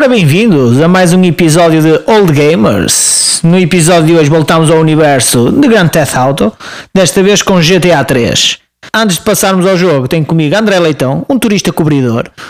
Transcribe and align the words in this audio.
Ora, 0.00 0.08
bem-vindos 0.08 0.80
a 0.80 0.88
mais 0.88 1.12
um 1.12 1.22
episódio 1.24 1.82
de 1.82 1.90
Old 2.10 2.32
Gamers. 2.32 3.42
No 3.44 3.58
episódio 3.58 4.06
de 4.06 4.14
hoje 4.14 4.30
voltamos 4.30 4.70
ao 4.70 4.78
universo 4.78 5.52
de 5.52 5.68
Grand 5.68 5.88
Theft 5.88 6.16
Auto, 6.16 6.50
desta 6.94 7.22
vez 7.22 7.42
com 7.42 7.60
GTA 7.60 8.02
3. 8.02 8.60
Antes 8.94 9.18
de 9.18 9.24
passarmos 9.24 9.66
ao 9.66 9.76
jogo, 9.76 10.08
tenho 10.08 10.24
comigo 10.24 10.56
André 10.56 10.78
Leitão, 10.78 11.26
um 11.28 11.38
turista 11.38 11.70
cobridor. 11.70 12.30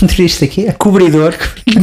Um 0.00 0.06
turista 0.06 0.44
aqui 0.44 0.68
é 0.68 0.70
cobridor. 0.70 1.34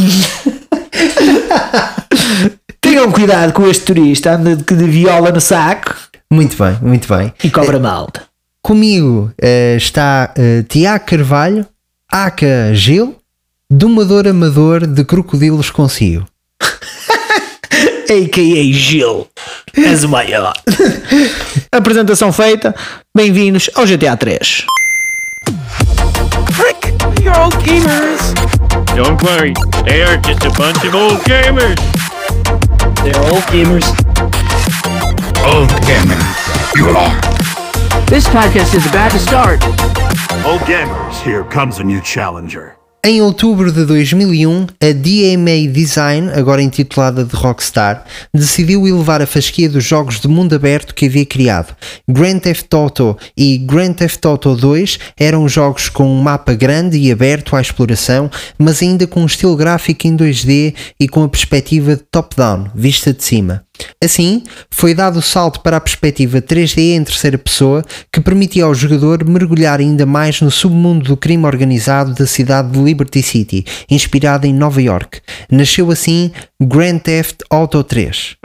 Tenham 2.79 3.11
cuidado 3.11 3.51
com 3.51 3.67
este 3.67 3.83
turista, 3.83 4.35
anda 4.35 4.55
de, 4.55 4.63
de 4.63 4.85
viola 4.85 5.29
no 5.29 5.41
saco 5.41 5.93
Muito 6.31 6.55
bem, 6.55 6.77
muito 6.81 7.13
bem. 7.13 7.33
e 7.43 7.49
cobra 7.49 7.81
malta. 7.81 8.21
Comigo 8.61 9.29
eh, 9.41 9.75
está 9.75 10.33
uh, 10.37 10.63
Tiago 10.63 11.03
Carvalho, 11.05 11.65
Aca 12.09 12.73
Gil, 12.73 13.18
domador 13.69 14.27
amador 14.27 14.87
de 14.87 15.05
crocodilos 15.05 15.69
consigo. 15.69 16.25
a.k.a. 18.09 18.73
Gil. 18.73 19.27
És 19.77 20.03
o 20.03 20.09
maior. 20.09 20.53
Apresentação 21.71 22.33
feita. 22.33 22.73
Bem-vindos 23.15 23.69
ao 23.75 23.85
GTA 23.85 24.17
3. 24.17 24.65
Frick! 26.51 27.21
You're 27.21 27.39
old 27.39 27.55
gamers! 27.63 28.33
Don't 28.95 29.21
worry, 29.23 29.53
they 29.85 30.01
are 30.01 30.17
just 30.17 30.43
a 30.45 30.49
bunch 30.57 30.83
of 30.83 30.95
old 30.95 31.21
gamers. 31.25 31.77
They're 33.03 33.21
old 33.31 33.43
gamers. 33.51 33.85
Old 35.45 35.69
gamers, 35.85 36.75
you 36.75 36.89
are. 36.89 37.15
This 38.07 38.27
podcast 38.27 38.73
is 38.73 38.87
about 38.87 39.11
to 39.11 39.19
start. 39.19 39.63
Old 40.43 40.61
gamers, 40.61 41.21
here 41.21 41.43
comes 41.43 41.77
a 41.79 41.83
new 41.83 42.01
challenger. 42.01 42.78
Em 43.01 43.21
outubro 43.21 43.71
de 43.71 43.85
2001, 43.85 44.67
a 44.81 44.91
DMA 44.91 45.71
Design, 45.71 46.31
agora 46.33 46.61
intitulada 46.61 47.23
de 47.23 47.33
Rockstar, 47.33 48.03
decidiu 48.33 48.85
elevar 48.85 49.21
a 49.21 49.25
fasquia 49.25 49.69
dos 49.69 49.85
jogos 49.85 50.19
de 50.19 50.27
mundo 50.27 50.53
aberto 50.53 50.93
que 50.93 51.05
havia 51.05 51.25
criado. 51.25 51.73
Grand 52.05 52.39
Theft 52.39 52.67
Auto 52.73 53.17
e 53.37 53.57
Grand 53.57 53.93
Theft 53.93 54.25
Auto 54.25 54.53
2 54.53 54.99
eram 55.17 55.47
jogos 55.47 55.87
com 55.87 56.09
um 56.09 56.21
mapa 56.21 56.53
grande 56.53 56.97
e 56.97 57.09
aberto 57.09 57.55
à 57.55 57.61
exploração, 57.61 58.29
mas 58.57 58.81
ainda 58.81 59.07
com 59.07 59.21
um 59.21 59.25
estilo 59.25 59.55
gráfico 59.55 60.05
em 60.05 60.17
2D 60.17 60.75
e 60.99 61.07
com 61.07 61.23
a 61.23 61.29
perspectiva 61.29 61.95
de 61.95 62.03
top-down, 62.11 62.69
vista 62.75 63.13
de 63.13 63.23
cima. 63.23 63.63
Assim, 64.03 64.43
foi 64.69 64.93
dado 64.93 65.19
o 65.19 65.21
salto 65.21 65.61
para 65.61 65.77
a 65.77 65.81
perspectiva 65.81 66.41
3D 66.41 66.95
em 66.95 67.03
terceira 67.03 67.37
pessoa, 67.37 67.83
que 68.11 68.21
permitia 68.21 68.65
ao 68.65 68.73
jogador 68.73 69.23
mergulhar 69.23 69.79
ainda 69.79 70.05
mais 70.05 70.41
no 70.41 70.51
submundo 70.51 71.05
do 71.05 71.17
crime 71.17 71.45
organizado 71.45 72.13
da 72.13 72.25
cidade 72.25 72.71
de 72.71 72.79
Liberty 72.79 73.21
City, 73.21 73.65
inspirada 73.89 74.47
em 74.47 74.53
Nova 74.53 74.81
York. 74.81 75.21
Nasceu 75.51 75.91
assim 75.91 76.31
Grand 76.61 76.99
Theft 76.99 77.41
Auto 77.49 77.83
3. 77.83 78.37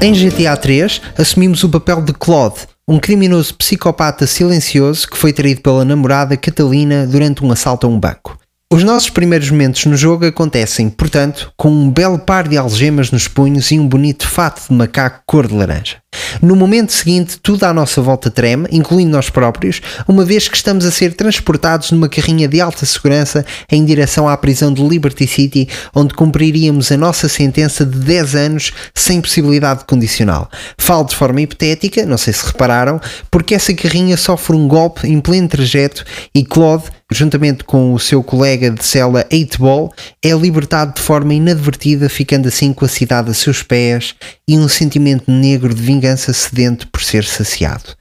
Em 0.00 0.12
GTA 0.12 0.56
3, 0.56 1.02
assumimos 1.18 1.64
o 1.64 1.68
papel 1.68 2.00
de 2.02 2.12
Claude, 2.12 2.68
um 2.86 3.00
criminoso 3.00 3.52
psicopata 3.56 4.28
silencioso 4.28 5.08
que 5.08 5.18
foi 5.18 5.32
traído 5.32 5.60
pela 5.60 5.84
namorada 5.84 6.36
Catalina 6.36 7.04
durante 7.04 7.44
um 7.44 7.50
assalto 7.50 7.84
a 7.84 7.90
um 7.90 7.98
banco. 7.98 8.37
Os 8.70 8.84
nossos 8.84 9.08
primeiros 9.08 9.50
momentos 9.50 9.86
no 9.86 9.96
jogo 9.96 10.26
acontecem, 10.26 10.90
portanto, 10.90 11.50
com 11.56 11.70
um 11.70 11.90
belo 11.90 12.18
par 12.18 12.46
de 12.46 12.58
algemas 12.58 13.10
nos 13.10 13.26
punhos 13.26 13.70
e 13.70 13.80
um 13.80 13.88
bonito 13.88 14.28
fato 14.28 14.68
de 14.68 14.74
macaco 14.74 15.22
cor 15.24 15.48
de 15.48 15.54
laranja. 15.54 15.96
No 16.42 16.54
momento 16.54 16.92
seguinte, 16.92 17.38
tudo 17.42 17.64
à 17.64 17.72
nossa 17.72 18.02
volta 18.02 18.30
treme, 18.30 18.68
incluindo 18.70 19.10
nós 19.10 19.30
próprios, 19.30 19.80
uma 20.06 20.22
vez 20.22 20.48
que 20.48 20.56
estamos 20.56 20.84
a 20.84 20.90
ser 20.90 21.14
transportados 21.14 21.90
numa 21.92 22.10
carrinha 22.10 22.46
de 22.46 22.60
alta 22.60 22.84
segurança 22.84 23.42
em 23.72 23.86
direção 23.86 24.28
à 24.28 24.36
prisão 24.36 24.70
de 24.70 24.86
Liberty 24.86 25.26
City, 25.26 25.66
onde 25.94 26.12
cumpriríamos 26.12 26.92
a 26.92 26.96
nossa 26.98 27.26
sentença 27.26 27.86
de 27.86 27.98
10 27.98 28.34
anos 28.34 28.72
sem 28.94 29.22
possibilidade 29.22 29.80
de 29.80 29.86
condicional. 29.86 30.46
Falo 30.76 31.04
de 31.04 31.16
forma 31.16 31.40
hipotética, 31.40 32.04
não 32.04 32.18
sei 32.18 32.34
se 32.34 32.44
repararam, 32.44 33.00
porque 33.30 33.54
essa 33.54 33.72
carrinha 33.72 34.18
sofre 34.18 34.54
um 34.54 34.68
golpe 34.68 35.08
em 35.08 35.20
pleno 35.20 35.48
trajeto 35.48 36.04
e 36.34 36.44
Claude, 36.44 36.97
juntamente 37.10 37.64
com 37.64 37.94
o 37.94 37.98
seu 37.98 38.22
colega 38.22 38.70
de 38.70 38.84
cela 38.84 39.24
8-Ball, 39.24 39.92
é 40.22 40.30
libertado 40.32 40.94
de 40.94 41.00
forma 41.00 41.34
inadvertida, 41.34 42.08
ficando 42.08 42.48
assim 42.48 42.72
com 42.72 42.84
a 42.84 42.88
cidade 42.88 43.30
a 43.30 43.34
seus 43.34 43.62
pés 43.62 44.14
e 44.46 44.58
um 44.58 44.68
sentimento 44.68 45.30
negro 45.30 45.74
de 45.74 45.82
vingança 45.82 46.32
sedento 46.32 46.88
por 46.88 47.02
ser 47.02 47.24
saciado. 47.24 47.94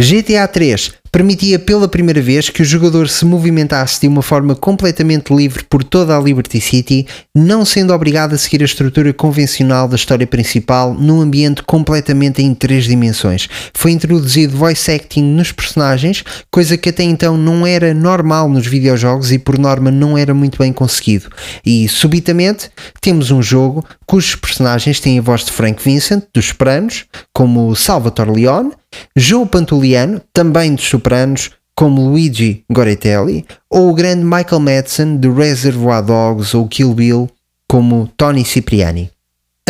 GTA 0.00 0.46
3 0.46 0.99
permitia 1.12 1.58
pela 1.58 1.88
primeira 1.88 2.20
vez 2.20 2.48
que 2.48 2.62
o 2.62 2.64
jogador 2.64 3.08
se 3.08 3.24
movimentasse 3.24 4.00
de 4.00 4.08
uma 4.08 4.22
forma 4.22 4.54
completamente 4.54 5.34
livre 5.34 5.64
por 5.64 5.82
toda 5.82 6.16
a 6.16 6.20
Liberty 6.20 6.60
City, 6.60 7.06
não 7.34 7.64
sendo 7.64 7.92
obrigado 7.92 8.34
a 8.34 8.38
seguir 8.38 8.62
a 8.62 8.64
estrutura 8.64 9.12
convencional 9.12 9.88
da 9.88 9.96
história 9.96 10.26
principal 10.26 10.94
num 10.94 11.20
ambiente 11.20 11.62
completamente 11.62 12.42
em 12.42 12.54
três 12.54 12.84
dimensões. 12.84 13.48
Foi 13.74 13.90
introduzido 13.90 14.56
voice 14.56 14.90
acting 14.90 15.22
nos 15.22 15.52
personagens, 15.52 16.22
coisa 16.50 16.76
que 16.76 16.90
até 16.90 17.02
então 17.02 17.36
não 17.36 17.66
era 17.66 17.92
normal 17.92 18.48
nos 18.48 18.66
videojogos 18.66 19.32
e 19.32 19.38
por 19.38 19.58
norma 19.58 19.90
não 19.90 20.16
era 20.16 20.32
muito 20.32 20.58
bem 20.58 20.72
conseguido. 20.72 21.28
E 21.64 21.88
subitamente 21.88 22.70
temos 23.00 23.30
um 23.30 23.42
jogo 23.42 23.84
cujos 24.06 24.34
personagens 24.34 25.00
têm 25.00 25.18
a 25.18 25.22
voz 25.22 25.44
de 25.44 25.52
Frank 25.52 25.82
Vincent, 25.82 26.24
dos 26.32 26.46
Sopranos, 26.46 27.04
como 27.32 27.74
Salvatore 27.74 28.30
Leone, 28.30 28.72
Joe 29.16 29.46
Pantuliano, 29.46 30.20
também 30.32 30.74
dos 30.74 30.84
Sopranos, 30.84 31.50
como 31.74 32.08
Luigi 32.08 32.64
Goretelli, 32.70 33.44
ou 33.68 33.90
o 33.90 33.94
grande 33.94 34.24
Michael 34.24 34.60
Madsen 34.60 35.16
de 35.16 35.28
Reservoir 35.28 36.02
Dogs 36.02 36.56
ou 36.56 36.68
Kill 36.68 36.92
Bill, 36.92 37.30
como 37.68 38.08
Tony 38.16 38.44
Cipriani. 38.44 39.10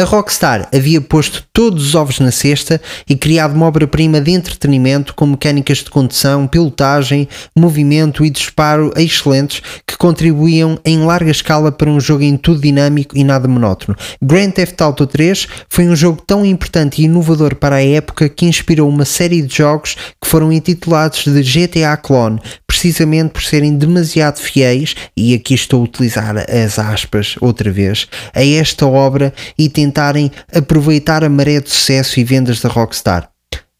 A 0.00 0.04
Rockstar 0.04 0.66
havia 0.74 0.98
posto 0.98 1.44
todos 1.52 1.88
os 1.88 1.94
ovos 1.94 2.20
na 2.20 2.30
cesta 2.30 2.80
e 3.06 3.14
criado 3.14 3.54
uma 3.54 3.66
obra-prima 3.66 4.18
de 4.18 4.30
entretenimento 4.30 5.14
com 5.14 5.26
mecânicas 5.26 5.78
de 5.78 5.90
condução, 5.90 6.46
pilotagem, 6.46 7.28
movimento 7.54 8.24
e 8.24 8.30
disparo 8.30 8.94
excelentes 8.96 9.60
que 9.86 9.98
contribuíam 9.98 10.80
em 10.86 11.00
larga 11.00 11.30
escala 11.30 11.70
para 11.70 11.90
um 11.90 12.00
jogo 12.00 12.22
em 12.22 12.38
tudo 12.38 12.62
dinâmico 12.62 13.14
e 13.14 13.22
nada 13.22 13.46
monótono. 13.46 13.94
Grand 14.22 14.52
Theft 14.52 14.80
Auto 14.80 15.06
3 15.06 15.46
foi 15.68 15.86
um 15.86 15.94
jogo 15.94 16.22
tão 16.26 16.46
importante 16.46 17.02
e 17.02 17.04
inovador 17.04 17.54
para 17.56 17.76
a 17.76 17.84
época 17.84 18.30
que 18.30 18.46
inspirou 18.46 18.88
uma 18.88 19.04
série 19.04 19.42
de 19.42 19.54
jogos 19.54 19.98
que 20.18 20.26
foram 20.26 20.50
intitulados 20.50 21.24
de 21.26 21.42
GTA 21.42 21.94
Clone, 21.98 22.40
precisamente 22.66 23.32
por 23.32 23.42
serem 23.42 23.76
demasiado 23.76 24.38
fiéis, 24.38 24.94
e 25.14 25.34
aqui 25.34 25.52
estou 25.52 25.82
a 25.82 25.84
utilizar 25.84 26.34
as 26.38 26.78
aspas 26.78 27.34
outra 27.38 27.70
vez, 27.70 28.08
a 28.34 28.42
esta 28.42 28.86
obra 28.86 29.34
e 29.58 29.68
tentarem 29.90 30.30
aproveitar 30.54 31.24
a 31.24 31.28
maré 31.28 31.60
de 31.60 31.68
sucesso 31.70 32.20
e 32.20 32.24
vendas 32.24 32.60
da 32.60 32.68
Rockstar. 32.68 33.28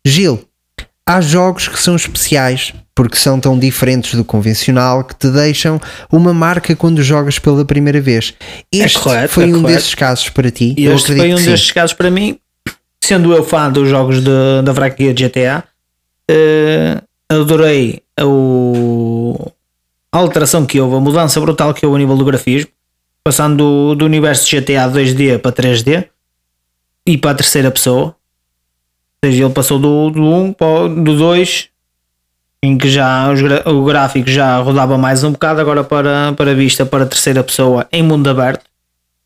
Gil, 0.04 0.44
há 1.06 1.20
jogos 1.20 1.68
que 1.68 1.78
são 1.80 1.94
especiais 1.94 2.72
porque 2.94 3.16
são 3.16 3.38
tão 3.40 3.58
diferentes 3.58 4.14
do 4.14 4.24
convencional 4.24 5.04
que 5.04 5.14
te 5.14 5.28
deixam 5.30 5.80
uma 6.12 6.34
marca 6.34 6.74
quando 6.74 7.02
jogas 7.02 7.38
pela 7.38 7.64
primeira 7.64 8.00
vez. 8.00 8.34
Este 8.72 8.98
correto, 8.98 9.32
foi 9.32 9.44
é 9.44 9.46
um 9.46 9.62
correto. 9.62 9.68
desses 9.68 9.94
casos 9.94 10.28
para 10.28 10.50
ti. 10.50 10.74
E 10.76 10.84
Eu 10.84 10.94
este 10.94 11.12
acredito 11.12 11.22
foi 11.22 11.32
um 11.32 11.36
que 11.36 11.42
sim. 11.44 11.50
destes 11.50 11.70
casos 11.70 11.94
para 11.94 12.10
mim, 12.10 12.38
sendo 13.02 13.32
eu 13.32 13.44
fã 13.44 13.70
dos 13.70 13.88
jogos 13.88 14.22
de- 14.22 14.62
da 14.64 14.74
franquia 14.74 15.14
de 15.14 15.22
GTA, 15.24 15.64
eh, 16.28 17.00
adorei 17.30 18.02
o- 18.20 19.50
a 20.12 20.18
alteração 20.18 20.66
que 20.66 20.78
houve, 20.80 20.96
a 20.96 21.00
mudança 21.00 21.40
brutal 21.40 21.72
que 21.72 21.86
houve 21.86 21.96
a 21.96 22.00
nível 22.00 22.16
do 22.16 22.24
grafismo, 22.24 22.68
passando 23.24 23.94
do, 23.94 24.04
universo 24.04 24.48
GTA 24.50 24.88
2D 24.88 25.38
para 25.38 25.52
3D 25.52 26.08
e 27.06 27.16
para 27.18 27.32
a 27.32 27.34
terceira 27.34 27.70
pessoa. 27.70 28.16
Ou 29.22 29.30
seja, 29.30 29.44
ele 29.44 29.52
passou 29.54 29.78
do, 29.78 30.10
do 30.10 30.22
1 30.22 30.52
para 30.54 30.88
do 30.88 31.16
2, 31.16 31.68
em 32.62 32.76
que 32.78 32.88
já 32.88 33.30
os 33.30 33.40
o 33.66 33.84
gráfico 33.84 34.28
já 34.30 34.58
rodava 34.58 34.96
mais 34.96 35.22
um 35.24 35.32
bocado, 35.32 35.60
agora 35.60 35.84
para, 35.84 36.32
para 36.32 36.54
vista 36.54 36.86
para 36.86 37.04
a 37.04 37.06
terceira 37.06 37.42
pessoa 37.44 37.86
em 37.92 38.02
mundo 38.02 38.28
aberto 38.28 38.64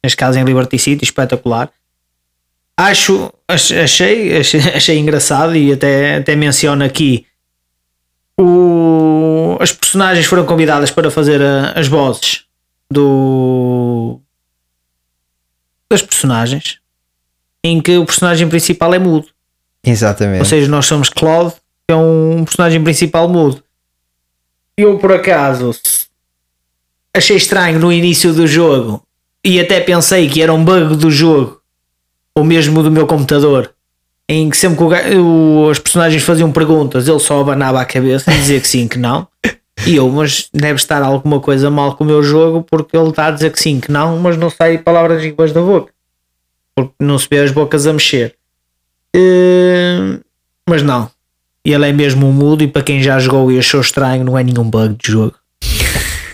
neste 0.02 0.17
caso 0.19 0.38
em 0.38 0.44
Liberty 0.44 0.79
City, 0.79 1.02
espetacular. 1.05 1.70
Acho, 2.76 3.32
ach- 3.49 3.73
achei, 3.73 4.37
achei, 4.37 4.61
achei 4.75 4.99
engraçado 4.99 5.56
e 5.56 5.73
até, 5.73 6.17
até 6.17 6.37
menciono 6.37 6.85
aqui 6.85 7.25
o, 8.38 9.56
as 9.61 9.73
personagens 9.73 10.26
foram 10.26 10.44
convidadas 10.44 10.91
para 10.91 11.11
fazer 11.11 11.41
a- 11.41 11.73
as 11.76 11.87
vozes 11.88 12.44
do 12.90 14.20
das 15.90 16.02
personagens 16.02 16.78
em 17.62 17.81
que 17.81 17.96
o 17.96 18.04
personagem 18.04 18.48
principal 18.48 18.92
é 18.94 18.98
mudo. 18.98 19.26
Ou 19.86 19.92
Exatamente. 19.92 20.46
seja, 20.48 20.69
nós 20.69 20.86
somos 20.86 21.08
Claude, 21.08 21.52
que 21.86 21.92
é 21.92 21.96
um 21.96 22.44
personagem 22.44 22.82
principal 22.82 23.28
mudo. 23.28 23.62
Eu, 24.76 24.98
por 24.98 25.12
acaso, 25.12 25.70
achei 27.14 27.36
estranho 27.36 27.78
no 27.78 27.92
início 27.92 28.32
do 28.32 28.46
jogo 28.46 29.02
e 29.44 29.60
até 29.60 29.81
pensei 29.81 30.28
que 30.28 30.42
era 30.42 30.52
um 30.52 30.64
bug 30.64 30.96
do 30.96 31.10
jogo, 31.10 31.60
ou 32.34 32.42
mesmo 32.42 32.82
do 32.82 32.90
meu 32.90 33.06
computador, 33.06 33.72
em 34.28 34.48
que 34.50 34.56
sempre 34.56 34.78
que 34.78 35.16
o- 35.16 35.69
os 35.70 35.78
personagens 35.78 36.22
faziam 36.22 36.50
perguntas, 36.50 37.06
ele 37.06 37.20
só 37.20 37.40
abanava 37.40 37.81
a 37.81 37.84
cabeça 37.84 38.32
e 38.32 38.36
dizia 38.38 38.60
que 38.60 38.66
sim, 38.66 38.88
que 38.88 38.98
não. 38.98 39.28
E 39.86 39.96
eu, 39.96 40.08
mas 40.08 40.48
deve 40.52 40.76
estar 40.76 41.02
alguma 41.02 41.40
coisa 41.40 41.70
mal 41.70 41.94
com 41.96 42.04
o 42.04 42.06
meu 42.06 42.22
jogo 42.22 42.64
porque 42.70 42.96
ele 42.96 43.10
está 43.10 43.26
a 43.26 43.30
dizer 43.30 43.50
que 43.50 43.60
sim, 43.60 43.80
que 43.80 43.90
não, 43.92 44.18
mas 44.18 44.36
não 44.36 44.48
sai 44.48 44.78
palavras 44.78 45.22
iguais 45.22 45.52
da 45.52 45.60
boca. 45.60 45.92
Porque 46.74 46.94
não 47.00 47.18
se 47.18 47.28
vê 47.30 47.40
as 47.40 47.50
bocas 47.50 47.86
a 47.86 47.92
mexer. 47.92 48.34
Eh, 49.14 50.18
mas 50.68 50.82
não. 50.82 51.10
Ele 51.64 51.88
é 51.88 51.92
mesmo 51.92 52.26
um 52.26 52.32
mudo 52.32 52.62
e 52.62 52.68
para 52.68 52.82
quem 52.82 53.02
já 53.02 53.18
jogou 53.18 53.50
e 53.50 53.58
achou 53.58 53.80
estranho, 53.80 54.24
não 54.24 54.38
é 54.38 54.42
nenhum 54.42 54.68
bug 54.68 54.96
de 55.02 55.12
jogo. 55.12 55.34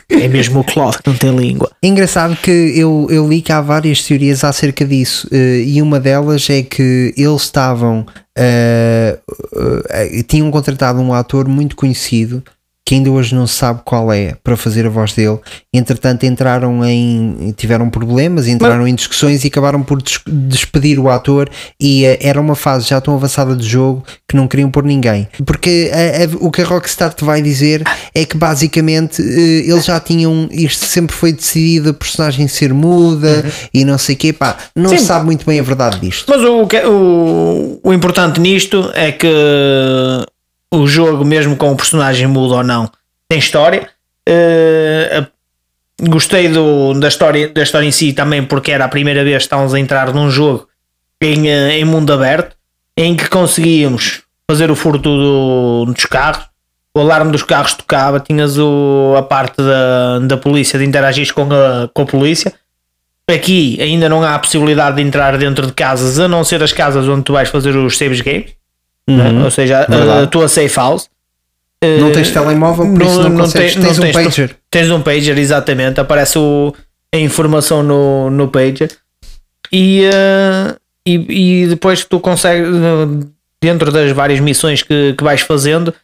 É 0.09 0.27
mesmo 0.27 0.61
o 0.61 0.65
Claude 0.65 0.99
que 0.99 1.09
não 1.09 1.17
tem 1.17 1.35
língua. 1.37 1.71
É 1.81 1.87
engraçado 1.87 2.37
que 2.37 2.51
eu, 2.51 3.07
eu 3.11 3.29
li 3.29 3.41
que 3.41 3.53
há 3.53 3.61
várias 3.61 4.03
teorias 4.03 4.43
acerca 4.43 4.85
disso 4.85 5.29
eh, 5.31 5.63
e 5.65 5.81
uma 5.81 6.01
delas 6.01 6.49
é 6.51 6.63
que 6.63 7.15
eles 7.17 7.43
estavam 7.43 8.05
eh, 8.37 9.19
tinham 10.27 10.51
contratado 10.51 11.01
um 11.01 11.15
ator 11.15 11.49
muito 11.49 11.77
conhecido 11.77 12.43
que 12.91 12.97
ainda 12.97 13.09
hoje 13.09 13.37
não 13.37 13.47
se 13.47 13.55
sabe 13.55 13.83
qual 13.85 14.13
é 14.13 14.35
para 14.43 14.57
fazer 14.57 14.85
a 14.85 14.89
voz 14.89 15.13
dele. 15.13 15.39
Entretanto, 15.73 16.27
entraram 16.27 16.85
em 16.85 17.55
tiveram 17.57 17.89
problemas, 17.89 18.49
entraram 18.49 18.85
em 18.89 18.93
discussões 18.97 19.45
e 19.45 19.47
acabaram 19.47 19.81
por 19.81 20.03
des- 20.03 20.19
despedir 20.27 20.99
o 20.99 21.09
ator. 21.09 21.49
E 21.81 22.05
eh, 22.05 22.19
era 22.21 22.41
uma 22.41 22.57
fase 22.57 22.89
já 22.89 23.01
tão 23.01 23.15
avançada 23.15 23.55
do 23.55 23.63
jogo 23.63 24.03
que 24.29 24.35
não 24.37 24.49
queriam 24.49 24.69
pôr 24.73 24.83
ninguém, 24.83 25.29
porque 25.47 25.89
o 26.41 26.51
que 26.51 26.63
a 26.63 26.65
Rockstar 26.65 27.15
te 27.15 27.25
vai 27.25 27.41
dizer 27.41 27.85
é 28.13 28.25
que 28.25 28.37
basicamente 28.37 29.23
eh, 29.23 29.71
eles 29.71 29.85
já 29.85 30.01
tinham 30.01 30.49
isto 30.51 30.85
sempre 30.85 31.15
foi 31.15 31.33
decidido 31.33 31.91
a 31.91 31.95
personagem 31.95 32.49
ser 32.49 32.75
muda 32.75 33.45
e 33.73 33.85
não 33.85 33.99
sei 33.99 34.17
o 34.17 34.19
quê. 34.19 34.33
Pá, 34.33 34.57
não 34.75 34.91
Sim. 34.91 34.99
se 34.99 35.05
sabe 35.05 35.27
muito 35.27 35.47
bem 35.47 35.61
a 35.61 35.63
verdade 35.63 36.01
disto. 36.01 36.27
Mas 36.29 36.43
o, 36.43 36.67
o, 36.91 37.81
o 37.85 37.93
importante 37.93 38.41
nisto 38.41 38.91
é 38.95 39.13
que 39.13 39.29
o 40.73 40.87
jogo, 40.87 41.25
mesmo 41.25 41.57
com 41.57 41.73
o 41.73 41.77
personagem 41.77 42.27
mudo 42.27 42.55
ou 42.55 42.63
não, 42.63 42.91
tem 43.29 43.39
história. 43.39 43.89
A- 44.29 45.27
gostei 46.03 46.49
do, 46.49 46.95
da, 46.95 47.09
história, 47.09 47.49
da 47.49 47.63
história 47.63 47.87
em 47.87 47.91
si 47.91 48.13
também, 48.13 48.43
porque 48.45 48.71
era 48.73 48.85
a 48.85 48.89
primeira 48.89 49.23
vez 49.25 49.39
que 49.39 49.43
estávamos 49.45 49.75
a 49.75 49.79
entrar 49.81 50.13
num 50.15 50.31
jogo 50.31 50.67
em, 51.21 51.49
eh, 51.49 51.79
em 51.79 51.85
mundo 51.85 52.13
aberto 52.13 52.57
em 52.97 53.15
que 53.15 53.29
conseguíamos 53.29 54.23
fazer 54.51 54.71
o 54.71 54.77
furto 54.77 55.03
do- 55.03 55.93
dos 55.93 56.07
carros. 56.07 56.49
O 56.97 57.01
alarme 57.01 57.31
dos 57.31 57.43
carros 57.45 57.75
tocava, 57.75 58.19
tinhas 58.19 58.59
o, 58.59 59.15
a 59.17 59.23
parte 59.23 59.57
da, 59.59 60.19
da 60.21 60.37
polícia 60.37 60.79
de 60.79 60.85
interagir 60.85 61.33
com 61.33 61.43
a, 61.43 61.89
com 61.93 62.03
a 62.03 62.07
polícia. 62.07 62.53
Aqui 63.33 63.81
ainda 63.81 64.09
não 64.09 64.23
há 64.25 64.35
a 64.35 64.39
possibilidade 64.41 64.97
de 64.97 65.03
entrar 65.03 65.37
dentro 65.39 65.67
de 65.67 65.73
casas, 65.73 66.19
a 66.19 66.27
não 66.27 66.43
ser 66.43 66.63
as 66.65 66.73
casas 66.73 67.07
onde 67.07 67.23
tu 67.23 67.33
vais 67.33 67.49
fazer 67.49 67.77
os 67.77 67.97
saves 67.97 68.21
games, 68.21 68.51
né? 69.17 69.45
ou 69.45 69.51
seja, 69.51 69.81
a, 69.81 69.87
Verdade. 69.87 70.25
a 70.25 70.27
tua 70.27 70.49
safe 70.49 70.77
house. 70.77 71.09
Não 71.83 72.09
Eh, 72.09 72.13
tens 72.13 72.31
telemóvel, 72.31 72.93
por 72.93 73.03
isso 73.03 73.23
não, 73.29 73.37
consegues. 73.39 73.73
tem- 73.75 73.83
tens 73.83 73.99
não 73.99 74.09
um 74.09 74.13
pager. 74.13 74.57
Tens 74.71 74.91
um 74.91 75.01
pager, 75.03 75.39
exatamente. 75.39 75.99
Aparece 75.99 76.39
o, 76.39 76.75
a 77.15 77.17
informação 77.19 77.83
no, 77.83 78.29
no 78.29 78.49
pager. 78.49 78.91
E, 79.73 80.05
eh, 80.05 80.77
e, 81.07 81.63
e 81.63 81.67
depois 81.69 82.05
tu 82.05 82.21
consegues, 82.21 82.69
dentro 83.63 83.91
das 83.91 84.13
várias 84.13 84.41
missões 84.41 84.83
que, 84.83 85.15
que 85.17 85.25
vais 85.25 85.41
fazendo, 85.41 85.95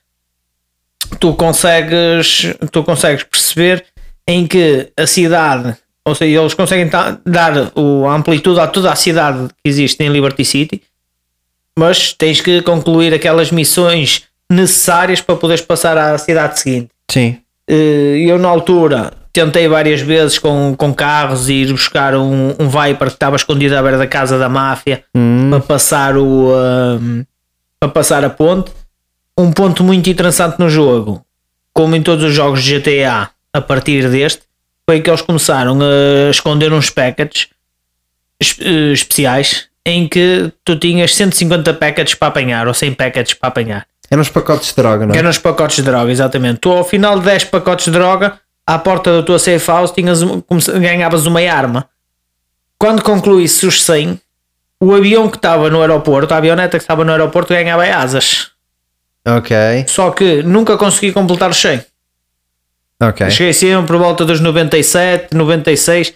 tu 1.20 1.34
consegues, 1.34 2.54
tu 2.72 2.82
consegues 2.82 3.24
perceber 3.24 3.84
em 4.26 4.46
que 4.46 4.88
a 4.96 5.06
cidade, 5.06 5.76
ou 6.04 6.14
seja, 6.14 6.40
eles 6.40 6.54
conseguem 6.54 6.88
dar 7.24 7.72
o, 7.74 8.06
a 8.06 8.14
amplitude 8.14 8.58
a 8.60 8.66
toda 8.66 8.90
a 8.90 8.96
cidade 8.96 9.48
que 9.62 9.68
existe 9.70 10.02
em 10.02 10.08
Liberty 10.08 10.44
City, 10.44 10.82
mas 11.78 12.12
tens 12.12 12.40
que 12.40 12.62
concluir 12.62 13.12
aquelas 13.12 13.50
missões 13.50 14.24
necessárias 14.50 15.20
para 15.20 15.36
poderes 15.36 15.60
passar 15.62 15.98
à 15.98 16.16
cidade 16.18 16.58
seguinte. 16.58 16.90
Sim. 17.10 17.38
Eh, 17.68 18.24
Eu 18.26 18.38
na 18.38 18.48
altura 18.48 19.12
tentei 19.32 19.68
várias 19.68 20.00
vezes 20.00 20.38
com, 20.38 20.74
com 20.76 20.94
carros 20.94 21.50
ir 21.50 21.70
buscar 21.70 22.14
um, 22.14 22.54
um 22.58 22.68
Viper 22.68 23.08
que 23.08 23.14
estava 23.14 23.36
escondido 23.36 23.76
à 23.76 23.82
beira 23.82 23.98
da 23.98 24.06
casa 24.06 24.38
da 24.38 24.48
máfia 24.48 25.04
para 25.50 25.60
passar 25.60 26.16
o 26.16 26.54
ahm, 26.54 27.22
para 27.78 27.90
passar 27.90 28.24
a 28.24 28.30
ponte. 28.30 28.70
Um 29.38 29.52
ponto 29.52 29.84
muito 29.84 30.08
interessante 30.08 30.58
no 30.58 30.70
jogo, 30.70 31.22
como 31.74 31.94
em 31.94 32.02
todos 32.02 32.24
os 32.24 32.32
jogos 32.32 32.62
de 32.62 32.78
GTA 32.78 33.28
a 33.52 33.60
partir 33.60 34.08
deste, 34.08 34.42
foi 34.88 35.02
que 35.02 35.10
eles 35.10 35.20
começaram 35.20 35.78
a 35.82 36.30
esconder 36.30 36.72
uns 36.72 36.88
packets 36.88 37.48
eh, 38.60 38.92
especiais 38.92 39.68
em 39.88 40.08
que 40.08 40.52
tu 40.64 40.74
tinhas 40.76 41.14
150 41.14 41.72
packets 41.74 42.14
para 42.14 42.26
apanhar 42.28 42.66
ou 42.66 42.74
100 42.74 42.94
packets 42.94 43.34
para 43.34 43.48
apanhar. 43.48 43.86
Eram 44.10 44.20
os 44.20 44.28
pacotes 44.28 44.70
de 44.70 44.74
droga, 44.74 45.06
não 45.06 45.14
é? 45.14 45.18
eram 45.18 45.30
os 45.30 45.38
pacotes 45.38 45.76
de 45.76 45.82
droga, 45.82 46.10
exatamente. 46.10 46.58
Tu, 46.58 46.70
ao 46.70 46.82
final 46.82 47.20
de 47.20 47.24
10 47.24 47.44
pacotes 47.44 47.84
de 47.84 47.92
droga, 47.92 48.38
à 48.66 48.78
porta 48.80 49.16
da 49.16 49.22
tua 49.22 49.38
safe 49.38 49.64
house, 49.68 49.92
tinhas, 49.92 50.20
ganhavas 50.80 51.24
uma 51.24 51.40
arma. 51.40 51.88
Quando 52.76 53.00
concluísse 53.00 53.64
os 53.64 53.82
100, 53.84 54.20
o 54.80 54.92
avião 54.92 55.28
que 55.30 55.36
estava 55.36 55.70
no 55.70 55.80
aeroporto, 55.80 56.34
a 56.34 56.36
avioneta 56.36 56.78
que 56.78 56.82
estava 56.82 57.04
no 57.04 57.12
aeroporto, 57.12 57.54
ganhava 57.54 57.84
asas. 57.84 58.50
Ok, 59.26 59.56
Só 59.86 60.10
que 60.10 60.42
nunca 60.42 60.76
consegui 60.76 61.12
completar 61.12 61.50
os 61.50 61.56
100. 61.60 61.80
ok. 63.02 63.30
Cheguei 63.30 63.52
sempre 63.52 63.86
por 63.86 63.98
volta 63.98 64.24
dos 64.24 64.40
97, 64.40 65.34
96. 65.34 66.12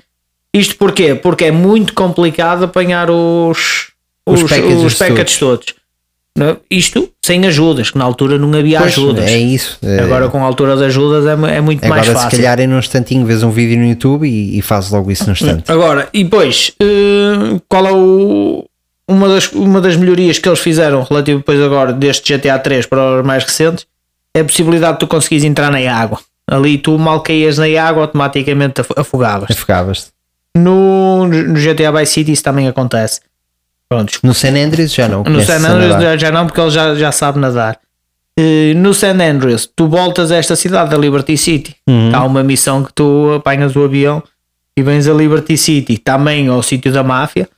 Isto 0.55 0.77
porquê? 0.77 1.15
Porque 1.15 1.45
é 1.45 1.51
muito 1.51 1.95
complicado 1.95 2.65
apanhar 2.65 3.11
os, 3.11 3.89
Os 4.27 4.43
os, 4.43 4.51
packages 4.51 4.83
os 4.83 4.95
packets 4.95 5.37
todos. 5.39 5.75
Não, 6.37 6.57
Isto 6.71 7.11
sem 7.25 7.45
ajudas, 7.47 7.91
que 7.91 7.99
na 7.99 8.05
altura 8.05 8.39
não 8.39 8.53
havia 8.57 8.79
Pois, 8.79 8.93
ajudas. 8.93 9.25
é 9.27 9.37
isso. 9.39 9.79
É- 9.83 10.01
Agora 10.01 10.29
com 10.29 10.39
a 10.43 10.47
altura 10.47 10.75
das 10.77 10.87
ajudas 10.87 11.27
é, 11.27 11.57
é 11.57 11.61
muito 11.61 11.87
mais 11.87 12.03
Agora, 12.03 12.15
fácil. 12.21 12.31
se 12.31 12.37
calhar, 12.37 12.61
é 12.61 12.67
num 12.67 12.79
instantinho, 12.79 13.27
vês 13.27 13.43
um 13.43 13.51
vídeo 13.51 13.79
no 13.79 13.87
YouTube 13.87 14.29
e, 14.29 14.59
e 14.59 14.63
fazes 14.63 14.91
logo 14.91 15.11
isso 15.11 15.27
no 15.27 15.33
instante. 15.33 15.65
Agora, 15.71 16.09
e 16.13 16.25
depois, 16.25 16.73
eh, 16.81 17.61
qual 17.69 17.87
é 17.87 17.93
o, 17.93 18.65
uma, 19.09 19.29
das, 19.29 19.53
uma 19.53 19.81
das 19.81 19.97
melhorias 19.97 20.39
que 20.39 20.49
eles 20.49 20.61
fizeram 20.61 21.03
relativo 21.03 21.39
depois 21.41 21.61
agora 21.61 21.93
deste 21.93 22.37
GTA 22.37 22.59
3 22.59 22.87
para 22.87 23.21
os 23.21 23.27
mais 23.27 23.45
recentes 23.45 23.87
é 24.35 24.41
a 24.41 24.45
possibilidade 24.45 24.95
de 24.95 24.99
tu 25.01 25.07
conseguires 25.09 25.45
entrar 25.45 25.71
na 25.71 25.79
água. 25.93 26.19
Ali 26.49 26.79
tu 26.79 26.97
mal 26.99 27.21
caías 27.21 27.59
na 27.59 27.67
água, 27.83 28.03
automaticamente 28.03 28.81
af- 28.81 28.93
afogavas. 28.97 29.51
Afogavas. 29.51 30.13
No, 30.57 31.27
no 31.27 31.55
GTA 31.55 31.93
Vice 31.93 32.13
City 32.13 32.33
isso 32.33 32.43
também 32.43 32.67
acontece. 32.67 33.21
Prontos. 33.89 34.21
No 34.23 34.33
San 34.35 34.51
Andreas 34.51 34.93
já 34.95 35.09
não. 35.09 35.25
No 35.25 35.43
San 35.43 35.67
a 35.67 35.73
Andreas 35.73 36.03
já, 36.03 36.17
já 36.17 36.31
não, 36.31 36.47
porque 36.47 36.61
ele 36.61 36.71
já, 36.71 36.95
já 36.95 37.13
sabe 37.13 37.39
nadar. 37.39 37.79
Eh, 38.39 38.73
no 38.75 38.95
San 38.95 39.21
Andreas, 39.21 39.69
tu 39.75 39.89
voltas 39.89 40.31
a 40.31 40.37
esta 40.37 40.55
cidade 40.57 40.91
da 40.91 40.97
Liberty 40.97 41.37
City. 41.37 41.77
Uhum. 41.89 42.11
Há 42.15 42.25
uma 42.25 42.43
missão 42.43 42.85
que 42.85 42.93
tu 42.93 43.35
apanhas 43.35 43.75
o 43.75 43.85
avião 43.85 44.23
e 44.77 44.83
vens 44.83 45.09
a 45.09 45.13
Liberty 45.13 45.57
City, 45.59 45.99
também 45.99 46.49
ao 46.49 46.63
sítio 46.63 46.93
da 46.93 47.03
máfia. 47.03 47.49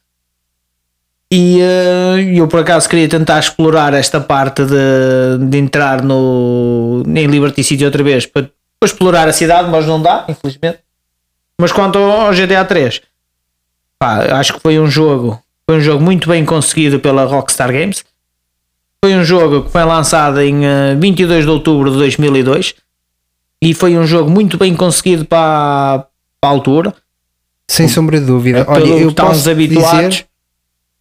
E 1.30 1.60
eh, 1.60 2.34
eu 2.34 2.48
por 2.48 2.60
acaso 2.60 2.88
queria 2.88 3.08
tentar 3.08 3.38
explorar 3.38 3.94
esta 3.94 4.20
parte 4.20 4.64
de, 4.64 5.46
de 5.48 5.58
entrar 5.58 6.02
no, 6.02 7.02
em 7.06 7.26
Liberty 7.26 7.62
City 7.62 7.84
outra 7.84 8.02
vez 8.02 8.26
para, 8.26 8.50
para 8.80 8.86
explorar 8.86 9.28
a 9.28 9.32
cidade, 9.32 9.70
mas 9.70 9.86
não 9.86 10.00
dá, 10.00 10.26
infelizmente. 10.28 10.78
Mas 11.62 11.70
quanto 11.70 11.96
ao 11.96 12.32
GTA 12.32 12.64
3, 12.64 13.00
pá, 13.96 14.36
acho 14.40 14.54
que 14.54 14.58
foi 14.58 14.80
um 14.80 14.88
jogo, 14.88 15.40
foi 15.64 15.78
um 15.78 15.80
jogo 15.80 16.02
muito 16.02 16.28
bem 16.28 16.44
conseguido 16.44 16.98
pela 16.98 17.24
Rockstar 17.24 17.70
Games. 17.72 18.04
Foi 19.00 19.14
um 19.14 19.22
jogo 19.22 19.62
que 19.62 19.70
foi 19.70 19.84
lançado 19.84 20.40
em 20.40 20.66
eh, 20.66 20.96
22 20.96 21.44
de 21.44 21.50
outubro 21.52 21.88
de 21.88 21.98
2002 21.98 22.74
e 23.62 23.72
foi 23.74 23.96
um 23.96 24.04
jogo 24.04 24.28
muito 24.28 24.58
bem 24.58 24.74
conseguido 24.74 25.24
para, 25.24 26.04
para 26.40 26.50
a 26.50 26.52
altura. 26.52 26.92
Sem 27.68 27.86
sombra 27.86 28.18
de 28.18 28.26
dúvida. 28.26 28.64
Olha, 28.66 28.84
eu 28.84 29.14
posso 29.14 29.48
habituados. 29.48 30.16
dizer. 30.16 30.26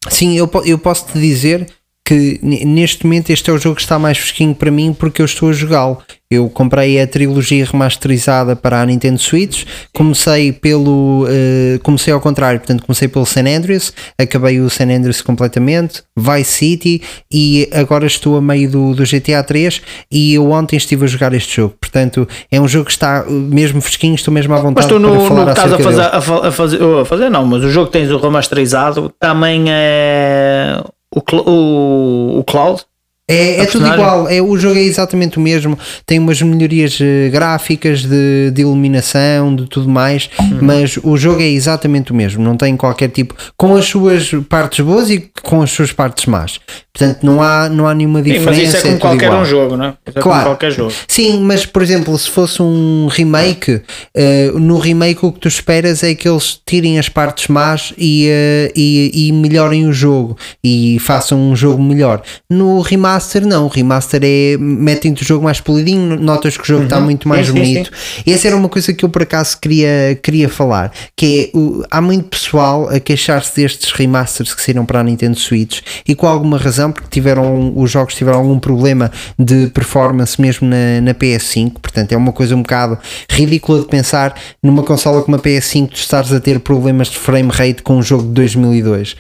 Sim, 0.10 0.38
eu, 0.38 0.48
eu 0.63 0.77
posso 0.77 1.08
te 1.08 1.20
dizer 1.20 1.74
que 2.03 2.39
neste 2.43 3.05
momento 3.05 3.29
este 3.29 3.50
é 3.50 3.53
o 3.53 3.58
jogo 3.58 3.75
que 3.75 3.81
está 3.81 3.98
mais 3.98 4.17
fresquinho 4.17 4.55
para 4.55 4.72
mim 4.72 4.93
porque 4.98 5.22
eu 5.22 5.25
estou 5.25 5.50
a 5.50 5.53
jogá-lo. 5.53 5.98
Eu 6.29 6.50
comprei 6.50 7.00
a 7.00 7.05
trilogia 7.05 7.65
remasterizada 7.65 8.55
para 8.55 8.81
a 8.81 8.86
Nintendo 8.86 9.20
Switch, 9.20 9.65
comecei 9.93 10.53
pelo 10.53 11.25
eh, 11.29 11.77
comecei 11.84 12.13
ao 12.13 12.22
contrário, 12.22 12.60
portanto 12.60 12.86
comecei 12.86 13.10
pelo 13.10 13.25
San 13.25 13.41
Andreas, 13.41 13.93
acabei 14.17 14.62
o 14.62 14.70
San 14.70 14.86
Andreas 14.86 15.22
completamente, 15.22 16.03
Vice 16.17 16.51
City 16.51 17.01
e 17.31 17.70
agora 17.74 18.08
estou 18.08 18.38
a 18.38 18.41
meio 18.41 18.72
do, 18.72 18.96
do 18.96 19.03
GTA 19.03 19.43
3 19.43 19.81
e 20.10 20.34
eu 20.36 20.50
ontem 20.51 20.77
estive 20.77 21.03
a 21.03 21.08
jogar 21.08 21.34
este 21.34 21.58
jogo, 21.58 21.75
portanto 21.81 22.25
é 22.50 22.62
um 22.62 22.67
jogo 22.67 22.86
que 22.86 22.91
está 22.91 23.25
eh, 23.27 23.31
mesmo 23.31 23.81
fresquinho, 23.81 24.15
estou 24.15 24.34
mesmo 24.34 24.53
à 24.53 24.58
vontade 24.58 24.88
Mas 24.88 24.88
tu 24.88 25.00
no, 25.00 25.29
no 25.29 25.46
que 25.46 25.51
estás 25.51 25.74
a 25.74 25.79
fazer, 25.79 26.01
a 26.01 26.51
fazer, 26.51 26.81
oh, 26.81 27.00
a 27.00 27.05
fazer, 27.05 27.29
não, 27.29 27.46
mas 27.46 27.62
o 27.62 27.70
jogo 27.70 27.88
que 27.88 28.00
tens 28.00 28.10
o 28.10 28.17
remasterizado 28.17 29.13
também 29.20 29.65
é 29.67 30.81
o, 31.15 31.20
o, 31.20 32.39
o 32.39 32.44
Cloud. 32.44 32.86
É, 33.32 33.62
é 33.62 33.66
tudo 33.66 33.88
igual, 33.88 34.28
é, 34.30 34.42
o 34.42 34.58
jogo 34.58 34.78
é 34.78 34.82
exatamente 34.84 35.38
o 35.38 35.42
mesmo, 35.42 35.78
tem 36.06 36.20
umas 36.20 36.42
melhorias 36.42 36.98
eh, 37.02 37.30
gráficas 37.30 38.04
de, 38.04 38.52
de 38.52 38.62
iluminação, 38.62 39.56
de 39.56 39.66
tudo 39.68 39.88
mais, 39.90 40.30
Uhum. 40.40 40.60
mas 40.62 40.98
o 41.04 41.16
jogo 41.18 41.42
é 41.42 41.48
exatamente 41.48 42.12
o 42.12 42.16
mesmo, 42.16 42.44
não 42.44 42.56
tem 42.58 42.76
qualquer 42.76 43.10
tipo, 43.10 43.34
com 43.58 43.76
as 43.76 43.86
suas 43.86 44.32
partes 44.50 44.84
boas 44.86 45.10
e 45.10 45.30
com 45.42 45.62
as 45.62 45.72
suas 45.72 45.92
partes 45.92 46.26
más. 46.26 46.60
Portanto, 46.94 47.20
não 47.26 47.42
há, 47.42 47.70
não 47.70 47.88
há 47.88 47.94
nenhuma 47.94 48.20
Sim, 48.20 48.24
diferença. 48.34 48.50
mas 48.50 48.58
isso 48.60 48.78
é 48.78 48.82
como 48.82 48.92
tudo 48.94 49.02
qualquer 49.02 49.26
igual. 49.28 49.42
um 49.42 49.46
jogo, 49.46 49.78
não 49.78 49.86
é? 49.86 49.94
É 50.06 50.12
Claro. 50.20 50.44
qualquer 50.46 50.72
jogo. 50.72 50.92
Sim, 51.08 51.40
mas 51.42 51.66
por 51.66 51.82
exemplo, 51.82 52.18
se 52.18 52.30
fosse 52.30 52.62
um 52.62 53.08
remake, 53.10 53.82
eh, 54.14 54.52
no 54.56 54.78
remake 54.78 55.26
o 55.26 55.32
que 55.32 55.40
tu 55.40 55.48
esperas 55.48 56.04
é 56.04 56.14
que 56.14 56.28
eles 56.28 56.60
tirem 56.66 57.00
as 57.00 57.08
partes 57.08 57.48
más 57.48 57.94
e, 57.98 58.28
eh, 58.30 58.72
e, 58.76 59.28
e 59.28 59.32
melhorem 59.32 59.88
o 59.88 59.94
jogo 59.94 60.38
e 60.64 60.98
façam 61.00 61.40
um 61.40 61.56
jogo 61.56 61.82
melhor. 61.82 62.22
No 62.50 62.82
remaster, 62.82 63.21
não. 63.46 63.66
O 63.66 63.68
remaster 63.68 64.22
é 64.24 64.58
metem-te 64.60 65.24
o 65.24 65.25
jogo 65.25 65.44
mais 65.44 65.60
polidinho, 65.60 66.20
notas 66.20 66.58
que 66.58 66.63
o 66.63 66.66
jogo 66.66 66.84
está 66.86 67.00
muito 67.00 67.28
mais 67.28 67.48
Sim, 67.48 67.54
sim, 67.54 67.60
bonito. 67.60 67.92
Essa 68.28 68.48
era 68.48 68.56
uma 68.58 68.70
coisa 68.70 68.94
que 68.94 69.04
eu 69.06 69.10
por 69.10 69.22
acaso 69.24 69.58
queria, 69.60 70.18
queria 70.22 70.50
falar, 70.50 70.92
que 71.16 71.51
é, 71.54 71.58
o- 71.58 71.84
há 71.90 72.01
muito 72.01 72.25
pessoal 72.30 72.90
a 72.90 73.00
queixar-se 73.00 73.56
destes 73.62 73.92
remasters 73.92 74.54
que 74.54 74.62
saíram 74.62 74.86
para 74.86 75.00
a 75.00 75.04
Nintendo 75.04 75.38
Switch 75.40 75.82
e 76.08 76.16
com 76.16 76.28
alguma 76.28 76.58
razão, 76.58 76.92
porque 76.92 77.08
tiveram, 77.10 77.74
os 77.75 77.90
jogos 77.92 78.16
tiveram 78.16 78.40
algum 78.40 78.60
problema 78.60 79.12
de 79.38 79.68
performance 79.68 80.40
mesmo 80.42 80.68
na, 80.68 81.01
na 81.01 81.13
PS5, 81.13 81.74
portanto 81.82 82.12
é 82.12 82.18
uma 82.18 82.32
coisa 82.32 82.56
um 82.56 82.62
bocado 82.62 82.98
ridícula 83.30 83.80
de 83.82 83.86
pensar 83.88 84.36
numa 84.62 84.84
consola 84.84 85.22
como 85.22 85.36
a 85.38 85.40
PS5 85.40 85.90
tu 85.90 85.96
estares 85.96 86.32
a 86.32 86.40
ter 86.40 86.60
problemas 86.60 87.08
de 87.10 87.18
frame 87.18 87.50
rate 87.51 87.82
com 87.84 87.98
um 87.98 88.01
jogo 88.01 88.24
de 88.24 88.30
2002. 88.34 89.16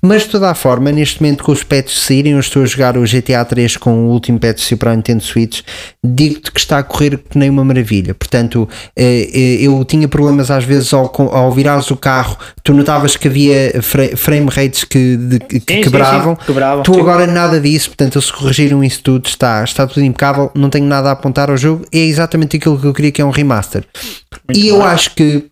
Mas 0.00 0.22
de 0.22 0.28
toda 0.28 0.50
a 0.50 0.54
forma, 0.54 0.92
neste 0.92 1.20
momento 1.22 1.42
com 1.42 1.52
os 1.52 1.62
patches 1.62 2.00
saírem, 2.00 2.32
eu 2.32 2.40
estou 2.40 2.62
a 2.62 2.66
jogar 2.66 2.96
o 2.96 3.02
GTA 3.04 3.44
3 3.44 3.76
com 3.76 4.06
o 4.06 4.10
último 4.10 4.38
patch 4.38 4.72
para 4.74 4.92
a 4.92 4.96
Nintendo 4.96 5.22
Switch, 5.22 5.60
digo-te 6.04 6.52
que 6.52 6.60
está 6.60 6.78
a 6.78 6.82
correr 6.82 7.18
que 7.18 7.36
nem 7.38 7.50
uma 7.50 7.64
maravilha. 7.64 8.14
Portanto, 8.14 8.68
eh, 8.96 9.28
eh, 9.32 9.56
eu 9.60 9.84
tinha 9.84 10.06
problemas 10.08 10.50
às 10.50 10.64
vezes 10.64 10.92
ao, 10.92 11.12
ao 11.34 11.50
virares 11.52 11.90
o 11.90 11.96
carro, 11.96 12.36
tu 12.62 12.72
notavas 12.72 13.16
que 13.16 13.26
havia 13.28 13.80
fra- 13.82 14.16
frame 14.16 14.48
rates 14.50 14.84
que, 14.84 15.16
de- 15.16 15.38
que 15.40 15.54
Sim, 15.58 15.64
sim, 15.76 15.80
quebravam. 15.82 16.36
sim, 16.36 16.46
quebravam, 16.46 16.82
tu 16.82 16.94
sim. 16.94 17.00
agora 17.00 17.26
nada 17.26 17.60
disso, 17.60 17.88
portanto, 17.90 18.16
eles 18.16 18.30
corrigiram 18.30 18.84
isso 18.84 19.02
tudo, 19.02 19.26
está, 19.26 19.62
está 19.64 19.86
tudo 19.86 20.04
impecável, 20.04 20.50
não 20.54 20.70
tenho 20.70 20.86
nada 20.86 21.08
a 21.08 21.12
apontar 21.12 21.50
ao 21.50 21.56
jogo, 21.56 21.84
é 21.92 21.98
exatamente 21.98 22.56
aquilo 22.56 22.78
que 22.78 22.86
eu 22.86 22.94
queria 22.94 23.10
que 23.12 23.20
é 23.20 23.24
um 23.24 23.30
remaster. 23.30 23.84
e 24.54 24.68
eu 24.68 24.82
acho 24.82 25.14
que 25.14 25.46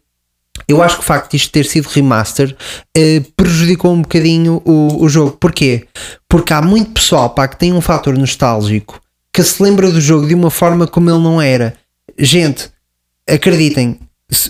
eu 0.69 0.83
acho 0.83 0.97
que 0.97 1.03
o 1.03 1.05
facto 1.05 1.31
de 1.31 1.37
isto 1.37 1.53
ter 1.53 1.65
sido 1.65 1.87
remaster 1.87 2.57
eh, 2.97 3.23
prejudicou 3.37 3.93
um 3.93 4.03
bocadinho 4.03 4.61
o, 4.65 5.05
o 5.05 5.09
jogo. 5.09 5.37
Porquê? 5.39 5.87
Porque 6.29 6.53
há 6.53 6.61
muito 6.61 6.91
pessoal 6.93 7.31
pá, 7.31 7.47
que 7.47 7.59
tem 7.59 7.73
um 7.73 7.81
fator 7.81 8.17
nostálgico 8.17 9.01
que 9.37 9.43
se 9.43 9.63
lembra 9.63 9.93
do 9.93 10.01
jogo 10.01 10.27
de 10.27 10.35
uma 10.35 10.51
forma 10.51 10.87
como 10.87 11.11
ele 11.11 11.19
não 11.19 11.43
era. 11.43 11.75
Gente, 12.19 12.71
acreditem, 13.29 14.01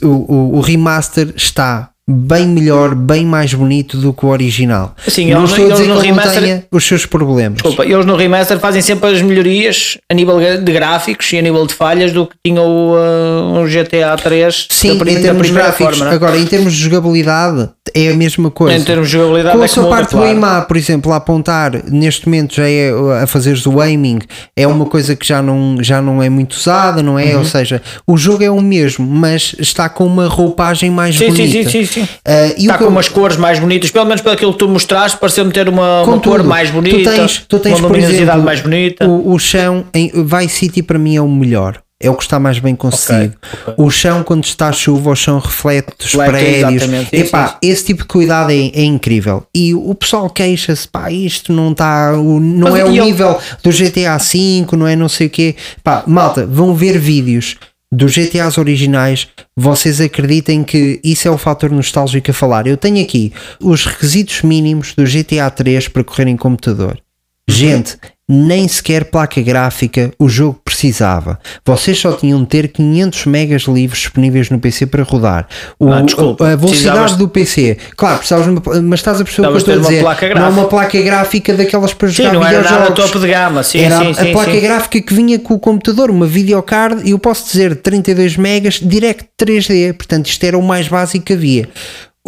o, 0.01 0.07
o, 0.07 0.57
o 0.59 0.61
remaster 0.61 1.35
está 1.35 1.91
bem 2.09 2.47
melhor, 2.47 2.95
bem 2.95 3.27
mais 3.27 3.53
bonito 3.53 3.97
do 3.99 4.13
que 4.13 4.25
o 4.25 4.29
original. 4.29 4.95
Sim, 5.09 5.33
não 5.33 5.41
eles- 5.41 5.51
estou 5.51 5.67
a 5.67 5.71
dizer 5.73 5.89
no 5.89 5.95
que 6.01 6.07
ele 6.07 6.13
não 6.13 6.17
remaster- 6.23 6.41
tenha 6.43 6.65
os 6.71 6.85
seus 6.87 7.05
problemas. 7.05 7.55
Desculpa, 7.57 7.85
eles 7.85 8.07
no 8.07 8.15
remaster 8.15 8.59
fazem 8.61 8.81
sempre 8.81 9.11
as 9.11 9.21
melhorias 9.21 9.99
a 10.09 10.15
nível 10.15 10.39
de 10.39 10.73
gráficos 10.73 11.33
e 11.33 11.39
a 11.39 11.43
nível 11.43 11.67
de 11.67 11.75
falhas 11.75 12.13
do 12.13 12.27
que 12.27 12.35
tinha 12.45 12.63
o, 12.63 12.95
uh, 12.95 13.61
o 13.61 13.67
GTA 13.67 14.17
3 14.17 14.69
Sim, 14.71 14.97
da, 14.99 15.11
em 15.11 15.21
termos 15.21 15.51
gráficos. 15.51 15.99
forma. 15.99 16.13
é? 16.13 16.15
Agora, 16.15 16.39
em 16.39 16.47
termos 16.47 16.73
de 16.75 16.79
jogabilidade, 16.81 17.71
é 17.93 18.11
a 18.11 18.15
mesma 18.15 18.51
coisa. 18.53 18.77
Em 18.77 18.85
termos 18.85 19.09
de 19.09 19.15
jogabilidade 19.15 19.57
Com 19.57 19.63
é 19.63 19.65
a 19.65 19.69
sua 19.69 19.89
parte 19.89 20.11
do 20.15 20.19
claro. 20.19 20.67
por 20.67 20.77
exemplo, 20.77 21.13
a 21.13 21.17
apontar, 21.17 21.73
neste 21.91 22.27
momento 22.27 22.55
já 22.55 22.69
é 22.69 22.91
a 23.23 23.27
fazeres 23.27 23.67
o 23.67 23.81
aiming, 23.81 24.21
é 24.57 24.65
uma 24.67 24.87
coisa 24.87 25.17
que 25.17 25.27
já 25.27 25.43
não, 25.43 25.79
já 25.83 26.01
não 26.01 26.23
é 26.23 26.29
muito 26.29 26.53
usada, 26.53 27.03
não 27.03 27.19
é? 27.19 27.33
Uhum. 27.33 27.39
Ou 27.39 27.45
seja, 27.45 27.83
o 28.07 28.17
jogo 28.17 28.45
é 28.45 28.51
o 28.51 28.61
mesmo, 28.61 29.05
mas 29.07 29.57
está 29.59 29.89
com 29.89 30.05
uma 30.07 30.29
roupagem 30.29 30.89
mais 30.91 31.17
sim, 31.17 31.27
bonita. 31.29 31.51
sim, 31.51 31.65
sim, 31.69 31.85
sim. 31.87 31.96
O 32.01 32.61
Está 32.61 32.73
que 32.75 32.79
com 32.79 32.85
eu- 32.85 32.89
umas 32.91 33.09
cores 33.09 33.37
mais 33.37 33.59
bonitas, 33.59 33.91
pelo 33.91 34.05
menos 34.07 34.21
pelo 34.21 34.37
que 34.37 34.59
tu 34.59 34.69
mostraste, 34.69 35.19
pareceu-me 35.19 35.53
ter 35.53 35.69
uma, 35.69 36.03
uma 36.03 36.21
cor 36.21 36.43
mais 36.43 36.71
bonita, 36.71 36.97
Tu 36.99 37.05
tens, 37.17 37.45
tu 37.49 37.59
tens 37.59 37.79
uma 37.79 37.89
luminosidade 37.89 38.23
exemplo, 38.23 38.43
mais 38.45 38.61
bonita. 38.61 39.07
O, 39.09 39.33
o 39.33 39.39
chão 39.39 39.85
em 39.95 40.11
Vice 40.25 40.49
City 40.57 40.83
para 40.83 40.99
mim 40.99 41.17
é 41.17 41.21
o 41.21 41.29
melhor. 41.29 41.81
É 41.99 42.11
o 42.11 42.15
que 42.15 42.25
está 42.25 42.39
mais 42.39 42.59
bem 42.59 42.77
conseguido. 42.77 43.35
O 43.79 43.89
chão, 43.91 44.23
quando 44.23 44.45
está 44.45 44.69
a 44.69 44.73
chuva, 44.73 45.09
o 45.13 45.17
chão 45.17 45.39
reflete 45.39 45.95
os 46.05 46.13
prédios. 46.15 46.83
sim, 46.83 47.07
Epá, 47.11 47.49
sim, 47.49 47.55
esse 47.63 47.87
tipo 47.87 48.03
de 48.03 48.09
cuidado 48.09 48.51
é, 48.51 48.55
é 48.55 48.85
incrível. 48.85 49.45
E 49.55 49.75
o 49.75 49.95
pessoal 49.95 50.29
queixa-se, 50.29 50.87
pá, 50.87 51.11
isto 51.11 51.55
não 51.55 51.73
está, 51.73 52.13
não 52.13 52.71
Mas 52.71 52.81
é 52.81 52.85
o 52.85 52.91
nível 52.91 53.39
do 53.63 53.71
GTA 53.71 54.19
V, 54.19 54.67
não 54.77 54.87
é 54.87 54.95
não 54.95 55.09
sei 55.09 55.29
o 55.29 55.31
quê. 55.31 55.57
Pá, 55.83 56.03
malta, 56.07 56.45
vão 56.47 56.75
ver 56.75 56.99
vídeos 56.99 57.57
dos 57.97 58.13
GTAs 58.13 58.59
originais, 58.59 59.29
vocês 59.57 60.01
acreditem 60.01 60.63
que 60.63 61.01
isso 61.03 61.27
é 61.27 61.31
o 61.31 61.39
fator 61.39 61.71
nostálgico 61.71 62.31
a 62.31 62.35
falar. 62.35 62.67
Eu 62.67 62.77
tenho 62.77 63.03
aqui 63.03 63.33
os 63.59 63.87
requisitos 63.87 64.43
mínimos 64.43 64.93
do 64.95 65.05
GTA 65.05 65.51
3 65.51 65.89
para 65.89 66.05
correr 66.05 66.29
em 66.29 66.37
computador. 66.37 67.01
Gente, 67.49 67.97
nem 68.29 68.67
sequer 68.67 69.05
placa 69.05 69.41
gráfica 69.41 70.11
o 70.19 70.29
jogo 70.29 70.61
precisava. 70.65 71.39
Vocês 71.65 71.97
só 71.97 72.11
tinham 72.13 72.41
de 72.43 72.49
ter 72.49 72.69
500 72.69 73.27
megas 73.27 73.63
livres 73.63 74.01
disponíveis 74.01 74.51
no 74.51 74.59
PC 74.59 74.87
para 74.87 75.05
rodar. 75.05 75.47
O- 75.79 75.93
Ah, 75.93 76.03
desculpa, 76.03 76.49
a 76.49 76.57
velocidade 76.57 77.15
do 77.17 77.29
PC, 77.29 77.77
claro, 77.97 78.19
precisavas, 78.19 78.49
mas 78.83 78.99
estás 78.99 79.21
a 79.21 79.25
perceber 79.25 79.47
o 79.47 79.51
que 79.51 79.55
eu 79.55 79.59
estou 79.59 79.75
a 79.75 79.79
dizer. 79.79 80.01
placa 80.01 80.27
não 80.29 80.35
gráfica. 80.35 80.61
uma 80.61 80.69
placa 80.69 81.03
gráfica 81.03 81.55
daquelas 81.55 81.95
para 81.95 82.09
jogar 82.09 82.31
Sim, 82.31 82.35
não 82.37 82.45
era 82.47 82.63
nada 82.63 82.91
topo 82.91 83.21
de 83.21 83.29
gama. 83.29 83.63
Sim, 83.63 83.79
Era 83.79 83.99
sim, 84.01 84.11
a 84.11 84.15
sim, 84.15 84.33
placa 84.33 84.51
sim. 84.53 84.61
gráfica 84.61 85.01
que 85.01 85.15
vinha 85.15 85.39
com 85.39 85.55
o 85.55 85.59
computador, 85.61 86.11
uma 86.11 86.27
videocard, 86.27 87.03
e 87.09 87.13
eu 87.13 87.19
posso 87.21 87.47
dizer 87.47 87.77
32 87.77 88.37
megas, 88.37 88.81
direct 88.83 89.27
3D, 89.41 89.93
portanto 89.93 90.27
isto 90.27 90.43
era 90.43 90.59
o 90.59 90.63
mais 90.63 90.89
básico 90.89 91.25
que 91.27 91.33
havia. 91.33 91.69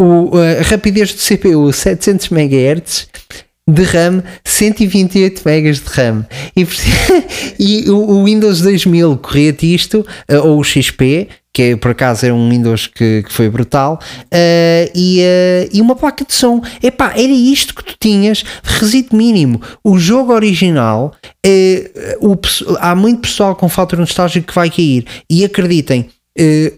O, 0.01 0.31
a 0.39 0.63
rapidez 0.63 1.13
do 1.13 1.19
CPU 1.19 1.73
700 1.73 2.31
MHz 2.31 3.09
de 3.69 3.83
RAM, 3.83 4.23
128 4.45 5.43
MB 5.47 5.73
de 5.73 5.91
RAM. 5.91 6.27
E, 6.57 6.67
e 7.85 7.91
o, 7.91 7.99
o 7.99 8.25
Windows 8.25 8.63
2000 8.63 9.19
corria-te 9.19 9.75
isto, 9.75 10.07
eh, 10.27 10.39
ou 10.39 10.59
o 10.59 10.65
XP, 10.65 11.29
que 11.53 11.63
é, 11.63 11.77
por 11.77 11.91
acaso 11.91 12.25
é 12.25 12.33
um 12.33 12.49
Windows 12.49 12.87
que, 12.87 13.25
que 13.25 13.33
foi 13.33 13.51
brutal, 13.51 13.99
eh, 14.31 14.93
e, 14.95 15.21
eh, 15.21 15.69
e 15.73 15.81
uma 15.81 15.97
placa 15.97 16.25
de 16.25 16.33
som. 16.33 16.63
Epá, 16.83 17.13
era 17.17 17.33
isto 17.33 17.75
que 17.75 17.85
tu 17.85 17.97
tinhas, 17.99 18.45
requisito 18.63 19.17
mínimo. 19.17 19.61
O 19.83 19.99
jogo 19.99 20.33
original, 20.33 21.13
eh, 21.45 22.17
o, 22.21 22.37
há 22.79 22.95
muito 22.95 23.23
pessoal 23.23 23.57
com 23.57 23.69
fator 23.69 23.99
nostálgico 23.99 24.47
que 24.47 24.55
vai 24.55 24.71
cair, 24.71 25.05
e 25.29 25.45
acreditem, 25.45 26.09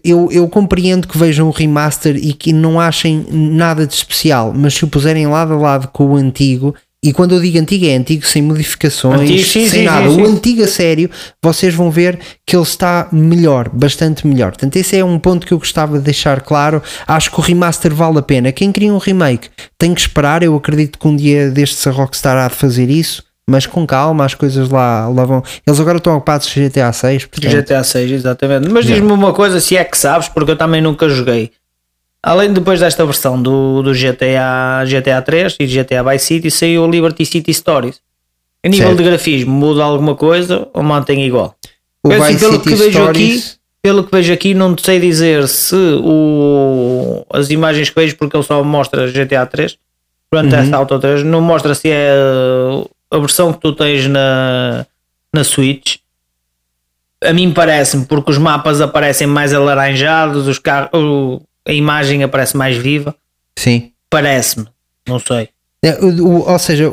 eu, 0.03 0.29
eu 0.33 0.49
compreendo 0.49 1.07
que 1.07 1.19
vejam 1.19 1.49
o 1.49 1.51
remaster 1.51 2.17
e 2.17 2.33
que 2.33 2.53
não 2.53 2.81
achem 2.81 3.27
nada 3.31 3.87
de 3.87 3.93
especial, 3.93 4.53
mas 4.57 4.75
se 4.75 4.85
o 4.85 4.89
puserem 4.89 5.27
lado 5.27 5.53
a 5.53 5.57
lado 5.57 5.89
com 5.89 6.07
o 6.07 6.17
antigo, 6.17 6.75
e 7.03 7.15
quando 7.15 7.35
eu 7.35 7.41
digo 7.41 7.59
antigo 7.59 7.87
é 7.87 7.97
antigo 7.97 8.27
sem 8.27 8.43
modificações, 8.43 9.23
Antigo, 9.23 9.43
sim, 9.43 9.67
sem 9.67 9.81
sim, 9.81 9.85
nada, 9.85 10.11
sim, 10.11 10.21
o 10.21 10.27
antigo 10.27 10.63
a 10.63 10.69
sério, 10.69 11.11
vocês 11.43 11.75
vão 11.75 11.91
ver 11.91 12.19
que 12.47 12.55
ele 12.55 12.63
está 12.63 13.09
melhor, 13.11 13.71
bastante 13.71 14.27
melhor. 14.27 14.51
Portanto, 14.51 14.77
esse 14.77 14.97
é 14.97 15.05
um 15.05 15.19
ponto 15.19 15.47
que 15.47 15.55
eu 15.55 15.59
gostava 15.59 15.99
de 15.99 16.05
deixar 16.05 16.43
claro. 16.43 16.83
Acho 17.07 17.31
que 17.31 17.41
o 17.41 17.43
remaster 17.43 17.95
vale 17.95 18.19
a 18.19 18.23
pena. 18.23 18.53
Quem 18.53 18.71
queria 18.71 18.93
um 18.93 18.99
remake 18.99 19.49
tem 19.79 19.95
que 19.95 20.01
esperar. 20.03 20.43
Eu 20.43 20.55
acredito 20.55 20.99
que 20.99 21.09
um 21.09 21.17
dia 21.17 21.51
destes 21.51 21.87
a 21.87 21.91
Rockstar 21.91 22.37
há 22.37 22.49
de 22.49 22.57
fazer 22.57 22.91
isso. 22.91 23.23
Mas 23.51 23.67
com 23.67 23.85
calma, 23.85 24.25
as 24.25 24.33
coisas 24.35 24.69
lá, 24.71 25.09
lá 25.09 25.25
vão. 25.25 25.43
Eles 25.67 25.81
agora 25.81 25.99
estão 25.99 26.17
ocupados 26.17 26.53
com 26.53 26.61
GTA 26.61 26.93
6. 26.93 27.27
Portanto, 27.27 27.51
GTA 27.53 27.83
6, 27.83 28.13
exatamente. 28.13 28.69
Mas 28.71 28.87
diz-me 28.87 29.11
uma 29.11 29.33
coisa, 29.33 29.59
se 29.61 29.77
é 29.77 29.83
que 29.83 29.99
sabes, 29.99 30.29
porque 30.29 30.53
eu 30.53 30.57
também 30.57 30.81
nunca 30.81 31.09
joguei. 31.09 31.51
Além 32.23 32.53
depois 32.53 32.79
desta 32.79 33.05
versão 33.05 33.43
do, 33.43 33.83
do 33.83 33.93
GTA, 33.93 34.85
GTA 34.87 35.21
3 35.21 35.57
e 35.59 35.67
GTA 35.67 36.05
Vice 36.05 36.27
City, 36.27 36.51
saiu 36.51 36.85
o 36.85 36.91
Liberty 36.91 37.27
City 37.27 37.53
Stories. 37.53 38.01
A 38.65 38.69
nível 38.69 38.89
Certo. 38.89 38.99
de 38.99 39.05
grafismo, 39.09 39.51
muda 39.53 39.83
alguma 39.83 40.15
coisa 40.15 40.69
ou 40.73 40.83
mantém 40.83 41.25
igual? 41.25 41.57
o 42.05 42.13
Eu, 42.13 42.23
assim, 42.23 42.39
pelo 42.39 42.53
City 42.53 42.69
que 42.69 42.75
vejo 42.77 42.91
Stories. 42.91 43.09
aqui, 43.49 43.59
pelo 43.83 44.05
que 44.05 44.13
vejo 44.13 44.33
aqui, 44.33 44.55
não 44.55 44.77
sei 44.79 45.01
dizer 45.01 45.49
se 45.49 45.75
o, 45.75 47.25
as 47.33 47.51
imagens 47.51 47.89
que 47.91 47.99
vejo, 47.99 48.17
porque 48.17 48.37
ele 48.37 48.45
só 48.45 48.63
mostra 48.63 49.11
GTA 49.11 49.47
3, 49.47 49.77
Grand 50.33 50.49
Theft 50.51 50.73
Auto 50.73 50.99
3, 51.01 51.25
não 51.25 51.41
mostra 51.41 51.75
se 51.75 51.89
é 51.91 52.13
a 53.11 53.19
versão 53.19 53.53
que 53.53 53.61
tu 53.61 53.73
tens 53.73 54.07
na, 54.07 54.87
na 55.35 55.45
Switch. 55.45 55.97
A 57.23 57.33
mim 57.33 57.53
parece-me, 57.53 58.07
porque 58.07 58.31
os 58.31 58.39
mapas 58.39 58.81
aparecem 58.81 59.27
mais 59.27 59.53
alaranjados, 59.53 60.47
os 60.47 60.59
carros, 60.59 61.41
a 61.67 61.73
imagem 61.73 62.23
aparece 62.23 62.57
mais 62.57 62.77
viva. 62.77 63.15
Sim. 63.59 63.93
Parece-me, 64.09 64.67
não 65.07 65.19
sei. 65.19 65.51
É, 65.83 65.97
ou 66.03 66.59
seja, 66.59 66.93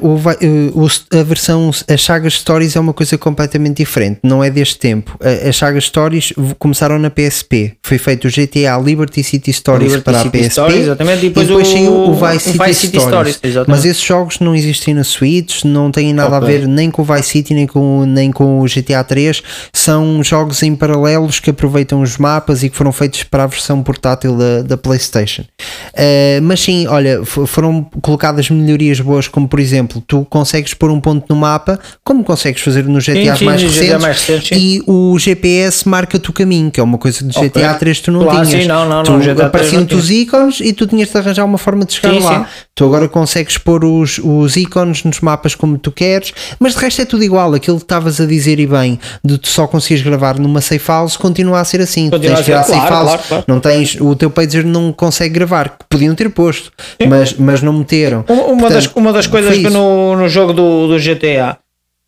a 1.12 1.24
versão, 1.24 1.70
as 1.90 2.02
sagas 2.02 2.36
Stories 2.36 2.74
é 2.74 2.80
uma 2.80 2.94
coisa 2.94 3.18
completamente 3.18 3.78
diferente, 3.78 4.20
não 4.24 4.42
é 4.42 4.50
deste 4.50 4.78
tempo. 4.80 5.18
A- 5.22 5.50
As 5.50 5.58
sagas 5.58 5.84
Stories 5.84 6.32
começaram 6.58 6.98
na 6.98 7.10
PSP, 7.10 7.74
foi 7.84 7.98
feito 7.98 8.30
o 8.30 8.32
GTA 8.32 8.78
Liberty 8.82 9.24
City 9.24 9.52
Stories 9.52 9.84
Liberty 9.92 10.04
para 10.06 10.20
a 10.20 10.24
City 10.24 10.38
PSP 10.38 10.50
Stories, 10.52 10.80
exatamente, 10.84 11.26
e 11.26 11.30
depois 11.30 11.50
o- 11.52 11.66
saiu 11.66 11.92
o 11.92 12.12
o 12.12 12.16
Vice 12.16 12.46
City, 12.52 12.58
Vice 12.66 12.80
City 12.80 13.00
Stories. 13.02 13.36
Stories. 13.36 13.68
Mas 13.68 13.84
esses 13.84 14.02
jogos 14.02 14.40
não 14.40 14.56
existem 14.56 14.94
na 14.94 15.04
Switch, 15.04 15.66
não 15.66 15.92
têm 15.92 16.14
nada 16.14 16.38
Ok. 16.38 16.48
a 16.48 16.52
ver 16.60 16.66
nem 16.66 16.90
com 16.90 17.02
o 17.02 17.06
Vice 17.06 17.28
City 17.30 17.54
nem 17.54 17.68
com, 17.68 18.06
nem 18.06 18.32
com 18.32 18.62
o 18.62 18.66
GTA 18.70 19.04
3, 19.04 19.44
são 19.74 20.24
jogos 20.24 20.64
em 20.64 20.74
paralelos 20.74 21.42
que 21.42 21.50
aproveitam 21.50 22.02
os 22.02 22.18
mapas 22.18 22.64
e 22.64 22.70
que 22.70 22.78
foram 22.78 22.94
feitos 22.94 23.24
para 23.24 23.44
a 23.44 23.48
versão 23.48 23.84
portátil 23.84 24.38
da, 24.38 24.62
da 24.62 24.78
PlayStation. 24.78 25.42
Uh, 25.42 26.42
mas 26.42 26.62
sim, 26.62 26.88
olha, 26.88 27.26
foram 27.26 27.84
colocadas 28.02 28.50
melhorias 28.50 28.77
boas, 29.02 29.28
como 29.28 29.48
por 29.48 29.60
exemplo, 29.60 30.02
tu 30.06 30.26
consegues 30.30 30.74
pôr 30.74 30.90
um 30.92 31.00
ponto 31.00 31.26
no 31.30 31.36
mapa, 31.36 31.80
como 32.04 32.24
consegues 32.24 32.62
fazer 32.62 32.84
nos 32.86 33.04
GTA 33.06 33.36
sim, 33.36 33.46
mais 33.46 33.62
GTA 33.62 33.72
recentes, 33.74 34.02
mais 34.02 34.18
recentes, 34.18 34.48
sim. 34.50 34.56
e 34.56 34.84
o 34.88 35.18
GPS 35.20 35.88
marca-te 35.88 36.30
o 36.30 36.34
caminho, 36.34 36.70
que 36.72 36.80
é 36.80 36.84
uma 36.84 36.98
coisa 36.98 37.24
do 37.24 37.32
Ok. 37.32 37.50
GTA 37.50 37.74
3 37.74 38.00
tu 38.02 38.12
não 38.12 38.24
Claro, 38.24 38.46
tinhas. 38.46 38.62
sim, 38.64 38.68
não, 38.68 38.88
não, 38.88 39.04
tu 39.04 39.12
não, 39.12 39.20
GTA 39.20 39.26
3 39.26 39.38
não 39.40 39.46
apareciam-te 39.48 39.96
os 39.96 40.12
ícones 40.12 40.60
e 40.60 40.74
tu 40.74 40.86
tinhas 40.88 41.10
de 41.10 41.18
arranjar 41.18 41.46
uma 41.46 41.58
forma 41.58 41.86
de 41.86 41.94
chegar 41.94 42.14
Sim, 42.14 42.20
lá. 42.20 42.40
sim. 42.40 42.46
Tu 42.76 42.86
agora 42.86 43.08
consegues 43.10 43.58
pôr 43.58 43.84
os, 43.84 44.20
os 44.24 44.56
ícones 44.56 45.04
nos 45.04 45.20
mapas 45.20 45.56
como 45.56 45.78
tu 45.80 45.92
queres, 45.92 46.32
mas 46.60 46.74
de 46.76 46.80
resto 46.80 47.02
é 47.02 47.06
tudo 47.06 47.24
igual. 47.24 47.54
Aquilo 47.54 47.78
que 47.78 47.84
estavas 47.84 48.22
a 48.22 48.26
dizer 48.26 48.60
e 48.60 48.68
bem, 48.68 49.00
de 49.24 49.38
tu 49.38 49.48
só 49.48 49.66
conseguires 49.66 50.04
gravar 50.06 50.38
numa 50.38 50.62
safe 50.62 50.88
house, 50.88 51.18
continua 51.18 51.60
a 51.60 51.66
ser 51.66 51.82
assim. 51.82 52.06
Tu 52.10 52.12
Continua 52.18 52.36
tens 52.38 52.50
a 52.50 52.64
ser, 52.64 52.72
safe 52.74 52.88
claro, 52.88 52.94
house, 52.94 53.08
claro, 53.10 53.24
claro. 53.28 53.44
não 53.48 53.60
tens, 53.60 53.98
o 54.00 54.16
teu 54.16 54.30
pager 54.30 54.64
não 54.64 54.92
consegue 54.94 55.34
gravar, 55.34 55.70
que 55.70 55.86
podiam 55.90 56.14
ter 56.14 56.30
posto, 56.30 56.72
mas, 57.08 57.34
mas 57.34 57.62
não 57.64 57.74
meteram. 57.74 58.24
Uma, 58.30 58.44
uma 58.44 58.67
das, 58.70 58.86
Portanto, 58.88 59.02
uma 59.02 59.14
das 59.14 59.28
coisas 59.28 59.58
que 59.58 59.70
no, 59.70 60.16
no 60.16 60.28
jogo 60.30 60.54
do, 60.54 60.88
do 60.88 61.00
GTA, 61.00 61.58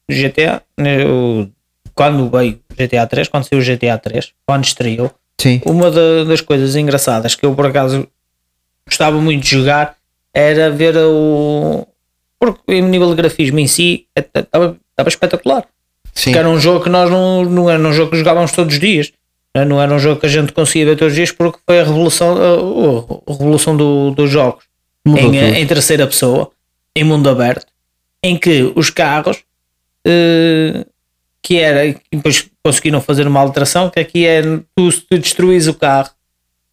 GTA, 0.10 0.62
né, 0.78 1.06
o- 1.06 1.48
quando 1.94 2.30
veio 2.30 2.60
o 2.72 2.74
GTA 2.76 3.06
3, 3.08 3.28
quando 3.28 3.44
saiu 3.46 3.60
o 3.62 3.64
GTA 3.66 3.98
3, 3.98 4.32
quando 4.48 4.64
estreou, 4.66 5.12
Sim. 5.40 5.62
uma 5.66 5.92
da- 5.92 6.24
das 6.26 6.42
coisas 6.42 6.76
engraçadas 6.76 7.36
que 7.36 7.46
eu 7.46 7.54
por 7.54 7.66
acaso 7.66 8.08
gostava 8.88 9.20
muito 9.20 9.44
de 9.44 9.50
jogar 9.50 9.96
era 10.34 10.70
ver 10.72 10.96
o. 10.98 11.86
Porque 12.40 12.62
em 12.74 12.82
nível 12.82 13.10
de 13.10 13.16
grafismo 13.16 13.60
em 13.60 13.68
si 13.68 14.06
estava 14.16 14.78
espetacular. 15.08 15.66
Sim. 16.14 16.26
Porque 16.32 16.40
era 16.40 16.50
um 16.50 16.60
jogo 16.60 16.84
que 16.84 16.90
nós 16.90 17.10
não, 17.10 17.44
não 17.46 17.70
era 17.70 17.82
um 17.82 17.92
jogo 17.94 18.12
que 18.12 18.18
jogávamos 18.18 18.52
todos 18.52 18.74
os 18.76 18.80
dias. 18.80 19.12
né? 19.56 19.66
Não 19.66 19.82
era 19.82 19.94
um 19.94 20.00
jogo 20.00 20.20
que 20.22 20.26
a 20.26 20.30
gente 20.30 20.54
conseguia 20.54 20.86
ver 20.86 20.96
todos 20.96 21.12
os 21.12 21.16
dias 21.16 21.32
porque 21.32 21.60
foi 21.66 21.80
a 21.82 21.84
revolução, 21.84 22.36
a, 22.38 23.32
a 23.32 23.34
revolução 23.34 23.76
do- 23.76 24.12
dos 24.12 24.30
jogos 24.30 24.64
em, 25.18 25.22
tudo. 25.24 25.36
em 25.36 25.68
terceira 25.68 26.06
pessoa, 26.08 26.52
em 26.96 27.04
mundo 27.04 27.30
aberto, 27.30 27.66
em 28.24 28.38
que 28.38 28.72
os 28.76 28.90
carros 28.90 29.38
eh, 30.06 30.86
que 31.42 31.58
era, 31.60 31.86
e 31.86 31.98
depois 32.12 32.48
conseguiram 32.64 33.02
fazer 33.02 33.28
uma 33.28 33.40
alteração, 33.40 33.90
que 33.90 34.00
aqui 34.00 34.26
é 34.26 34.42
tu 34.76 34.92
se 34.92 35.02
tu 35.02 35.18
destruís 35.18 35.68
o 35.68 35.74
carro, 35.74 36.10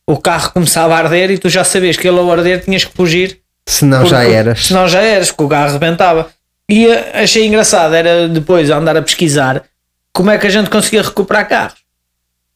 o 0.06 0.16
carro 0.18 0.52
começava 0.52 0.94
a 0.94 0.98
arder 0.98 1.30
e 1.30 1.38
tu 1.38 1.48
já 1.48 1.64
sabias 1.64 1.96
que 1.96 2.06
ele 2.06 2.18
ao 2.18 2.30
arder 2.30 2.64
tinhas 2.64 2.84
que 2.84 2.92
fugir 2.94 3.40
Senão 3.68 4.06
já 4.06 4.20
porque- 4.20 4.32
eras. 4.34 4.66
Senão 4.66 4.86
já 4.88 5.00
eras, 5.00 5.30
que 5.32 5.42
o 5.42 5.48
carro 5.48 5.72
rebentava. 5.72 6.30
E 6.68 6.86
eh, 6.86 7.22
achei 7.22 7.46
engraçado, 7.46 7.94
era 7.94 8.28
depois 8.28 8.70
andar 8.70 8.96
a 8.96 9.02
pesquisar 9.02 9.64
como 10.12 10.30
é 10.30 10.38
que 10.38 10.46
a 10.46 10.50
gente 10.50 10.70
conseguia 10.70 11.02
recuperar 11.02 11.48
carros. 11.48 11.78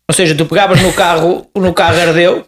Ou 0.08 0.14
seja, 0.14 0.34
tu 0.34 0.46
pegavas 0.46 0.80
no 0.82 0.92
carro, 0.92 1.46
no 1.54 1.72
carro 1.72 2.00
ardeu, 2.00 2.44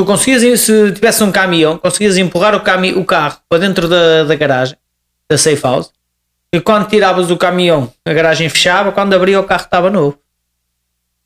tu 0.00 0.04
conseguias, 0.06 0.60
se 0.60 0.92
tivesse 0.92 1.22
um 1.22 1.30
caminhão, 1.30 1.76
conseguias 1.76 2.16
empurrar 2.16 2.54
o, 2.54 2.60
cami 2.60 2.94
o 2.94 3.04
carro 3.04 3.36
para 3.46 3.58
dentro 3.58 3.86
da, 3.86 4.24
da 4.24 4.34
garagem, 4.34 4.74
da 5.28 5.36
safe 5.36 5.62
house, 5.62 5.90
e 6.54 6.58
quando 6.58 6.88
tiravas 6.88 7.30
o 7.30 7.36
caminhão, 7.36 7.92
a 8.02 8.12
garagem 8.14 8.48
fechava, 8.48 8.92
quando 8.92 9.12
abria 9.12 9.38
o 9.38 9.44
carro 9.44 9.64
estava 9.64 9.90
novo. 9.90 10.18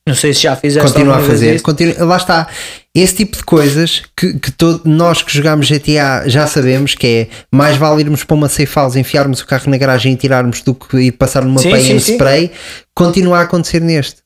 Não 0.06 0.14
sei 0.14 0.34
se 0.34 0.42
já 0.42 0.56
fizeste 0.56 0.92
Continua 0.92 1.16
a 1.16 1.20
fazer, 1.20 1.62
continua, 1.62 2.04
lá 2.04 2.16
está. 2.16 2.48
Esse 2.94 3.14
tipo 3.14 3.36
de 3.36 3.44
coisas 3.44 4.02
que, 4.16 4.38
que 4.38 4.50
todo, 4.50 4.82
nós 4.84 5.22
que 5.22 5.32
jogamos 5.32 5.70
GTA 5.70 6.24
já 6.26 6.46
sabemos 6.46 6.94
que 6.94 7.06
é 7.06 7.28
mais 7.50 7.76
vale 7.76 8.02
irmos 8.02 8.24
para 8.24 8.34
uma 8.34 8.48
safe 8.48 8.74
house, 8.74 8.96
enfiarmos 8.96 9.40
o 9.40 9.46
carro 9.46 9.70
na 9.70 9.78
garagem 9.78 10.12
e 10.12 10.16
tirarmos 10.16 10.62
do 10.62 10.74
que 10.74 10.96
ir 10.98 11.12
passar 11.12 11.44
numa 11.44 11.60
Sim, 11.60 11.70
PM 11.70 11.84
sim, 11.84 11.98
sim. 12.00 12.12
spray, 12.14 12.50
continua 12.92 13.38
a 13.38 13.42
acontecer 13.42 13.80
neste. 13.80 14.16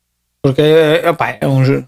Porque 0.43 0.63
eh, 0.63 1.08
opá, 1.08 1.37
é 1.39 1.47
um 1.47 1.65
jogo. 1.65 1.87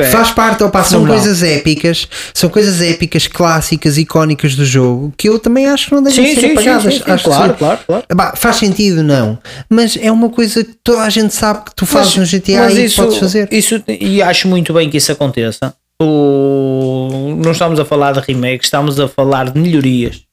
É 0.00 0.04
Faz 0.04 0.30
parte, 0.30 0.62
opa, 0.62 0.82
são 0.84 1.06
coisas 1.06 1.42
épicas, 1.42 2.08
são 2.34 2.48
coisas 2.50 2.80
épicas, 2.80 3.26
clássicas, 3.26 3.98
icónicas 3.98 4.54
do 4.54 4.64
jogo 4.64 5.12
que 5.16 5.28
eu 5.28 5.38
também 5.38 5.66
acho 5.66 5.86
que 5.88 5.94
não 5.94 6.02
devem 6.02 6.24
Sim, 6.24 6.34
ser 6.34 6.40
sim, 6.40 6.46
sim, 6.48 6.52
apagadas. 6.52 6.82
sim, 6.82 6.90
sim, 6.90 6.96
que 6.98 7.04
claro, 7.04 7.52
sim. 7.52 7.58
claro, 7.58 7.78
claro. 7.86 8.04
Epá, 8.08 8.34
faz 8.36 8.56
sentido, 8.56 9.02
não, 9.02 9.38
mas 9.68 9.96
é 10.00 10.10
uma 10.10 10.28
coisa 10.30 10.64
que 10.64 10.72
toda 10.82 11.02
a 11.02 11.10
gente 11.10 11.34
sabe 11.34 11.64
que 11.64 11.74
tu 11.74 11.86
fazes 11.86 12.16
no 12.16 12.24
GTA 12.24 12.60
mas 12.62 12.72
e 12.72 12.76
que 12.76 12.84
isso, 12.84 13.02
podes 13.02 13.18
fazer. 13.18 13.48
Isso, 13.52 13.82
e 13.88 14.22
acho 14.22 14.48
muito 14.48 14.72
bem 14.72 14.88
que 14.90 14.96
isso 14.96 15.12
aconteça. 15.12 15.74
O, 16.02 17.36
não 17.42 17.52
estamos 17.52 17.80
a 17.80 17.84
falar 17.84 18.12
de 18.12 18.20
remake, 18.20 18.64
estamos 18.64 19.00
a 19.00 19.08
falar 19.08 19.50
de 19.50 19.58
melhorias. 19.58 20.26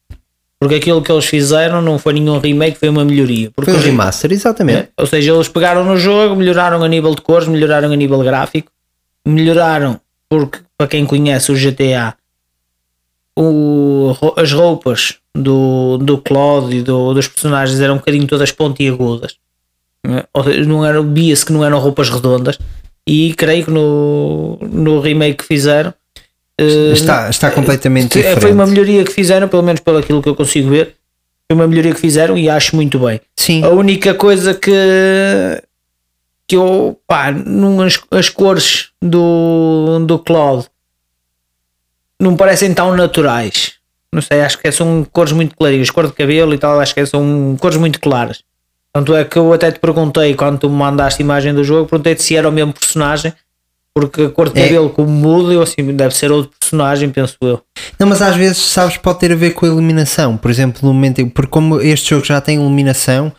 Porque 0.60 0.76
aquilo 0.76 1.02
que 1.02 1.12
eles 1.12 1.26
fizeram 1.26 1.82
não 1.82 1.98
foi 1.98 2.14
nenhum 2.14 2.38
remake, 2.38 2.78
foi 2.78 2.88
uma 2.88 3.04
melhoria. 3.04 3.50
Porque 3.54 3.70
Foi 3.70 3.80
um 3.80 3.82
remaster, 3.82 4.32
exatamente. 4.32 4.88
Ou 4.98 5.06
seja, 5.06 5.32
eles 5.32 5.48
pegaram 5.48 5.84
no 5.84 5.96
jogo, 5.98 6.34
melhoraram 6.36 6.82
a 6.82 6.88
nível 6.88 7.14
de 7.14 7.20
cores, 7.20 7.46
melhoraram 7.46 7.92
a 7.92 7.96
nível 7.96 8.18
gráfico, 8.20 8.70
melhoraram, 9.26 10.00
porque 10.28 10.58
para 10.76 10.88
quem 10.88 11.04
conhece 11.06 11.50
o 11.52 11.56
GTA, 11.56 12.14
o- 13.36 14.14
as 14.36 14.52
roupas 14.52 15.16
do, 15.34 15.98
do 15.98 16.18
Claude 16.18 16.76
e 16.78 16.82
do- 16.82 17.12
dos 17.14 17.26
personagens 17.28 17.80
eram 17.80 17.94
um 17.94 17.98
bocadinho 17.98 18.26
todas 18.26 18.52
pontiagudas. 18.52 19.36
não 20.66 20.84
eram, 20.84 21.14
via-se 21.14 21.46
que 21.46 21.52
não 21.52 21.64
eram 21.64 21.78
roupas 21.78 22.10
redondas. 22.10 22.58
E 23.06 23.32
creio 23.34 23.64
que 23.64 23.70
no, 23.70 24.58
no 24.60 25.00
remake 25.00 25.38
que 25.38 25.44
fizeram 25.44 25.92
eh, 26.58 26.92
Está, 26.92 27.28
está 27.30 27.50
completamente 27.50 28.12
diferente. 28.18 28.40
foi 28.40 28.52
uma 28.52 28.66
melhoria 28.66 29.02
que 29.04 29.12
fizeram, 29.12 29.48
pelo 29.48 29.62
menos 29.62 29.80
pelo 29.80 29.98
aquilo 29.98 30.22
que 30.22 30.28
eu 30.28 30.34
consigo 30.34 30.68
ver. 30.70 30.94
Foi 31.50 31.56
uma 31.56 31.66
melhoria 31.66 31.94
que 31.94 32.00
fizeram 32.00 32.36
e 32.38 32.48
acho 32.50 32.76
muito 32.76 32.98
bem. 32.98 33.20
Sim, 33.36 33.62
A 33.64 33.70
única 33.70 34.12
coisa 34.14 34.52
que 34.54 34.70
que 36.46 36.56
eu 36.56 36.98
pá, 37.06 37.32
não, 37.32 37.80
as, 37.80 37.98
as 38.10 38.28
cores 38.28 38.90
do, 39.04 40.04
do 40.06 40.18
Cloud 40.18 40.66
não 42.20 42.36
parecem 42.36 42.72
tão 42.72 42.96
naturais. 42.96 43.74
Não 44.12 44.22
sei, 44.22 44.40
acho 44.42 44.58
que 44.58 44.70
são 44.72 45.04
cores 45.12 45.32
muito 45.32 45.56
clarinhas, 45.56 45.90
cor 45.90 46.06
de 46.06 46.12
cabelo 46.12 46.54
e 46.54 46.58
tal, 46.58 46.80
acho 46.80 46.94
que 46.94 47.04
são 47.04 47.56
cores 47.60 47.76
muito 47.76 48.00
claras. 48.00 48.42
Tanto 48.92 49.14
é 49.14 49.24
que 49.24 49.36
eu 49.36 49.52
até 49.52 49.72
te 49.72 49.80
perguntei 49.80 50.34
quando 50.34 50.58
tu 50.60 50.70
me 50.70 50.76
mandaste 50.76 51.20
a 51.20 51.24
imagem 51.24 51.52
do 51.52 51.64
jogo, 51.64 51.88
perguntei-te 51.88 52.22
se 52.22 52.36
era 52.36 52.48
o 52.48 52.52
mesmo 52.52 52.72
personagem, 52.72 53.32
porque 53.92 54.22
a 54.22 54.30
cor 54.30 54.50
de 54.50 54.60
É. 54.60 54.64
cabelo 54.64 54.90
como 54.90 55.08
muda, 55.10 55.52
eu 55.52 55.60
assim, 55.62 55.82
deve 55.94 56.14
ser 56.14 56.30
outro 56.30 56.52
personagem, 56.58 57.10
penso 57.10 57.36
eu. 57.42 57.60
Não, 57.98 58.06
mas 58.06 58.22
às 58.22 58.36
vezes, 58.36 58.58
sabes, 58.58 58.96
pode 58.96 59.18
ter 59.18 59.32
a 59.32 59.36
ver 59.36 59.50
com 59.50 59.66
a 59.66 59.68
iluminação. 59.68 60.36
Por 60.36 60.50
exemplo, 60.50 60.80
no 60.84 60.94
momento 60.94 61.26
porque 61.30 61.50
como 61.50 61.80
este 61.80 62.10
jogo 62.10 62.24
já 62.24 62.40
tem 62.40 62.56
iluminação, 62.56 63.32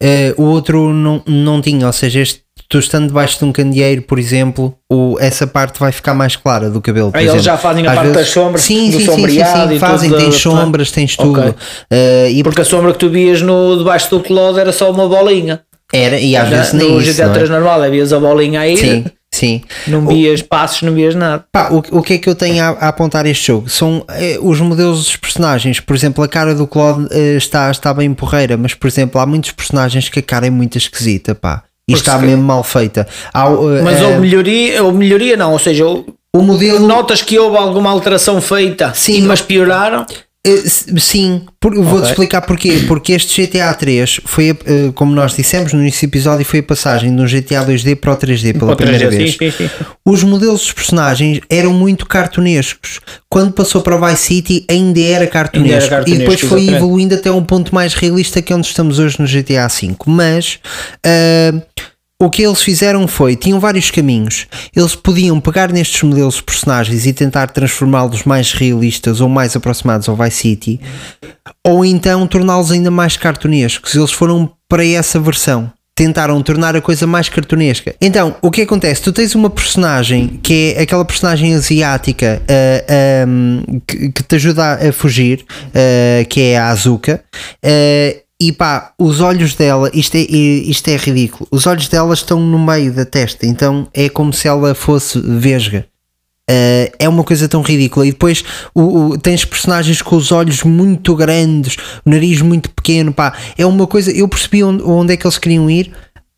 eh, 0.00 0.34
o 0.38 0.44
outro 0.44 0.92
não, 0.94 1.22
não 1.26 1.60
tinha. 1.60 1.86
Ou 1.86 1.92
seja, 1.92 2.20
este, 2.20 2.41
tu 2.72 2.78
estando 2.78 3.06
debaixo 3.08 3.38
de 3.38 3.44
um 3.44 3.52
candeeiro, 3.52 4.00
por 4.00 4.18
exemplo, 4.18 4.74
o, 4.90 5.18
essa 5.20 5.46
parte 5.46 5.78
vai 5.78 5.92
ficar 5.92 6.14
mais 6.14 6.36
clara 6.36 6.70
do 6.70 6.80
cabelo. 6.80 7.10
Ah, 7.12 7.18
eles 7.20 7.34
exemplo. 7.34 7.44
já 7.44 7.58
fazem 7.58 7.86
a 7.86 7.90
Às 7.90 7.96
parte 7.96 8.10
das 8.12 8.28
sombras, 8.30 8.62
sim, 8.62 8.86
do 8.86 8.92
sim, 8.92 8.92
sim, 8.92 8.98
sim, 9.00 9.04
sombreado 9.04 9.68
sim, 9.68 9.74
e 9.74 9.78
fazem, 9.78 10.08
tudo 10.10 10.20
tens 10.22 10.34
da- 10.34 10.40
sombras, 10.40 10.90
tens 10.90 11.14
tudo. 11.16 11.38
Ok. 11.40 11.54
Eh, 11.90 12.30
e 12.30 12.42
Porque 12.42 12.62
a 12.62 12.64
sombra 12.64 12.92
que 12.92 12.98
tu 12.98 13.10
vias 13.10 13.42
no, 13.42 13.76
debaixo 13.76 14.08
do 14.08 14.20
Cloud 14.20 14.58
era 14.58 14.72
só 14.72 14.90
uma 14.90 15.06
bolinha. 15.06 15.60
era, 15.92 16.18
e 16.18 16.34
às 16.34 16.48
Já 16.48 16.56
vezes 16.56 16.72
no 16.72 16.78
nem 16.78 16.98
isso. 16.98 17.12
GTA 17.12 17.24
não 17.26 17.30
é? 17.32 17.34
3 17.34 17.50
normal, 17.50 17.84
é, 17.84 17.90
vias 17.90 18.10
a 18.14 18.18
bolinha 18.18 18.60
aí, 18.60 18.76
Sim, 18.78 19.04
sim. 19.30 19.60
não 19.86 20.06
vias 20.06 20.40
passos, 20.40 20.80
não 20.80 20.94
vias 20.94 21.14
nada. 21.14 21.44
Pá, 21.52 21.68
o, 21.70 21.98
o 21.98 22.02
que 22.02 22.14
é 22.14 22.18
que 22.18 22.28
eu 22.30 22.34
tenho 22.34 22.64
a, 22.64 22.68
a 22.68 22.88
apontar 22.88 23.26
a 23.26 23.28
este 23.28 23.48
jogo? 23.48 23.68
São 23.68 24.02
eh, 24.08 24.38
os 24.40 24.58
modelos 24.60 24.98
dos 25.04 25.16
personagens. 25.16 25.78
Por 25.78 25.94
exemplo, 25.94 26.24
a 26.24 26.28
cara 26.28 26.54
do 26.54 26.66
Claude 26.66 27.06
eh, 27.10 27.36
está, 27.36 27.70
está 27.70 27.92
bem 27.92 28.14
porreira, 28.14 28.56
mas 28.56 28.72
por 28.72 28.86
exemplo, 28.88 29.20
há 29.20 29.26
muitos 29.26 29.50
personagens 29.50 30.08
que 30.08 30.20
a 30.20 30.22
cara 30.22 30.46
é 30.46 30.50
muito 30.50 30.78
esquisita, 30.78 31.34
pá. 31.34 31.62
E 31.88 31.92
está 31.94 32.18
se- 32.18 32.24
mesmo 32.24 32.42
mal 32.42 32.62
feita. 32.62 33.06
Há, 33.34 33.46
eh, 33.48 33.82
Mas 33.82 34.00
eh, 34.00 34.04
houve 34.06 34.18
melhoria, 34.20 34.82
houve 34.84 34.98
melhoria 34.98 35.36
não, 35.36 35.52
ou 35.52 35.58
seja, 35.58 35.86
o- 35.86 36.04
o 36.34 36.42
modelo. 36.42 36.78
notas 36.86 37.20
que 37.22 37.38
houve 37.38 37.56
alguma 37.56 37.90
alteração 37.90 38.40
feita, 38.40 38.92
Sim, 38.94 39.14
sim, 39.14 39.22
mas 39.26 39.40
pioraram. 39.42 40.06
Eh, 40.44 40.62
Sim, 40.98 41.42
vou-te 41.62 41.78
Ok. 41.80 42.02
explicar 42.10 42.40
porquê. 42.42 42.82
Porque 42.88 43.12
este 43.12 43.46
GTA 43.46 43.72
3 43.74 44.20
foi, 44.24 44.50
eh, 44.50 44.90
como 44.92 45.14
nós 45.14 45.36
dissemos 45.36 45.72
no 45.72 45.80
início 45.80 46.08
do 46.08 46.10
episódio, 46.10 46.44
foi 46.44 46.58
a 46.58 46.62
passagem 46.64 47.14
de 47.14 47.22
um 47.22 47.26
GTA 47.26 47.64
2D 47.64 47.94
para 47.94 48.12
o 48.12 48.16
3D 48.16 48.52
pela 48.52 48.72
Outra 48.72 48.86
primeira 48.86 49.08
vez, 49.08 49.36
vez. 49.36 49.52
sim, 49.56 49.68
sim, 49.68 49.70
sim. 49.78 49.84
Os 50.04 50.24
modelos 50.24 50.60
dos 50.62 50.72
personagens 50.72 51.40
eram 51.48 51.72
muito 51.72 52.06
cartunescos. 52.06 53.00
Quando 53.28 53.52
passou 53.52 53.82
para 53.82 53.94
o 53.96 54.04
Vice 54.04 54.22
City, 54.22 54.64
ainda 54.68 55.00
era 55.00 55.26
cartunesco. 55.28 55.72
Ainda 55.74 55.84
era 55.84 55.88
cartunesco, 55.88 56.16
e 56.16 56.18
depois 56.18 56.40
foi 56.40 56.68
evoluindo 56.74 57.14
até 57.14 57.30
um 57.30 57.44
ponto 57.44 57.72
mais 57.72 57.94
realista 57.94 58.42
que 58.42 58.52
é 58.52 58.56
onde 58.56 58.66
estamos 58.66 58.98
hoje 58.98 59.20
no 59.20 59.26
GTA 59.28 59.68
V. 59.68 59.94
Mas 60.06 60.58
ah, 61.06 61.62
o 62.22 62.30
que 62.30 62.42
eles 62.42 62.62
fizeram 62.62 63.08
foi, 63.08 63.34
tinham 63.34 63.58
vários 63.58 63.90
caminhos. 63.90 64.46
Eles 64.76 64.94
podiam 64.94 65.40
pegar 65.40 65.72
nestes 65.72 66.02
modelos 66.04 66.36
de 66.36 66.44
personagens 66.44 67.04
e 67.04 67.12
tentar 67.12 67.48
transformá-los 67.48 68.22
mais 68.22 68.52
realistas 68.52 69.20
ou 69.20 69.28
mais 69.28 69.56
aproximados 69.56 70.08
ao 70.08 70.14
Vice 70.14 70.36
City, 70.36 70.80
ou 71.66 71.84
então 71.84 72.24
torná-los 72.28 72.70
ainda 72.70 72.92
mais 72.92 73.16
cartunescos. 73.16 73.96
Eles 73.96 74.12
foram 74.12 74.48
para 74.68 74.86
essa 74.86 75.18
versão. 75.18 75.72
Tentaram 75.96 76.40
tornar 76.42 76.76
a 76.76 76.80
coisa 76.80 77.08
mais 77.08 77.28
cartunesca. 77.28 77.94
Então, 78.00 78.36
o 78.40 78.52
que 78.52 78.62
acontece? 78.62 79.02
Tu 79.02 79.12
tens 79.12 79.34
uma 79.34 79.50
personagem 79.50 80.38
que 80.42 80.74
é 80.76 80.82
aquela 80.82 81.04
personagem 81.04 81.54
asiática 81.54 82.40
ah, 82.48 83.24
ahm, 83.24 83.80
que, 83.84 84.10
que 84.10 84.22
te 84.22 84.36
ajuda 84.36 84.74
a 84.74 84.92
fugir, 84.92 85.44
ah, 85.74 86.24
que 86.24 86.40
é 86.40 86.56
a 86.56 86.68
Azuka. 86.68 87.22
ah, 87.64 88.21
e 88.48 88.52
pá, 88.52 88.92
os 88.98 89.20
olhos 89.20 89.54
dela, 89.54 89.90
isto 89.94 90.16
é, 90.16 90.20
isto 90.20 90.88
é 90.88 90.96
ridículo. 90.96 91.46
Os 91.50 91.66
olhos 91.66 91.88
dela 91.88 92.12
estão 92.14 92.40
no 92.40 92.58
meio 92.58 92.92
da 92.92 93.04
testa, 93.04 93.46
então 93.46 93.86
é 93.94 94.08
como 94.08 94.32
se 94.32 94.48
ela 94.48 94.74
fosse 94.74 95.20
vesga. 95.20 95.86
Uh, 96.50 96.90
é 96.98 97.08
uma 97.08 97.22
coisa 97.22 97.48
tão 97.48 97.62
ridícula. 97.62 98.04
E 98.06 98.10
depois 98.10 98.44
o, 98.74 99.10
o- 99.10 99.18
tens 99.18 99.44
personagens 99.44 100.02
com 100.02 100.16
os 100.16 100.32
olhos 100.32 100.64
muito 100.64 101.14
grandes, 101.14 101.76
o 102.04 102.10
nariz 102.10 102.42
muito 102.42 102.68
pequeno. 102.70 103.12
Pá, 103.12 103.32
é 103.56 103.64
uma 103.64 103.86
coisa. 103.86 104.10
Eu 104.10 104.26
percebi 104.26 104.62
onde, 104.64 104.82
onde 104.82 105.12
é 105.12 105.16
que 105.16 105.24
eles 105.26 105.38
queriam 105.38 105.70
ir. 105.70 105.92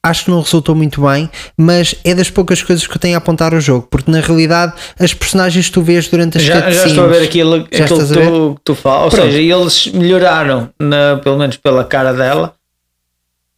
Acho 0.06 0.26
que 0.26 0.30
não 0.30 0.42
resultou 0.42 0.74
muito 0.74 1.00
bem, 1.00 1.30
mas 1.56 1.94
é 2.04 2.14
das 2.14 2.28
poucas 2.28 2.62
coisas 2.62 2.86
que 2.86 2.94
eu 2.94 2.98
tenho 3.00 3.14
a 3.14 3.18
apontar 3.18 3.54
ao 3.54 3.60
jogo, 3.60 3.88
porque 3.90 4.10
na 4.10 4.20
realidade 4.20 4.74
as 5.00 5.14
personagens 5.14 5.66
que 5.66 5.72
tu 5.72 5.80
vês 5.80 6.06
durante 6.08 6.36
as 6.36 6.44
Já, 6.44 6.56
já 6.56 6.62
cutscenes- 6.62 6.90
estou 6.90 7.04
a 7.04 7.08
ver 7.08 7.22
aquilo, 7.24 7.56
Já 7.72 7.84
aquilo 7.84 7.98
que 7.98 8.12
a 8.12 8.16
ver? 8.16 8.26
tu, 8.30 8.54
que 8.56 8.60
tu 8.64 8.74
falas. 8.74 9.04
Ou 9.04 9.10
Pronto. 9.18 9.32
seja, 9.32 9.38
eles 9.56 9.86
melhoraram, 9.94 10.68
na, 10.78 11.16
pelo 11.24 11.38
menos 11.38 11.56
pela 11.56 11.82
cara 11.84 12.12
dela. 12.12 12.54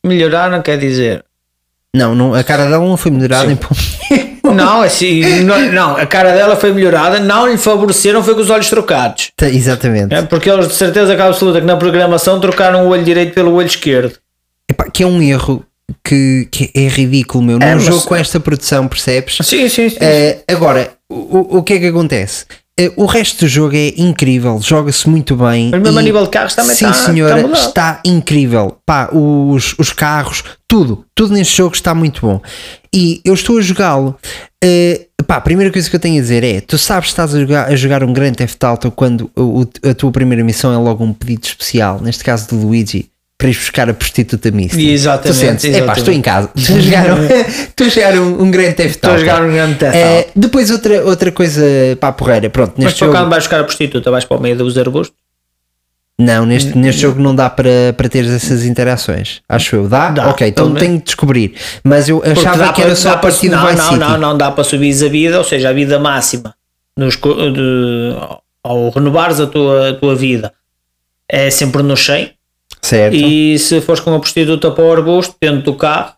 Melhoraram, 0.05 0.63
quer 0.63 0.79
dizer. 0.79 1.25
Não, 1.95 2.15
não, 2.15 2.33
a 2.35 2.45
cara 2.45 2.65
dela 2.69 2.85
não 2.87 2.97
foi 2.97 3.11
melhorada 3.11 3.51
em 3.51 3.59
Não, 4.55 4.81
assim, 4.83 5.41
não, 5.43 5.59
não, 5.73 5.97
a 5.97 6.07
cara 6.07 6.33
dela 6.33 6.55
foi 6.55 6.73
melhorada, 6.73 7.19
não 7.19 7.49
lhe 7.49 7.59
favoreceram, 7.59 8.23
foi 8.23 8.33
com 8.37 8.41
os 8.43 8.49
olhos 8.51 8.71
trocados. 8.71 9.33
Tá, 9.37 9.49
Exatamente. 9.49 10.15
É, 10.15 10.23
porque 10.23 10.49
eles 10.49 10.69
de 10.69 10.75
certeza 10.75 11.21
absoluta 11.21 11.61
que 11.61 11.67
na 11.67 11.77
programação 11.77 12.39
trocaram 12.39 12.87
o 12.87 12.91
olho 12.91 13.03
direito 13.03 13.35
pelo 13.35 13.53
olho 13.55 13.67
esquerdo. 13.67 14.15
Epá, 14.71 14.85
que 14.89 15.03
é 15.03 15.07
um 15.07 15.21
erro 15.21 15.65
que, 16.05 16.49
que 16.51 16.71
é 16.75 16.89
ridículo, 16.89 17.43
meu. 17.45 17.59
Num 17.59 17.67
É, 17.67 17.79
jogo 17.79 18.03
com 18.07 18.15
esta 18.15 18.39
produção, 18.41 18.87
percebes? 18.89 19.39
Sim, 19.43 19.69
sim, 19.69 19.89
sim. 19.89 19.97
Eh, 20.01 20.39
agora, 20.49 20.93
o, 21.09 21.59
o 21.59 21.63
que 21.63 21.75
é 21.75 21.79
que 21.79 21.87
acontece? 21.87 22.45
Eh, 22.79 22.93
o 22.97 23.07
resto 23.07 23.45
do 23.45 23.49
jogo 23.49 23.75
é 23.75 23.95
incrível, 23.97 24.61
joga-se 24.61 25.09
muito 25.09 25.35
bem. 25.37 25.71
Mas 25.71 25.81
mesmo 25.83 25.99
a 25.99 26.03
nível 26.03 26.23
de 26.25 26.29
carros 26.31 26.55
também 26.55 26.77
Sim, 26.77 26.87
está- 26.91 27.07
senhora, 27.07 27.41
está 27.41 27.57
está 27.69 28.01
incrível. 28.05 28.77
Pá, 28.85 29.09
os, 29.13 29.75
os 29.79 29.93
carros, 29.93 30.45
tudo, 30.69 31.05
tudo 31.15 31.33
neste 31.35 31.57
jogo 31.57 31.75
está 31.75 31.95
muito 31.95 32.21
bom. 32.21 32.41
E 32.93 33.21
eu 33.25 33.33
estou 33.35 33.59
a 33.59 33.63
jogá-lo. 33.63 34.15
eh, 34.63 35.07
pá, 35.27 35.37
a 35.37 35.41
primeira 35.41 35.73
coisa 35.73 35.89
que 35.89 35.97
eu 35.97 36.01
tenho 36.01 36.19
a 36.19 36.21
dizer 36.21 36.45
é: 36.45 36.61
tu 36.61 36.77
sabes 36.77 37.07
que 37.07 37.13
estás 37.13 37.35
a 37.35 37.41
jogar, 37.41 37.69
a 37.71 37.77
jogar 37.77 38.05
um 38.05 38.13
grande 38.13 38.37
Theft 38.37 38.63
Auto 38.65 38.91
quando 38.91 39.31
o- 39.37 39.67
a 39.89 39.95
tua 39.95 40.11
primeira 40.13 40.45
missão 40.45 40.73
é 40.73 40.77
logo 40.77 41.03
um 41.03 41.13
pedido 41.15 41.45
especial, 41.45 42.01
neste 42.03 42.23
caso 42.23 42.49
de 42.49 42.55
Luigi. 42.57 43.09
Para 43.39 43.49
ir 43.51 43.55
buscar 43.55 43.91
a 43.91 43.93
prostituta 43.95 44.51
Misty. 44.51 44.89
Exatamente, 44.91 45.29
Tu 45.29 45.35
sentes, 45.39 45.65
epá, 45.65 45.77
exatamente. 45.77 45.99
estou 45.99 46.15
em 46.15 46.23
casa. 46.23 46.51
Estou 46.57 46.77
a 46.77 46.81
jogar 46.81 47.11
um, 47.11 47.25
estou 47.27 47.87
a 47.87 47.91
jogar 47.91 48.15
um, 48.19 48.43
um 48.43 48.51
grande 48.51 48.75
Theft 48.75 48.95
Estou 48.97 49.11
a 49.13 49.19
jogar 49.19 49.43
um 49.43 49.53
grande 49.53 49.75
Theft 49.75 49.95
Eh, 49.95 50.29
depois 50.35 50.71
outra, 50.71 51.05
outra 51.05 51.31
coisa 51.31 51.63
para 52.01 52.09
a 52.09 52.13
porreira, 52.13 52.49
pronto, 52.49 52.73
Mas 52.77 52.85
neste 52.87 52.99
para 53.05 53.13
jogo, 53.19 53.29
vais 53.31 53.45
buscar 53.45 53.61
a 53.61 53.65
prostituta, 53.65 54.11
vais 54.11 54.25
para 54.25 54.37
o 54.39 54.41
meio 54.41 54.57
dos 54.57 54.79
arbustos? 54.79 55.15
não, 56.19 56.47
neste, 56.47 56.77
neste 56.79 57.03
jogo 57.03 57.21
não 57.21 57.35
dá 57.37 57.51
para, 57.51 57.93
para 57.95 58.09
teres 58.09 58.31
essas 58.31 58.65
interações, 58.65 59.43
acho 59.47 59.77
eu, 59.77 59.87
dá? 59.87 60.09
Dá, 60.11 60.31
ok, 60.31 60.49
então 60.49 60.73
tenho 60.75 60.97
de 60.97 61.05
descobrir, 61.05 61.55
mas 61.85 62.09
eu 62.09 62.23
achava 62.25 62.69
que 62.73 62.81
para- 62.81 62.85
era 62.87 62.97
só 62.97 63.11
dá 63.11 63.15
a 63.17 63.19
para- 63.19 63.31
partir 63.31 63.49
do 63.51 63.57
não, 63.57 63.67
Vice 63.67 63.77
não, 63.77 63.85
City. 63.89 63.99
não, 64.01 64.19
não 64.19 64.39
dá 64.39 64.51
para 64.51 64.65
subir 64.65 65.05
a 65.05 65.09
vida, 65.11 65.37
ou 65.37 65.45
seja, 65.45 65.69
a 65.69 65.73
vida 65.75 65.99
máxima. 65.99 66.55
Nos, 66.97 67.17
de, 67.17 68.15
ao 68.65 68.89
renovares 68.89 69.39
a 69.41 69.47
tua, 69.47 69.91
a 69.91 69.95
tua 69.95 70.17
vida 70.17 70.55
é 71.29 71.51
sempre 71.51 71.83
no 71.83 71.95
100 71.95 72.31
certo? 72.83 73.15
e 73.17 73.59
se 73.59 73.81
fores 73.81 74.01
com 74.01 74.15
a 74.15 74.19
prostituta 74.21 74.71
para 74.71 74.85
o 74.85 74.93
arbusto 74.93 75.35
dentro 75.41 75.63
do 75.63 75.75
carro 75.75 76.13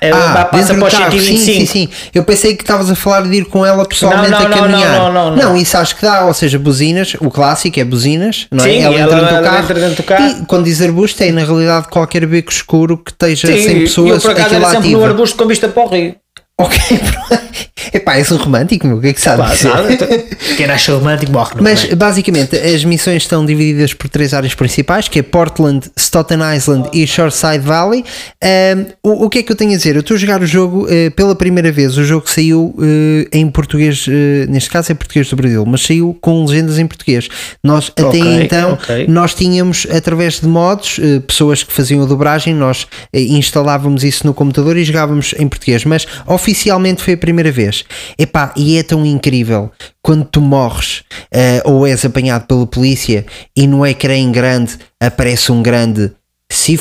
é, 0.00 0.10
Ah, 0.12 0.48
dentro 0.52 0.76
para 0.78 0.86
os 0.86 0.94
carro, 0.94 1.10
sim, 1.12 1.18
125 1.36 1.44
sim, 1.44 1.66
sim. 1.66 1.88
Eu 2.14 2.22
pensei 2.24 2.54
que 2.56 2.62
estavas 2.62 2.88
a 2.90 2.94
falar 2.94 3.22
de 3.28 3.36
ir 3.38 3.44
com 3.46 3.66
ela 3.66 3.84
pessoalmente 3.84 4.30
Não, 4.30 4.38
não, 4.40 4.46
a 4.46 4.48
não, 4.48 4.58
caminhar. 4.58 4.92
não, 4.98 5.12
não, 5.12 5.30
não, 5.36 5.36
não. 5.50 5.56
isso 5.56 5.76
acho 5.76 5.96
que 5.96 6.02
dá, 6.02 6.24
ou 6.24 6.32
seja, 6.32 6.58
buzinas, 6.60 7.14
o 7.20 7.28
clássico 7.28 7.78
é 7.78 7.84
buzinas, 7.84 8.46
não 8.52 8.64
é? 8.64 8.68
Sim, 8.68 8.78
ela 8.82 8.94
ela- 8.94 9.02
entra 9.04 9.16
dentro 9.16 9.28
do 9.28 9.34
ela 9.36 9.42
carro. 9.50 9.62
entra 9.64 9.74
dentro 9.80 9.96
do 9.96 10.02
carro. 10.04 10.24
E 10.42 10.46
quando 10.46 10.64
diz 10.64 10.80
arbusto, 10.80 11.22
é 11.22 11.32
na 11.32 11.44
realidade 11.44 11.88
qualquer 11.88 12.24
beco 12.24 12.50
escuro 12.52 12.96
que 12.96 13.10
esteja 13.10 13.48
Sim, 13.48 13.62
sem 13.62 13.80
pessoas. 13.80 14.10
eu 14.14 14.20
por 14.20 14.30
acaso 14.30 14.54
era 14.54 14.64
sempre 14.66 14.78
ativa. 14.78 15.00
no 15.00 15.04
arbusto 15.06 15.36
com 15.36 15.46
vista 15.46 15.68
para 15.68 15.82
o 15.82 15.88
rio 15.88 16.14
Ok, 16.56 16.78
Epá, 17.92 18.16
és 18.16 18.30
um 18.30 18.36
romântico, 18.36 18.86
meu, 18.86 18.98
o 18.98 19.00
que 19.00 19.08
é 19.08 19.12
que 19.12 19.20
sabes? 19.20 19.62
Pá, 19.62 19.84
então, 19.90 20.08
quem 20.56 20.66
nasce 20.66 20.90
romântico 20.90 21.32
morre 21.32 21.54
no 21.56 21.62
Mas 21.62 21.84
meio. 21.84 21.96
basicamente 21.96 22.56
as 22.56 22.84
missões 22.84 23.22
estão 23.22 23.44
divididas 23.44 23.94
por 23.94 24.08
três 24.08 24.32
áreas 24.34 24.54
principais, 24.54 25.08
que 25.08 25.18
é 25.18 25.22
Portland, 25.22 25.90
Staten 25.98 26.38
Island 26.56 26.88
e 26.92 27.06
Shoreside 27.06 27.60
Valley. 27.60 28.04
Ahm, 28.42 28.86
o, 29.02 29.26
o 29.26 29.30
que 29.30 29.38
é 29.40 29.42
que 29.42 29.52
eu 29.52 29.56
tenho 29.56 29.72
a 29.72 29.76
dizer? 29.76 29.94
Eu 29.96 30.00
estou 30.00 30.14
a 30.14 30.18
jogar 30.18 30.40
o 30.42 30.46
jogo 30.46 30.86
eh, 30.90 31.10
pela 31.10 31.34
primeira 31.34 31.70
vez. 31.72 31.96
O 31.96 32.04
jogo 32.04 32.28
saiu 32.30 32.74
eh, 32.80 33.28
em 33.32 33.48
português, 33.50 34.06
eh, 34.08 34.46
neste 34.48 34.70
caso 34.70 34.92
é 34.92 34.94
português 34.94 35.28
do 35.28 35.36
Brasil, 35.36 35.64
mas 35.66 35.82
saiu 35.82 36.16
com 36.20 36.44
legendas 36.44 36.78
em 36.78 36.86
português. 36.86 37.28
Nós 37.62 37.90
até 37.90 38.02
Ok, 38.04 38.42
então 38.42 38.72
ok. 38.74 39.06
nós 39.08 39.34
tínhamos 39.34 39.86
através 39.90 40.40
de 40.40 40.46
mods, 40.46 40.98
eh, 40.98 41.20
pessoas 41.20 41.62
que 41.62 41.72
faziam 41.72 42.02
a 42.02 42.06
dobragem, 42.06 42.54
nós 42.54 42.86
instalávamos 43.12 44.04
isso 44.04 44.26
no 44.26 44.34
computador 44.34 44.76
e 44.76 44.84
jogávamos 44.84 45.34
em 45.38 45.48
português, 45.48 45.84
mas 45.84 46.06
oficialmente 46.26 47.02
foi 47.02 47.14
a 47.14 47.16
primeira 47.16 47.50
vez. 47.50 47.69
Epá, 48.18 48.52
e 48.56 48.76
é 48.76 48.82
tão 48.82 49.04
incrível 49.04 49.70
quando 50.02 50.24
tu 50.24 50.40
morres 50.40 51.02
eh, 51.32 51.62
ou 51.64 51.86
és 51.86 52.04
apanhado 52.04 52.46
pela 52.46 52.66
polícia 52.66 53.24
e 53.56 53.66
no 53.66 53.86
ecrã 53.86 54.14
em 54.14 54.30
grande 54.32 54.76
aparece 55.00 55.52
um 55.52 55.62
grande 55.62 56.12
se 56.50 56.76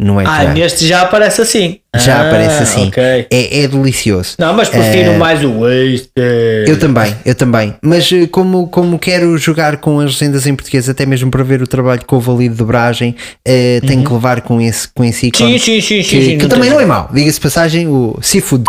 no 0.00 0.18
ecrã. 0.20 0.32
Ah, 0.32 0.54
neste 0.54 0.86
já 0.86 1.02
aparece 1.02 1.42
assim. 1.42 1.78
Já 1.94 2.22
Ah, 2.22 2.28
aparece 2.28 2.62
assim. 2.62 2.88
ok. 2.88 3.02
É, 3.30 3.60
é 3.60 3.68
delicioso. 3.68 4.36
Não, 4.38 4.54
mas 4.54 4.68
prefiro 4.70 5.12
mais 5.18 5.44
o 5.44 5.60
Wasted. 5.60 6.66
Eu 6.66 6.78
também, 6.78 7.14
eu 7.26 7.34
também. 7.34 7.74
Mas 7.82 8.10
eh, 8.10 8.26
como, 8.26 8.66
como 8.68 8.98
quero 8.98 9.36
jogar 9.36 9.76
com 9.76 10.00
as 10.00 10.12
legendas 10.12 10.46
em 10.46 10.54
português, 10.54 10.88
até 10.88 11.04
mesmo 11.04 11.30
para 11.30 11.44
ver 11.44 11.60
o 11.60 11.66
trabalho 11.66 12.02
que 12.02 12.14
houve 12.14 12.30
ali 12.30 12.48
de 12.48 12.54
dobragem, 12.54 13.14
eh, 13.44 13.80
tenho 13.86 14.02
que 14.02 14.12
levar 14.12 14.40
com 14.40 14.58
esse, 14.60 14.88
com 14.88 15.04
esse 15.04 15.26
ícone. 15.26 15.52
Uhum. 15.52 15.58
Sim, 15.58 15.80
sim, 15.80 15.80
sim, 15.82 15.96
que, 15.98 16.04
sim, 16.04 16.22
sim, 16.22 16.36
que 16.38 16.42
não 16.44 16.48
também 16.48 16.70
não 16.70 16.80
é 16.80 16.86
mau. 16.86 17.10
Diga-se 17.12 17.40
passagem, 17.40 17.86
o 17.88 18.16
Seafood 18.22 18.64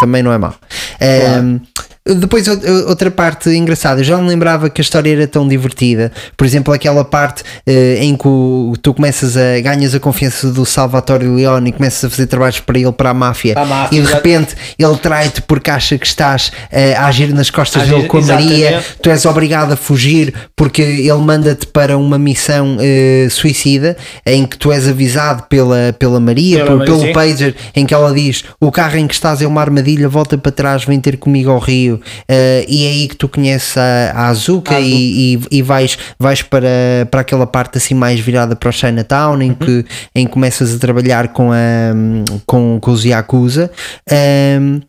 também 0.00 0.22
não 0.22 0.32
é 0.32 0.38
mau. 0.38 0.54
Ehm, 1.00 1.58
Depois 2.06 2.48
ou- 2.48 2.56
outra 2.88 3.10
parte 3.10 3.50
engraçada, 3.50 4.00
eu 4.00 4.04
já 4.04 4.16
não 4.16 4.26
lembrava 4.26 4.70
que 4.70 4.80
a 4.80 4.82
história 4.82 5.12
era 5.12 5.26
tão 5.26 5.46
divertida. 5.46 6.10
Por 6.34 6.46
exemplo, 6.46 6.72
aquela 6.72 7.04
parte 7.04 7.42
eh, 7.66 7.98
em 8.00 8.16
que 8.16 8.26
o- 8.26 8.72
tu 8.82 8.94
começas 8.94 9.36
a 9.36 9.60
ganhas 9.60 9.94
a 9.94 10.00
confiança 10.00 10.50
do 10.50 10.64
Salvatore 10.64 11.26
Leone 11.26 11.68
e 11.68 11.72
começas 11.72 12.02
a 12.04 12.08
fazer 12.10 12.26
trabalhos 12.26 12.58
para 12.58 12.78
ele, 12.78 12.90
para 12.90 13.10
a 13.10 13.14
máfia, 13.14 13.52
a 13.56 13.64
máfia, 13.66 13.98
e 13.98 14.02
de 14.02 14.10
repente 14.12 14.56
ele 14.78 14.96
trai-te 14.96 15.42
porque 15.42 15.70
acha 15.70 15.98
que 15.98 16.06
estás 16.06 16.50
eh, 16.72 16.94
a 16.94 17.06
agir 17.06 17.34
nas 17.34 17.50
costas 17.50 17.82
A 17.82 17.84
dele 17.84 17.96
agir- 17.98 18.08
com 18.08 18.16
a 18.18 18.22
Maria, 18.22 18.82
tu 19.02 19.10
és 19.10 19.26
obrigado 19.26 19.72
a 19.72 19.76
fugir 19.76 20.32
porque 20.56 20.80
ele 20.80 21.12
manda-te 21.18 21.66
para 21.66 21.98
uma 21.98 22.18
missão 22.18 22.78
eh, 22.80 23.28
suicida 23.30 23.94
em 24.24 24.46
que 24.46 24.56
tu 24.56 24.72
és 24.72 24.88
avisado 24.88 25.42
pela, 25.50 25.94
pela 25.98 26.18
Maria, 26.18 26.64
Pela 26.64 26.66
por- 26.70 26.78
Maria, 26.78 26.94
pelo 26.94 27.06
sim. 27.06 27.12
pager, 27.12 27.54
em 27.76 27.84
que 27.84 27.92
ela 27.92 28.12
diz: 28.14 28.42
O 28.58 28.72
carro 28.72 28.96
em 28.96 29.06
que 29.06 29.12
estás 29.14 29.42
é 29.42 29.46
uma 29.46 29.60
armadilha, 29.60 30.08
volta 30.08 30.38
para 30.38 30.50
trás, 30.50 30.84
vem 30.84 30.98
ter 30.98 31.18
comigo 31.18 31.50
ao 31.50 31.58
Rio. 31.58 31.89
Eh, 32.28 32.66
e 32.68 32.84
é 32.86 32.88
aí 32.90 33.08
que 33.08 33.16
tu 33.16 33.28
conheces 33.28 33.76
a, 33.76 34.12
a 34.14 34.28
Azuka 34.28 34.74
A 34.74 34.76
Azuka. 34.76 34.80
e, 34.80 35.34
e, 35.36 35.40
e 35.58 35.62
vais, 35.62 35.96
vais 36.18 36.42
para, 36.42 36.68
para 37.10 37.22
aquela 37.22 37.46
parte 37.46 37.78
assim 37.78 37.94
mais 37.94 38.20
virada 38.20 38.54
para 38.54 38.68
o 38.68 38.72
Chinatown, 38.72 39.34
Uhum. 39.36 39.42
em 39.42 39.54
que, 39.54 39.84
em 40.14 40.26
que 40.26 40.32
começas 40.32 40.74
a 40.74 40.78
trabalhar 40.78 41.28
com, 41.28 41.50
a, 41.52 41.56
com, 42.46 42.78
com 42.80 42.90
os 42.90 43.04
Yakuza. 43.04 43.70
Um, 44.60 44.80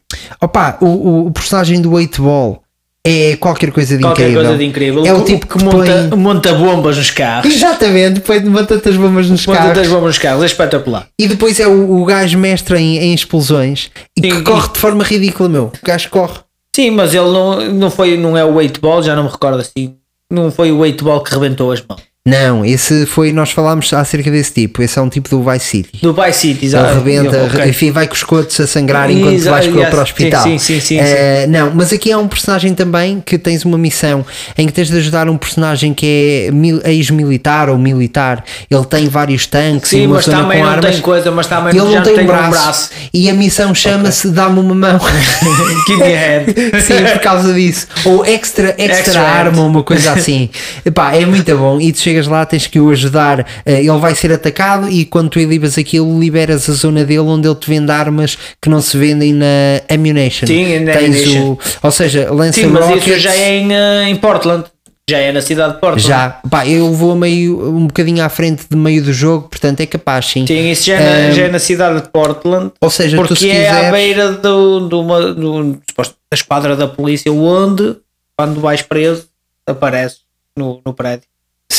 opa, 0.42 0.78
o, 0.82 0.86
o, 0.86 1.28
o 1.28 1.32
personagem 1.32 1.82
do 1.82 1.92
8 1.94 2.22
Ball. 2.22 2.62
É 3.04 3.36
qualquer 3.38 3.72
coisa 3.72 3.98
de 3.98 4.04
Qualquer 4.04 4.26
incrível. 4.30 4.44
coisa 4.44 4.58
de 4.60 4.64
incrível. 4.66 5.06
É 5.08 5.12
o 5.12 5.24
tipo 5.24 5.48
que 5.48 5.64
monta, 5.64 6.08
põe- 6.12 6.20
monta 6.20 6.54
bombas 6.54 6.98
nos 6.98 7.10
carros. 7.10 7.52
Exatamente, 7.52 8.14
depois 8.20 8.44
de 8.44 8.48
uma 8.48 8.64
tantas 8.64 8.96
bombas 8.96 9.28
nos 9.28 9.44
Monta 9.48 9.58
carros. 9.60 9.76
das 9.76 9.88
bombas 9.88 10.04
nos 10.04 10.18
carros, 10.20 10.44
é 10.44 10.46
espetacular. 10.46 11.08
E 11.18 11.28
depois 11.28 11.60
é 11.60 11.66
o, 11.68 12.00
o 12.00 12.06
gajo 12.06 12.38
mestre 12.38 12.78
em, 12.78 13.00
em 13.00 13.12
explosões 13.16 13.90
e 14.16 14.22
que 14.22 14.42
corre 14.44 14.72
de 14.72 14.78
forma 14.78 15.04
ridícula, 15.04 15.50
meu. 15.50 15.64
O 15.82 15.86
gajo 15.86 16.10
corre. 16.12 16.42
Sim, 16.76 16.92
mas 16.92 17.14
ele 17.14 17.30
não, 17.32 17.74
não, 17.74 17.92
foi, 17.92 18.16
não 18.18 18.38
é 18.38 18.46
o 18.46 18.54
8 18.54 18.80
ball, 18.80 19.04
já 19.04 19.16
não 19.16 19.24
me 19.24 19.30
recordo 19.30 19.60
assim. 19.60 19.98
Não 20.30 20.50
foi 20.50 20.72
o 20.72 20.78
8 20.78 21.04
ball 21.04 21.22
que 21.22 21.34
rebentou 21.34 21.72
as 21.72 21.82
mãos. 21.86 22.02
Não, 22.24 22.64
esse 22.64 23.08
foi, 23.08 23.32
nós 23.34 23.50
falámos 23.50 23.92
acerca 23.94 24.30
desse 24.30 24.54
tipo. 24.54 24.84
Esse 24.84 25.00
é 25.00 25.02
um 25.02 25.10
tipo 25.10 25.28
do 25.28 25.42
Vice 25.44 25.66
City. 25.66 25.90
Do 26.04 26.14
Vice 26.14 26.34
City, 26.40 26.66
exato. 26.68 26.94
rebenta, 26.94 27.46
Ok. 27.46 27.66
enfim, 27.68 27.90
vai 27.90 28.08
com 28.08 28.14
os 28.14 28.22
cotos 28.22 28.60
a 28.60 28.68
sangrar 28.68 29.10
enquanto 29.10 29.34
Exa- 29.34 29.50
vais 29.50 29.66
yes, 29.66 29.90
para 29.90 29.98
o 30.00 30.02
hospital. 30.04 30.44
sim, 30.44 30.60
sim, 30.60 30.80
sim, 30.80 30.82
sim, 30.82 31.00
Eh, 31.00 31.48
Não, 31.50 31.72
mas 31.74 31.92
aqui 31.92 32.12
há 32.12 32.20
um 32.20 32.28
personagem 32.28 32.76
também 32.76 33.24
que 33.26 33.40
tens 33.40 33.66
uma 33.66 33.76
missão 33.76 34.24
em 34.56 34.68
que 34.68 34.72
tens 34.72 34.90
de 34.90 34.98
ajudar 34.98 35.28
um 35.30 35.36
personagem 35.36 35.96
que 35.96 36.46
é 36.48 36.52
mil- 36.52 36.80
ex-militar 36.86 37.70
ou 37.70 37.78
militar. 37.80 38.44
Ele 38.70 38.86
tem 38.86 39.10
vários 39.10 39.48
tanques 39.48 39.92
e 39.92 39.96
Sim, 39.96 40.06
uma 40.06 40.18
mas 40.18 40.26
zona 40.26 40.38
também 40.44 40.60
com 40.60 40.64
não 40.66 40.72
armas. 40.74 40.92
tem 40.92 41.02
coisa, 41.02 41.32
mas 41.32 41.48
também 41.48 41.70
Ele 41.76 41.96
não 41.96 42.04
tem 42.04 42.20
um 42.20 42.22
um 42.22 42.28
braço, 42.28 42.92
e 43.12 43.32
a 43.32 43.34
missão 43.34 43.74
chama-se 43.74 44.30
Dá-me 44.30 44.60
uma 44.60 44.76
mão. 44.76 45.00
Kidney 45.88 46.08
Head. 46.14 46.54
Sim, 46.86 47.04
por 47.14 47.20
causa 47.20 47.52
disso. 47.52 47.88
Ou 48.06 48.24
extra, 48.24 48.76
extra, 48.78 48.86
Extra 49.00 49.22
arma, 49.24 49.60
hand. 49.64 49.66
uma 49.68 49.82
coisa 49.82 50.14
assim. 50.14 50.52
Epá, 50.86 51.16
é 51.16 51.26
muito 51.26 51.58
bom. 51.58 51.82
E 51.82 51.92
chegas 52.12 52.28
lá, 52.28 52.45
tens 52.45 52.67
que 52.67 52.80
o 52.80 52.89
ajudar. 52.89 53.45
eh, 53.65 53.80
Ele 53.80 53.97
vai 53.97 54.13
ser 54.15 54.32
atacado 54.32 54.89
e 54.89 55.06
quando 55.06 55.30
tu 55.30 55.39
libas 55.39 55.78
aquilo, 55.78 56.19
liberas 56.19 56.69
a 56.69 56.74
zona 56.74 57.04
dele 57.06 57.19
onde 57.19 57.47
ele 57.47 57.56
te 57.56 57.69
vende 57.69 57.91
armas 57.91 58.38
que 58.62 58.69
não 58.69 58.82
se 58.82 58.97
vendem 58.97 59.34
na 59.34 59.45
Ammunition. 59.89 60.47
Sim, 60.47 60.80
na 60.80 60.91
tens 60.93 61.06
Ammunition. 61.28 61.52
o, 61.54 61.60
Ou 61.84 61.91
seja, 61.91 62.32
lança 62.32 62.60
Sim, 62.62 62.67
mas 62.67 62.86
rockets. 62.86 63.08
isso 63.08 63.19
já 63.19 63.34
é 63.36 63.58
em, 63.58 63.74
eh, 63.74 64.10
em 64.10 64.15
Portland. 64.17 64.65
Já 65.10 65.17
é 65.17 65.32
na 65.32 65.41
cidade 65.41 65.74
de 65.74 65.80
Portland. 65.82 66.08
Já, 66.08 66.30
pá, 66.50 66.65
eu 66.65 66.93
vou 66.93 67.15
meio, 67.15 67.76
um 67.76 67.88
bocadinho 67.88 68.24
à 68.24 68.30
frente 68.30 68.65
de 68.69 68.78
meio 68.78 69.04
do 69.04 69.12
jogo, 69.12 69.50
portanto 69.50 69.82
é 69.82 69.86
capaz, 69.86 70.28
sim. 70.28 70.45
Sim, 70.47 70.69
isso 70.71 70.86
já 70.86 70.93
é, 70.95 70.97
Ahm, 71.00 71.28
na, 71.28 71.32
já 71.32 71.41
é 71.43 71.52
na 71.52 71.60
cidade 71.60 72.02
de 72.02 72.10
Portland. 72.10 72.71
Ou 72.80 72.89
seja, 72.89 73.17
tu 73.17 73.21
Porque 73.28 73.36
se 73.36 73.50
é 73.50 73.67
à 73.69 73.74
quiseres. 73.74 73.91
beira 73.91 74.32
do, 74.34 74.88
do, 74.88 75.02
uma- 75.02 75.34
do- 75.34 75.74
da 75.97 76.06
esquadra 76.36 76.76
da 76.78 76.88
polícia, 76.88 77.32
onde, 77.34 77.95
quando 78.38 78.62
vais 78.62 78.82
preso, 78.84 79.26
aparece 79.67 80.17
no, 80.58 80.80
no 80.86 80.93
prédio. 80.93 81.26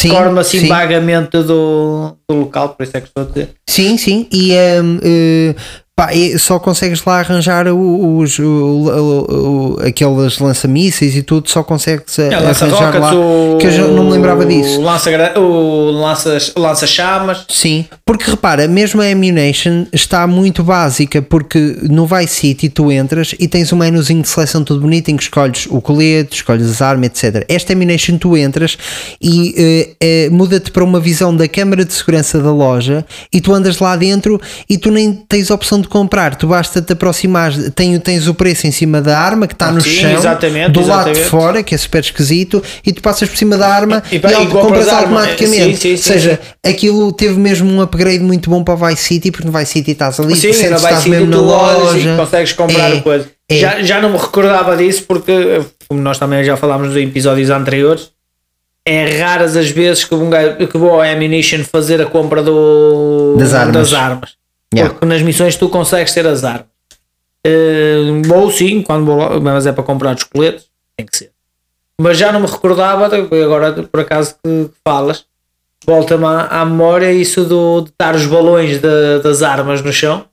Recordo-me 0.00 0.40
assim 0.40 0.60
sim. 0.60 0.68
vagamente 0.68 1.30
do, 1.42 2.16
do 2.28 2.34
local, 2.34 2.70
por 2.70 2.82
isso 2.82 2.96
é 2.96 3.00
que 3.00 3.08
estou 3.08 3.24
a 3.24 3.26
dizer. 3.26 3.50
Sim, 3.68 3.98
sim, 3.98 4.26
e 4.32 4.52
hum, 4.82 4.98
eh, 5.02 5.54
pá, 5.94 6.08
só 6.38 6.58
consegues 6.58 7.04
lá 7.04 7.18
arranjar 7.20 7.66
os, 7.68 8.38
o, 8.38 9.76
o- 9.76 9.78
aqueles 9.86 10.38
lança-mísseis 10.38 11.14
e 11.16 11.22
tudo, 11.22 11.48
só 11.50 11.62
consegues 11.62 12.18
É, 12.18 12.34
arranjar 12.34 12.98
lá. 12.98 13.14
o, 13.14 13.58
que 13.58 13.66
eu 13.66 13.88
não 13.88 14.04
me 14.04 14.12
lembrava 14.12 14.44
disso. 14.46 14.80
O 14.80 14.82
lança, 14.82 15.10
gra- 15.10 15.38
o 15.38 15.90
lança, 15.90 16.38
lança 16.56 16.86
chamas. 16.86 17.44
Sim, 17.48 17.84
porque 18.06 18.30
repara, 18.30 18.66
mesmo 18.66 19.02
a 19.02 19.06
Ammunition 19.06 19.84
está 19.92 20.26
muito 20.26 20.62
básica, 20.64 21.20
porque 21.20 21.76
no 21.82 22.06
Vice 22.06 22.34
City 22.36 22.68
tu 22.68 22.90
entras 22.90 23.34
e 23.38 23.46
tens 23.46 23.72
um 23.72 23.76
menuzinho 23.76 24.22
de 24.22 24.28
seleção 24.28 24.64
tudo 24.64 24.80
bonito 24.80 25.10
em 25.10 25.16
que 25.16 25.22
escolhes 25.24 25.66
o 25.70 25.80
colete, 25.80 26.36
escolhes 26.36 26.68
as 26.70 26.80
armas, 26.82 27.06
etc. 27.08 27.44
Esta 27.48 27.74
Ammunition 27.74 28.16
tu 28.16 28.36
entras 28.36 28.78
e 29.20 29.54
eh, 29.56 29.90
eh, 30.00 30.28
muda-te 30.30 30.70
para 30.70 30.82
uma 30.84 31.00
visão 31.00 31.34
da 31.36 31.46
câmara 31.46 31.84
de 31.84 31.92
segurança 31.92 32.38
da 32.40 32.50
loja 32.52 33.04
e 33.32 33.40
tu 33.40 33.52
andas 33.52 33.78
lá 33.78 33.94
dentro 33.96 34.40
e 34.68 34.78
tu 34.78 34.90
nem 34.90 35.12
tens 35.12 35.50
a 35.50 35.54
opção 35.54 35.81
de 35.82 35.88
comprar, 35.88 36.34
tu 36.36 36.46
basta 36.46 36.80
te 36.80 36.92
aproximar, 36.94 37.52
tem, 37.74 37.98
tens 38.00 38.26
o 38.28 38.34
preço 38.34 38.66
em 38.66 38.70
cima 38.72 39.02
da 39.02 39.18
arma 39.18 39.46
que 39.46 39.52
está 39.54 39.70
no 39.70 39.80
Sim, 39.80 39.90
chão, 39.90 40.12
exatamente, 40.12 40.70
do 40.70 40.80
lado 40.86 41.04
de 41.04 41.10
exatamente. 41.10 41.28
fora, 41.30 41.62
que 41.62 41.74
é 41.74 41.78
super 41.78 42.00
esquisito, 42.00 42.62
e 42.86 42.92
tu 42.92 43.02
passas 43.02 43.28
por 43.28 43.36
cima 43.36 43.56
da 43.58 43.68
arma 43.68 44.02
E- 44.10 44.16
e, 44.16 44.18
e- 44.18 44.42
e 44.44 44.46
compras 44.46 44.88
automaticamente. 44.88 45.76
Sim, 45.76 45.76
sim, 45.76 45.90
Ou 45.92 45.96
seja, 45.98 46.40
aquilo 46.64 47.12
teve 47.12 47.38
mesmo 47.38 47.70
um 47.70 47.80
upgrade 47.82 48.20
muito 48.24 48.48
bom 48.48 48.64
para 48.64 48.88
Vice 48.88 49.02
City, 49.02 49.30
porque 49.30 49.46
no 49.46 49.52
Vice 49.52 49.72
City 49.72 49.90
estás 49.90 50.18
ali, 50.18 50.34
Sim, 50.36 50.48
tu 50.52 50.54
estás 50.74 51.04
mesmo 51.06 51.26
na 51.26 51.36
loja. 51.36 51.98
e 51.98 52.16
consegues 52.16 52.52
comprar 52.52 52.90
É, 52.92 53.00
coisa. 53.00 53.26
é. 53.50 53.56
Já, 53.58 53.82
já 53.82 54.00
não 54.00 54.10
me 54.10 54.16
recordava 54.18 54.76
disso 54.76 55.04
porque, 55.06 55.60
como 55.88 56.00
nós 56.00 56.18
também 56.18 56.42
já 56.44 56.56
falámos 56.56 56.96
em 56.96 57.04
episódios 57.04 57.50
anteriores, 57.50 58.10
é 58.84 59.20
raras 59.22 59.56
as 59.56 59.68
vezes 59.70 60.04
que, 60.04 60.12
um 60.14 60.28
gajo, 60.28 60.56
que 60.66 60.76
vou 60.76 60.90
ao 60.90 61.02
Ammunition 61.02 61.62
fazer 61.62 62.00
a 62.02 62.06
compra 62.06 62.42
do, 62.42 63.36
Das 63.38 63.54
armas. 63.54 63.92
armas. 63.94 64.30
Yeah. 64.74 64.92
Porque 64.94 65.06
nas 65.06 65.22
missões 65.22 65.56
tu 65.56 65.68
consegues 65.68 66.12
ter 66.12 66.26
as 66.26 66.44
armas. 66.44 66.66
Uh, 67.46 68.34
ou 68.34 68.50
sim, 68.50 68.82
quando 68.82 69.04
vou 69.06 69.16
lá, 69.16 69.40
mas 69.40 69.66
é 69.66 69.72
para 69.72 69.82
comprar 69.82 70.14
os 70.16 70.24
coletes, 70.24 70.66
tem 70.96 71.04
que 71.06 71.16
ser. 71.16 71.30
Mas 72.00 72.16
já 72.16 72.32
não 72.32 72.40
me 72.40 72.46
recordava, 72.46 73.06
agora 73.06 73.72
por 73.84 74.00
acaso 74.00 74.36
que 74.44 74.70
falas, 74.84 75.24
volta-me 75.84 76.24
à, 76.24 76.46
à 76.60 76.64
memória 76.64 77.12
isso 77.12 77.44
do, 77.44 77.82
de 77.82 77.90
estar 77.90 78.14
os 78.14 78.26
balões 78.26 78.80
da- 78.80 79.18
das 79.18 79.42
armas 79.42 79.82
no 79.82 79.92
chão 79.92 80.24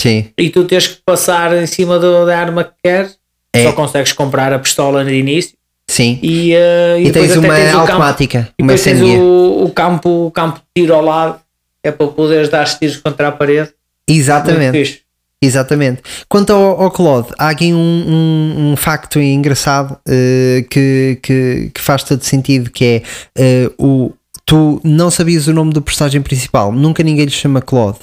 Sim, 0.00 0.30
e 0.38 0.50
tu 0.50 0.64
tens 0.64 0.86
que 0.88 1.00
passar 1.04 1.56
em 1.56 1.66
cima 1.66 1.98
do- 1.98 2.24
da 2.24 2.38
arma 2.38 2.64
que 2.64 2.72
queres, 2.82 3.18
É. 3.52 3.64
só 3.64 3.72
consegues 3.72 4.12
comprar 4.12 4.52
a 4.52 4.58
pistola 4.58 5.02
no 5.04 5.10
início 5.10 5.54
sim. 5.88 6.18
e, 6.22 6.54
eh, 6.54 7.00
E, 7.00 7.04
depois 7.10 7.28
tens 7.32 7.36
uma 7.44 7.54
tens 7.54 7.70
campo- 7.72 7.80
automática, 7.80 8.48
e 8.58 8.62
uma 8.62 8.76
tens 8.76 9.00
o, 9.02 9.64
o 9.64 9.70
campo, 9.70 10.26
o 10.26 10.30
campo 10.30 10.60
de 10.60 10.82
tiro 10.82 10.94
ao 10.94 11.02
lado, 11.04 11.40
é 11.84 11.90
para 11.90 12.06
poderes 12.06 12.48
dar 12.48 12.64
tiros 12.78 12.96
contra 12.96 13.28
a 13.28 13.32
parede. 13.32 13.72
Exatamente. 14.14 15.02
Exatamente. 15.42 16.02
Quanto 16.28 16.52
ao, 16.52 16.80
ao 16.80 16.90
Claude, 16.92 17.28
há 17.36 17.48
aqui 17.48 17.72
um, 17.72 17.76
um, 17.76 18.72
um 18.72 18.76
facto 18.76 19.18
engraçado 19.18 19.98
eh, 20.08 20.64
que, 20.70 21.18
que, 21.20 21.70
que 21.74 21.80
faz 21.80 22.04
todo 22.04 22.22
sentido, 22.22 22.70
que 22.70 22.84
é 22.84 23.02
eh, 23.36 23.70
o, 23.76 24.12
tu 24.46 24.80
não 24.84 25.10
sabias 25.10 25.48
o 25.48 25.52
nome 25.52 25.72
do 25.72 25.82
personagem 25.82 26.22
principal, 26.22 26.70
nunca 26.70 27.02
ninguém 27.02 27.24
lhe 27.24 27.30
chama 27.30 27.60
Claude. 27.60 27.98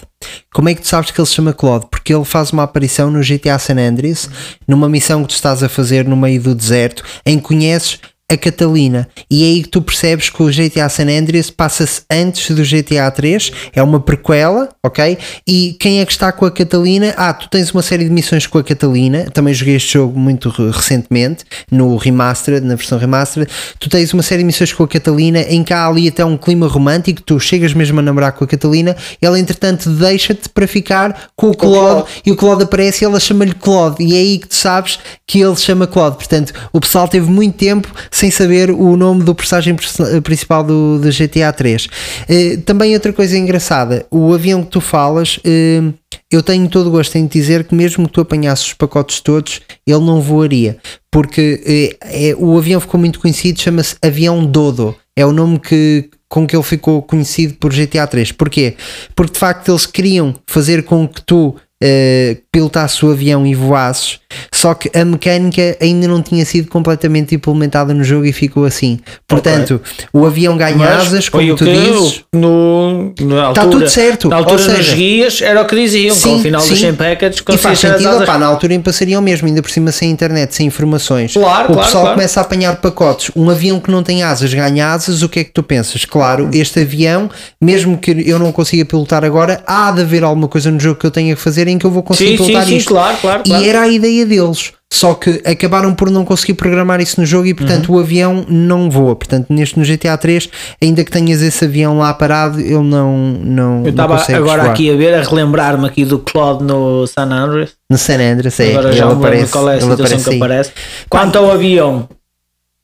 Como 0.54 0.68
é 0.68 0.76
que 0.76 0.82
tu 0.82 0.88
sabes 0.90 1.12
que 1.12 1.22
ele 1.22 1.28
se 1.28 1.36
chama 1.36 1.54
Claude? 1.54 1.88
Porque 1.90 2.14
ele 2.14 2.26
faz 2.26 2.52
uma 2.52 2.64
aparição 2.64 3.10
no 3.10 3.22
GTA 3.22 3.58
San 3.58 3.78
Andreas, 3.78 4.30
numa 4.68 4.90
missão 4.90 5.22
que 5.22 5.30
tu 5.30 5.36
estás 5.36 5.64
a 5.64 5.70
fazer 5.70 6.06
no 6.06 6.18
meio 6.18 6.42
do 6.42 6.54
deserto, 6.54 7.04
em 7.26 7.38
que 7.38 7.44
conheces 7.46 8.00
a 8.30 8.38
Catalina. 8.38 9.08
E 9.30 9.44
é 9.44 9.48
aí 9.48 9.64
que 9.64 9.70
tu 9.70 9.82
percebes 9.82 10.30
que 10.30 10.42
o 10.44 10.48
GTA 10.48 10.88
San 10.90 11.08
Andreas 11.10 11.50
passa-se 11.50 12.02
antes 12.12 12.52
do 12.56 12.64
GTA 12.64 13.10
3, 13.12 13.52
é 13.74 13.82
uma 13.82 14.00
prequela, 14.00 14.70
ok? 14.84 15.18
E 15.48 15.76
quem 15.80 16.00
é 16.00 16.06
que 16.06 16.12
está 16.12 16.32
com 16.32 16.46
a 16.46 16.52
Catalina? 16.52 17.14
Ah, 17.18 17.34
tu 17.34 17.50
tens 17.50 17.72
uma 17.72 17.82
série 17.82 18.04
de 18.04 18.10
missões 18.10 18.46
com 18.46 18.58
a 18.58 18.64
Catalina, 18.64 19.30
também 19.34 19.54
joguei 19.54 19.76
este 19.76 19.94
jogo 19.94 20.20
muito 20.20 20.50
re- 20.50 20.72
recentemente, 20.72 21.44
no 21.72 21.96
Remastered, 21.98 22.66
na 22.66 22.76
versão 22.76 22.98
Remastered. 23.00 23.52
Tu 23.80 23.90
tens 23.90 24.14
uma 24.14 24.24
série 24.24 24.42
de 24.42 24.46
missões 24.48 24.72
com 24.74 24.84
a 24.84 24.88
Catalina 24.88 25.42
em 25.42 25.64
que 25.64 25.74
há 25.74 25.88
ali 25.88 26.08
até 26.08 26.24
um 26.24 26.38
clima 26.38 26.68
romântico, 26.68 27.22
tu 27.22 27.40
chegas 27.40 27.74
mesmo 27.74 28.00
a 28.00 28.04
namorar 28.04 28.34
com 28.34 28.44
a 28.44 28.48
Catalina, 28.48 28.96
ela 29.22 29.40
entretanto 29.40 29.90
deixa-te 29.90 30.50
para 30.50 30.68
ficar 30.68 31.30
com 31.36 31.50
o 31.50 31.56
Claude, 31.56 32.08
e 32.26 32.32
o 32.32 32.36
Claude 32.36 32.64
aparece 32.64 33.04
e 33.04 33.06
ela 33.06 33.20
chama-lhe 33.20 33.54
Claude, 33.54 34.04
e 34.04 34.14
é 34.16 34.20
aí 34.20 34.38
que 34.40 34.48
tu 34.48 34.56
sabes 34.56 35.00
que 35.26 35.40
ele 35.42 35.56
chama 35.56 35.88
Claude. 35.88 36.18
Portanto, 36.18 36.54
o 36.72 36.80
pessoal 36.80 37.08
teve 37.08 37.30
muito 37.30 37.56
tempo 37.56 37.88
sem 38.20 38.30
saber 38.30 38.70
o 38.70 38.98
nome 38.98 39.24
do 39.24 39.34
personagem 39.34 39.74
perso- 39.76 40.22
principal 40.22 40.64
do, 40.64 41.00
do 41.00 41.10
GTA 41.10 41.54
3. 41.54 41.88
Eh, 42.28 42.58
também 42.66 42.94
outra 42.94 43.14
coisa 43.14 43.38
engraçada, 43.38 44.06
o 44.12 44.34
avião 44.34 44.62
que 44.64 44.70
tu 44.72 44.82
falas, 44.82 45.40
eh, 45.46 45.82
eu 46.30 46.44
tenho 46.44 46.68
todo 46.68 46.88
o 46.88 46.92
gosto 46.92 47.16
em 47.18 47.26
te 47.28 47.40
dizer 47.40 47.64
que 47.64 47.74
mesmo 47.74 48.08
que 48.08 48.14
tu 48.14 48.22
apanhasses 48.22 48.66
os 48.68 48.74
pacotes 48.74 49.22
todos, 49.22 49.62
ele 49.88 50.00
não 50.04 50.20
voaria, 50.20 50.78
porque 51.10 51.62
eh, 52.02 52.30
é- 52.32 52.36
o 52.38 52.58
avião 52.58 52.82
ficou 52.82 53.00
muito 53.00 53.20
conhecido, 53.20 53.62
chama-se 53.62 53.96
Avião 54.02 54.46
Dodo, 54.46 54.96
é 55.16 55.26
o 55.26 55.32
nome 55.32 55.58
que 55.60 56.10
com 56.28 56.46
que 56.46 56.56
ele 56.56 56.62
ficou 56.64 57.02
conhecido 57.02 57.56
por 57.56 57.74
GTA 57.74 58.06
3. 58.06 58.32
Porquê? 58.34 58.76
Porque 59.16 59.34
de 59.34 59.40
facto 59.40 59.72
eles 59.72 59.88
queriam 59.88 60.36
fazer 60.46 60.84
com 60.84 61.08
que 61.08 61.22
tu 61.24 61.56
eh, 61.82 62.38
pilotasses 62.52 63.02
o 63.04 63.12
avião 63.12 63.46
e 63.46 63.54
voasses, 63.54 64.20
só 64.52 64.74
que 64.74 64.90
a 64.98 65.06
mecânica 65.06 65.78
ainda 65.80 66.08
não 66.08 66.22
tinha 66.22 66.44
sido 66.46 66.68
completamente 66.68 67.36
implementada 67.36 67.94
no 67.94 68.04
jogo 68.04 68.26
e 68.26 68.34
ficou 68.34 68.66
assim. 68.66 69.00
Portanto, 69.28 69.80
o 70.12 70.26
avião 70.26 70.58
ganha 70.58 70.76
Mas 70.78 71.08
asas, 71.08 71.28
foi 71.28 71.46
como 71.46 71.56
tu 71.56 71.66
dizes. 71.66 72.24
no, 72.34 73.14
na 73.22 73.50
Está 73.50 73.62
altura, 73.62 73.70
tudo 73.70 73.90
certo. 73.90 74.30
Na 74.30 74.38
altura 74.38 74.54
Ou 74.54 74.60
seja, 74.60 74.96
guias 74.96 75.42
era 75.42 75.62
o 75.62 75.66
que 75.66 75.76
diziam, 75.76 76.16
que 76.16 76.28
ao 76.28 76.36
Sim, 76.38 76.42
final 76.42 76.62
sim. 76.62 76.70
dos 76.70 76.80
100 76.80 76.96
packets 76.96 77.44
E 77.50 77.58
faz 77.58 77.80
sentido, 77.80 78.18
opá, 78.24 78.38
na 78.38 78.48
altura 78.48 78.74
em 78.74 78.82
passaria 78.82 79.20
o 79.20 79.22
mesmo, 79.22 79.48
ainda 79.48 79.62
por 79.62 79.70
cima 79.70 79.92
sem 79.92 80.10
internet, 80.10 80.56
sem 80.56 80.68
informações. 80.68 81.34
Claro, 81.34 81.66
o 81.70 81.74
claro, 81.74 81.82
pessoal 81.86 82.04
claro. 82.04 82.16
começa 82.18 82.40
a 82.40 82.44
apanhar 82.44 82.76
pacotes. 82.78 83.32
Um 83.36 83.50
avião 83.50 83.80
que 83.80 83.92
não 83.92 84.02
tem 84.02 84.24
asas 84.24 84.54
ganha 84.54 84.92
asas, 84.92 85.22
o 85.22 85.30
que 85.30 85.40
é 85.40 85.44
que 85.44 85.52
tu 85.52 85.62
pensas? 85.62 86.04
Claro, 86.06 86.50
este 86.52 86.82
avião, 86.82 87.30
mesmo 87.62 87.98
que 87.98 88.12
eu 88.28 88.40
não 88.40 88.52
consiga 88.52 88.84
pilotar 88.86 89.24
agora, 89.24 89.62
há 89.68 89.92
de 89.92 90.02
haver 90.02 90.24
alguma 90.24 90.48
coisa 90.48 90.72
no 90.72 90.80
jogo 90.80 91.00
que 91.00 91.06
eu 91.06 91.12
tenha 91.12 91.36
que 91.36 91.42
fazer 91.42 91.68
em 91.68 91.78
que 91.78 91.86
eu 91.86 91.92
vou 91.92 92.02
conseguir 92.04 92.38
Sim, 92.38 92.39
sim, 92.46 92.62
sim, 92.66 92.76
isto. 92.78 92.90
claro, 92.90 93.18
claro, 93.22 93.44
claro. 93.44 93.64
E 93.64 93.68
era 93.70 93.82
a 93.82 93.88
ideia 93.88 94.26
deles. 94.26 94.74
Só 94.92 95.14
que 95.14 95.42
acabaram 95.46 95.94
por 95.94 96.10
não 96.10 96.26
conseguir 96.26 96.56
programar 96.56 97.00
isso 97.00 97.20
no 97.22 97.26
jogo 97.26 97.46
e 97.46 97.54
portanto 97.54 97.90
Uhum. 97.90 97.98
o 97.98 98.00
avião 98.00 98.46
não 98.50 98.90
voa. 98.90 99.16
Portanto, 99.16 99.46
neste 99.50 99.78
no 99.78 99.86
GTA 99.86 100.18
3, 100.18 100.50
ainda 100.82 101.04
que 101.06 101.12
tenhas 101.12 101.44
esse 101.44 101.64
avião 101.64 102.00
lá 102.00 102.12
parado, 102.12 102.60
ele 102.60 102.74
não 102.82 103.16
não, 103.44 103.84
Eu 103.84 103.92
estava 103.92 104.16
agora 104.16 104.64
voar. 104.64 104.72
aqui 104.72 104.92
a 104.92 104.96
ver, 104.98 105.14
a 105.14 105.22
relembrar-me 105.22 105.86
aqui 105.86 106.04
do 106.04 106.18
Claude 106.18 106.64
no 106.64 107.06
San 107.06 107.30
Andreas. 107.32 107.74
no 107.88 108.00
San 108.00 108.16
Andreas, 108.20 108.60
é, 108.60 108.72
Agora 108.72 108.92
já 108.92 109.12
aparece, 109.12 109.52
qual 109.52 109.70
é 109.70 109.76
a 109.78 109.82
situação 109.82 109.94
aparece 110.06 110.24
que 110.24 110.30
aí. 110.32 110.36
aparece. 110.38 110.72
Quanto 111.08 111.38
ao 111.38 111.52
avião, 111.52 112.10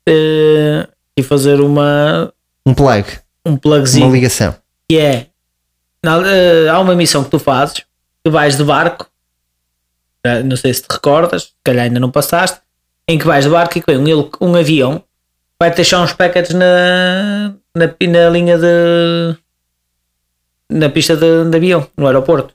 eh, 0.08 0.88
e 1.18 1.24
fazer 1.24 1.60
uma, 1.60 2.32
Um 2.65 2.74
plug, 2.74 3.06
um 3.46 3.52
uma 3.52 3.58
plugzinho 3.58 4.12
ligação. 4.12 4.54
que 4.89 4.98
é 4.98 5.26
na- 6.04 6.22
eh, 6.28 6.70
há 6.70 6.80
uma 6.80 6.94
missão 6.96 7.24
que 7.24 7.32
tu 7.32 7.39
fazes, 7.39 7.82
que 8.24 8.30
vais 8.30 8.56
de 8.58 8.63
barco, 8.63 9.08
não 10.44 10.56
sei 10.58 10.74
se 10.74 10.82
te 10.82 10.88
recordas, 10.92 11.44
se 11.44 11.54
calhar 11.64 11.86
ainda 11.86 12.00
não 12.00 12.12
passaste, 12.12 12.60
em 13.08 13.18
que 13.18 13.26
vais 13.26 13.46
de 13.46 13.52
barco 13.52 13.78
e 13.78 13.82
que 13.82 13.92
vem 13.92 14.16
um, 14.16 14.30
um 14.42 14.56
avião 14.56 15.04
vai 15.60 15.74
deixar 15.74 16.02
uns 16.02 16.14
packets 16.14 16.54
na, 16.54 17.54
na, 17.76 17.88
na 17.88 18.30
linha 18.30 18.58
de. 18.58 19.38
na 20.70 20.90
pista 20.90 21.16
de, 21.16 21.50
de 21.50 21.58
avião, 21.58 21.88
no 21.98 22.08
aeroporto. 22.08 22.54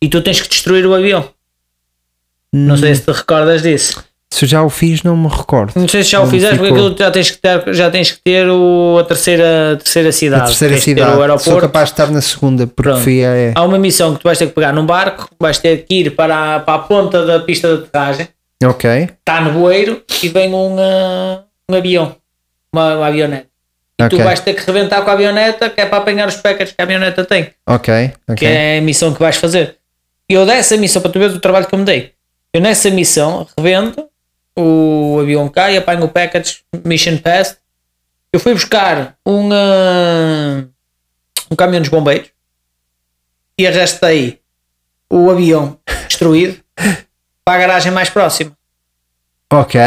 E 0.00 0.08
tu 0.08 0.22
tens 0.22 0.40
que 0.40 0.48
destruir 0.48 0.86
o 0.86 0.94
avião. 0.94 1.28
Não 2.52 2.76
sei 2.76 2.94
se 2.94 3.02
te 3.02 3.12
recordas 3.12 3.62
disso. 3.62 4.02
Se 4.30 4.46
já 4.46 4.62
o 4.62 4.68
fiz, 4.68 5.02
não 5.02 5.16
me 5.16 5.26
recordo. 5.28 5.72
Não 5.74 5.88
sei 5.88 6.04
se 6.04 6.10
já 6.10 6.20
o 6.20 6.26
fizeste, 6.26 6.58
porque 6.58 6.72
ficou. 6.72 6.86
aquilo 6.88 6.98
já 6.98 7.10
tens 7.10 7.30
que 7.30 7.38
ter, 7.38 7.74
já 7.74 7.90
tens 7.90 8.12
que 8.12 8.18
ter 8.22 8.46
o, 8.48 8.98
a 9.00 9.04
terceira, 9.04 9.76
terceira 9.82 10.12
cidade. 10.12 10.42
A 10.42 10.46
terceira 10.46 10.74
Tens 10.74 10.84
cidade. 10.84 11.16
o 11.32 11.38
Sou 11.38 11.58
capaz 11.60 11.88
de 11.88 11.92
estar 11.94 12.10
na 12.10 12.20
segunda, 12.20 12.66
porque 12.66 12.90
Pronto. 12.90 13.02
fui 13.02 13.24
a. 13.24 13.28
é. 13.34 13.52
Há 13.54 13.62
uma 13.64 13.78
missão 13.78 14.14
que 14.14 14.20
tu 14.20 14.24
vais 14.24 14.38
ter 14.38 14.46
que 14.46 14.52
pegar 14.52 14.72
num 14.72 14.84
barco, 14.84 15.28
vais 15.40 15.58
ter 15.58 15.78
que 15.84 15.94
ir 16.02 16.10
para 16.14 16.56
a, 16.56 16.60
para 16.60 16.74
a 16.74 16.78
ponta 16.80 17.24
da 17.24 17.40
pista 17.40 17.74
de 17.76 17.84
aterragem, 17.84 18.28
Ok, 18.62 18.90
está 19.18 19.40
no 19.40 19.52
bueiro 19.52 20.02
e 20.22 20.28
vem 20.28 20.52
um, 20.54 20.76
ah, 20.78 21.42
um 21.70 21.74
avião, 21.74 22.14
uma, 22.72 22.96
uma 22.96 23.06
avioneta. 23.06 23.46
E 24.00 24.04
Ok. 24.04 24.18
tu 24.18 24.22
vais 24.22 24.38
ter 24.40 24.52
que 24.54 24.64
rebentar 24.64 25.02
com 25.02 25.10
a 25.10 25.14
avioneta, 25.14 25.70
que 25.70 25.80
é 25.80 25.86
para 25.86 25.98
apanhar 25.98 26.28
os 26.28 26.36
packets 26.36 26.72
que 26.74 26.80
a 26.80 26.84
avioneta 26.84 27.24
tem, 27.24 27.48
ok, 27.66 28.12
que 28.36 28.44
é 28.46 28.78
a 28.78 28.82
missão 28.82 29.12
que 29.12 29.18
vais 29.20 29.36
fazer. 29.36 29.76
E 30.30 30.34
eu 30.34 30.44
dessa 30.44 30.76
missão, 30.76 31.00
para 31.00 31.10
tu 31.10 31.18
veres 31.18 31.34
o 31.34 31.40
trabalho 31.40 31.66
que 31.66 31.74
eu 31.74 31.78
me 31.78 31.84
dei, 31.84 32.12
eu 32.52 32.60
nessa 32.60 32.90
missão 32.90 33.46
rebento, 33.58 34.04
o 34.60 35.20
avião 35.20 35.48
cai, 35.48 35.76
apanho 35.76 36.04
o 36.04 36.08
package, 36.08 36.58
mission 36.84 37.16
passed. 37.18 37.56
Eu 38.32 38.40
fui 38.40 38.52
buscar 38.52 39.16
um, 39.24 39.48
ah, 39.52 40.64
um 41.50 41.56
caminhão 41.56 41.80
dos 41.80 41.90
bombeiros 41.90 42.28
e 43.58 43.66
arrastei 43.66 44.40
o 45.10 45.30
avião 45.30 45.78
destruído 46.08 46.58
para 47.44 47.54
a 47.54 47.58
garagem 47.58 47.92
mais 47.92 48.10
próxima. 48.10 48.52
Ok. 49.50 49.80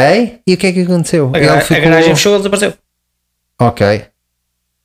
E 0.46 0.54
o 0.54 0.56
que 0.56 0.66
é 0.66 0.72
que 0.72 0.80
aconteceu? 0.82 1.30
A, 1.34 1.38
gara- 1.38 1.64
a 1.64 1.80
garagem 1.80 2.14
fechou 2.16 2.32
e 2.32 2.34
ele 2.34 2.42
desapareceu. 2.42 2.74
Ok. 3.60 4.04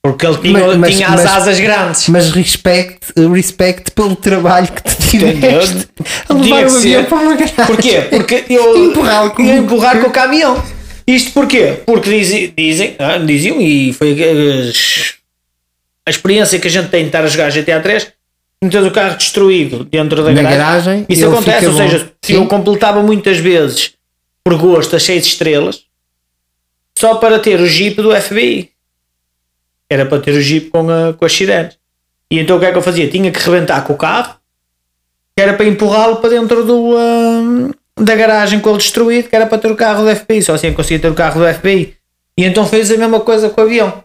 Porque 0.00 0.24
ele 0.26 0.38
tinha, 0.38 0.76
mas- 0.78 0.94
tinha 0.94 1.08
as 1.08 1.14
mas- 1.24 1.26
asas 1.26 1.58
grandes. 1.60 2.08
Mas 2.08 2.30
respect, 2.30 3.12
respect 3.34 3.90
pelo 3.90 4.14
trabalho 4.14 4.68
que 4.68 4.82
tu 4.82 4.94
Tiveste. 5.34 5.88
A 6.28 6.34
levar 6.34 6.66
o 6.66 6.76
avião 6.76 7.04
para 7.04 7.18
uma 7.18 7.34
garagem. 7.36 7.66
Porquê? 7.66 8.00
Porque 8.10 8.44
eu 8.50 8.86
Empurrá-lo 8.90 9.30
com- 9.32 9.42
ia 9.42 9.54
empurrar 9.56 10.00
com 10.00 10.08
o 10.08 10.12
caminhão. 10.12 10.62
Isto 11.06 11.32
porquê? 11.32 11.80
Porque 11.86 12.10
dizem, 12.10 12.52
dizem 12.56 12.94
ah, 12.98 13.16
diziam, 13.18 13.60
e 13.60 13.92
foi 13.94 14.14
a 16.06 16.10
experiência 16.10 16.58
que 16.58 16.68
a 16.68 16.70
gente 16.70 16.88
tem 16.90 17.02
de 17.02 17.08
estar 17.08 17.22
a 17.24 17.26
jogar 17.26 17.50
GTA 17.50 17.80
3, 17.80 18.12
meter 18.62 18.82
o 18.82 18.90
carro 18.90 19.16
destruído 19.16 19.84
dentro 19.84 20.22
da 20.22 20.30
Na 20.32 20.42
garagem. 20.42 20.58
garagem, 20.58 21.06
Isso 21.08 21.26
acontece, 21.26 21.66
ou 21.66 21.74
seja, 21.74 22.12
Sim. 22.22 22.34
eu 22.34 22.46
completava 22.46 23.02
muitas 23.02 23.38
vezes 23.38 23.94
por 24.44 24.56
gosto 24.58 24.96
as 24.96 25.02
6 25.02 25.24
estrelas 25.26 25.82
só 26.98 27.14
para 27.16 27.38
ter 27.38 27.60
o 27.60 27.66
Jeep 27.66 28.00
do 28.02 28.14
FBI. 28.14 28.70
Era 29.90 30.04
para 30.04 30.20
ter 30.20 30.32
o 30.32 30.40
Jeep 30.42 30.68
com, 30.70 30.90
a, 30.90 31.12
com 31.14 31.24
as 31.24 31.32
sirenes. 31.32 31.78
E 32.30 32.38
então 32.38 32.56
o 32.56 32.60
que 32.60 32.66
é 32.66 32.72
que 32.72 32.76
eu 32.76 32.82
fazia? 32.82 33.08
Tinha 33.08 33.30
que 33.30 33.38
rebentar 33.40 33.82
com 33.84 33.92
o 33.94 33.96
carro, 33.96 34.34
que 35.38 35.42
era 35.42 35.52
para 35.54 35.66
empurrá-lo 35.66 36.16
para 36.16 36.30
dentro 36.30 36.64
do, 36.64 36.96
ah, 36.98 37.70
da 38.02 38.16
garagem 38.16 38.58
com 38.58 38.70
ele 38.70 38.78
destruído, 38.78 39.28
que 39.28 39.36
era 39.36 39.46
para 39.46 39.56
ter 39.56 39.70
o 39.70 39.76
carro 39.76 40.04
do 40.04 40.16
FBI. 40.16 40.42
Só 40.42 40.54
assim 40.54 40.72
conseguia 40.72 40.98
ter 40.98 41.08
o 41.08 41.14
carro 41.14 41.40
do 41.40 41.54
FBI. 41.54 41.94
E 42.36 42.44
então 42.44 42.66
fez 42.66 42.90
a 42.90 42.96
mesma 42.96 43.20
coisa 43.20 43.48
com 43.48 43.60
o 43.60 43.64
avião. 43.64 44.02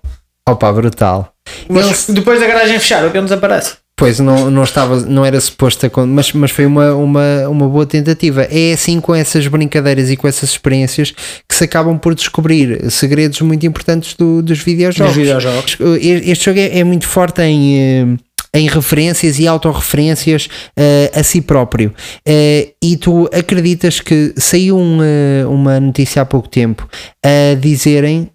Opa, 0.47 0.71
brutal. 0.71 1.33
Mas 1.67 2.05
depois 2.07 2.39
da 2.39 2.45
garagem 2.45 2.77
fechar, 2.77 3.01
o 3.03 3.07
avião 3.07 3.23
desaparece. 3.23 3.77
Pois 3.97 4.19
não, 4.19 4.51
não 4.51 4.63
estava, 4.63 4.99
não 5.01 5.25
era 5.25 5.41
suposto 5.41 5.87
acontecer, 5.87 6.13
mas, 6.13 6.31
mas 6.33 6.51
foi 6.51 6.67
uma, 6.67 6.93
uma, 6.93 7.47
uma 7.49 7.67
boa 7.67 7.85
tentativa. 7.87 8.43
É 8.51 8.73
assim 8.73 9.01
com 9.01 9.15
essas 9.15 9.47
brincadeiras 9.47 10.11
e 10.11 10.15
com 10.17 10.27
essas 10.27 10.51
experiências 10.51 11.11
que 11.49 11.55
se 11.55 11.63
acabam 11.63 11.97
por 11.97 12.13
descobrir 12.13 12.91
segredos 12.91 13.41
muito 13.41 13.65
importantes 13.65 14.13
do- 14.13 14.43
dos 14.43 14.59
videojogos. 14.59 15.15
Dos 15.15 15.23
videojogos. 15.23 15.77
Este 15.99 16.45
jogo 16.45 16.59
é, 16.59 16.77
é 16.77 16.83
muito 16.83 17.07
forte 17.07 17.41
em, 17.41 17.79
eh, 17.79 18.17
em 18.53 18.67
referências 18.67 19.39
e 19.39 19.47
autorreferências 19.47 20.47
eh, 20.77 21.11
a 21.13 21.23
si 21.23 21.41
próprio. 21.41 21.93
Eh, 22.25 22.73
e 22.81 22.95
tu 22.97 23.27
acreditas 23.33 23.99
que 23.99 24.33
saiu 24.37 24.77
um, 24.77 24.99
eh, 25.01 25.45
uma 25.47 25.79
notícia 25.79 26.21
há 26.21 26.25
pouco 26.25 26.47
tempo 26.47 26.87
a 27.23 27.55
dizerem 27.55 28.29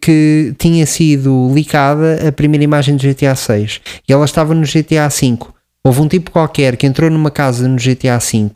que 0.00 0.54
tinha 0.56 0.86
sido 0.86 1.50
licada 1.52 2.28
a 2.28 2.32
primeira 2.32 2.64
imagem 2.64 2.96
do 2.96 3.02
GTA 3.02 3.34
6 3.34 3.80
e 4.08 4.12
ela 4.12 4.24
estava 4.24 4.54
no 4.54 4.62
GTA 4.62 5.10
5. 5.10 5.52
Houve 5.84 6.00
um 6.00 6.08
tipo 6.08 6.30
qualquer 6.30 6.76
que 6.76 6.86
entrou 6.86 7.10
numa 7.10 7.30
casa 7.30 7.66
no 7.66 7.76
GTA 7.76 8.18
V 8.18 8.50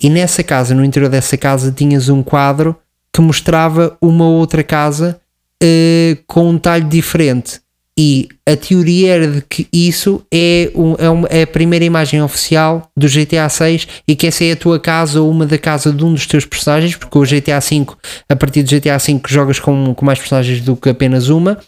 e 0.00 0.10
nessa 0.10 0.42
casa, 0.42 0.74
no 0.74 0.84
interior 0.84 1.08
dessa 1.08 1.36
casa, 1.36 1.72
tinhas 1.72 2.08
um 2.08 2.22
quadro 2.22 2.76
que 3.12 3.20
mostrava 3.20 3.96
uma 4.00 4.28
outra 4.28 4.62
casa 4.62 5.18
eh, 5.62 6.18
com 6.26 6.50
um 6.50 6.58
talho 6.58 6.88
diferente. 6.88 7.60
E 7.98 8.28
a 8.46 8.54
teoria 8.54 9.14
era 9.14 9.26
de 9.26 9.40
que 9.42 9.66
isso 9.72 10.22
é, 10.32 10.70
um- 10.74 10.94
é, 10.98 11.08
uma- 11.08 11.28
é 11.28 11.42
a 11.42 11.46
primeira 11.46 11.82
imagem 11.84 12.20
oficial 12.22 12.90
do 12.94 13.08
GTA 13.08 13.48
6 13.48 13.88
e 14.06 14.14
que 14.14 14.26
essa 14.26 14.44
é 14.44 14.52
a 14.52 14.56
tua 14.56 14.78
casa 14.78 15.20
ou 15.22 15.30
uma 15.30 15.46
da 15.46 15.56
casa 15.56 15.90
de 15.92 16.04
um 16.04 16.12
dos 16.12 16.26
teus 16.26 16.44
personagens, 16.44 16.94
porque 16.94 17.16
o 17.16 17.24
GTA 17.24 17.58
V, 17.58 17.86
a 18.28 18.36
partir 18.36 18.62
do 18.62 18.68
GTA 18.68 18.98
V, 18.98 19.20
jogas 19.28 19.58
com, 19.58 19.94
com 19.94 20.04
mais 20.04 20.18
personagens 20.18 20.60
do 20.60 20.76
que 20.76 20.88
apenas 20.90 21.28
uma. 21.28 21.58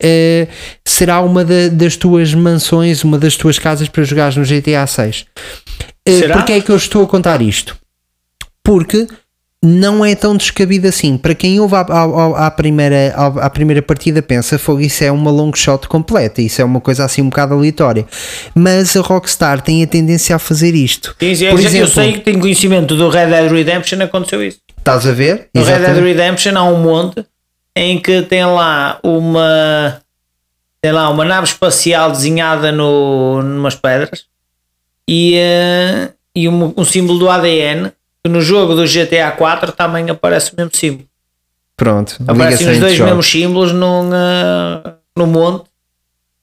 eh, 0.00 0.46
será 0.84 1.20
uma 1.20 1.44
da- 1.44 1.68
das 1.72 1.96
tuas 1.96 2.34
mansões, 2.34 3.02
uma 3.04 3.16
das 3.18 3.36
tuas 3.36 3.58
casas 3.58 3.88
para 3.88 4.04
jogares 4.04 4.36
no 4.36 4.44
GTA 4.44 4.86
6. 4.86 5.24
Eh, 6.06 6.18
Será? 6.18 6.36
Porquê 6.36 6.52
é 6.54 6.60
que 6.60 6.70
eu 6.70 6.76
estou 6.76 7.02
a 7.04 7.06
contar 7.06 7.40
isto? 7.42 7.76
Porque 8.62 9.06
não 9.64 10.04
é 10.04 10.14
tão 10.14 10.36
descabido 10.36 10.86
assim. 10.86 11.16
Para 11.18 11.34
quem 11.34 11.58
ouve 11.58 11.74
à, 11.74 11.80
à- 11.80 12.46
à 12.46 12.50
primeira, 12.50 13.12
à, 13.16 13.46
à 13.46 13.50
primeira 13.50 13.82
partida 13.82 14.22
pensa, 14.22 14.58
fogo, 14.58 14.80
isso 14.80 15.02
é 15.02 15.10
uma 15.10 15.30
long 15.30 15.52
shot 15.54 15.88
completa, 15.88 16.40
isso 16.40 16.60
é 16.62 16.64
uma 16.64 16.80
coisa 16.80 17.04
assim 17.04 17.22
um 17.22 17.28
bocado 17.28 17.54
aleatória. 17.54 18.06
Mas 18.54 18.96
a 18.96 19.00
Rockstar 19.00 19.60
tem 19.60 19.82
a 19.82 19.86
tendência 19.86 20.36
a 20.36 20.38
fazer 20.38 20.74
isto. 20.74 21.16
Sim, 21.18 21.34
sim, 21.34 21.48
Por 21.50 21.58
eu 21.60 21.66
exemplo, 21.66 21.88
sei 21.88 22.12
que 22.12 22.20
tenho 22.20 22.38
conhecimento 22.40 22.94
do 22.96 23.08
Red 23.08 23.26
Dead 23.26 23.50
Redemption, 23.50 24.00
aconteceu 24.02 24.46
isso. 24.46 24.58
estás 24.78 25.06
a 25.06 25.12
ver? 25.12 25.48
No 25.54 25.64
Red 25.64 25.78
Dead. 25.80 26.02
Redemption 26.04 26.56
há 26.56 26.62
um 26.64 26.80
monte 26.80 27.24
em 27.74 27.98
que 28.00 28.22
tem 28.22 28.44
lá 28.44 28.98
uma 29.02 30.00
tem 30.80 30.92
lá 30.92 31.10
uma 31.10 31.24
nave 31.24 31.46
espacial 31.48 32.12
desenhada 32.12 32.70
no, 32.70 33.42
numas 33.42 33.74
pedras 33.74 34.26
e, 35.08 35.34
eh, 35.36 36.10
e 36.34 36.48
um, 36.48 36.72
um 36.76 36.84
símbolo 36.84 37.18
do 37.18 37.28
ADN 37.28 37.90
que 38.28 38.32
no 38.32 38.42
jogo 38.42 38.74
do 38.74 38.84
GTA 38.84 39.30
4 39.30 39.72
também 39.72 40.10
aparece 40.10 40.52
o 40.52 40.56
mesmo 40.56 40.70
símbolo. 40.74 41.08
Pronto, 41.76 42.16
Aparecem 42.26 42.70
os 42.72 42.78
dois 42.78 42.98
mesmos 42.98 43.26
símbolos 43.26 43.72
num, 43.72 44.10
eh, 44.12 44.92
no 45.16 45.26
monte 45.26 45.64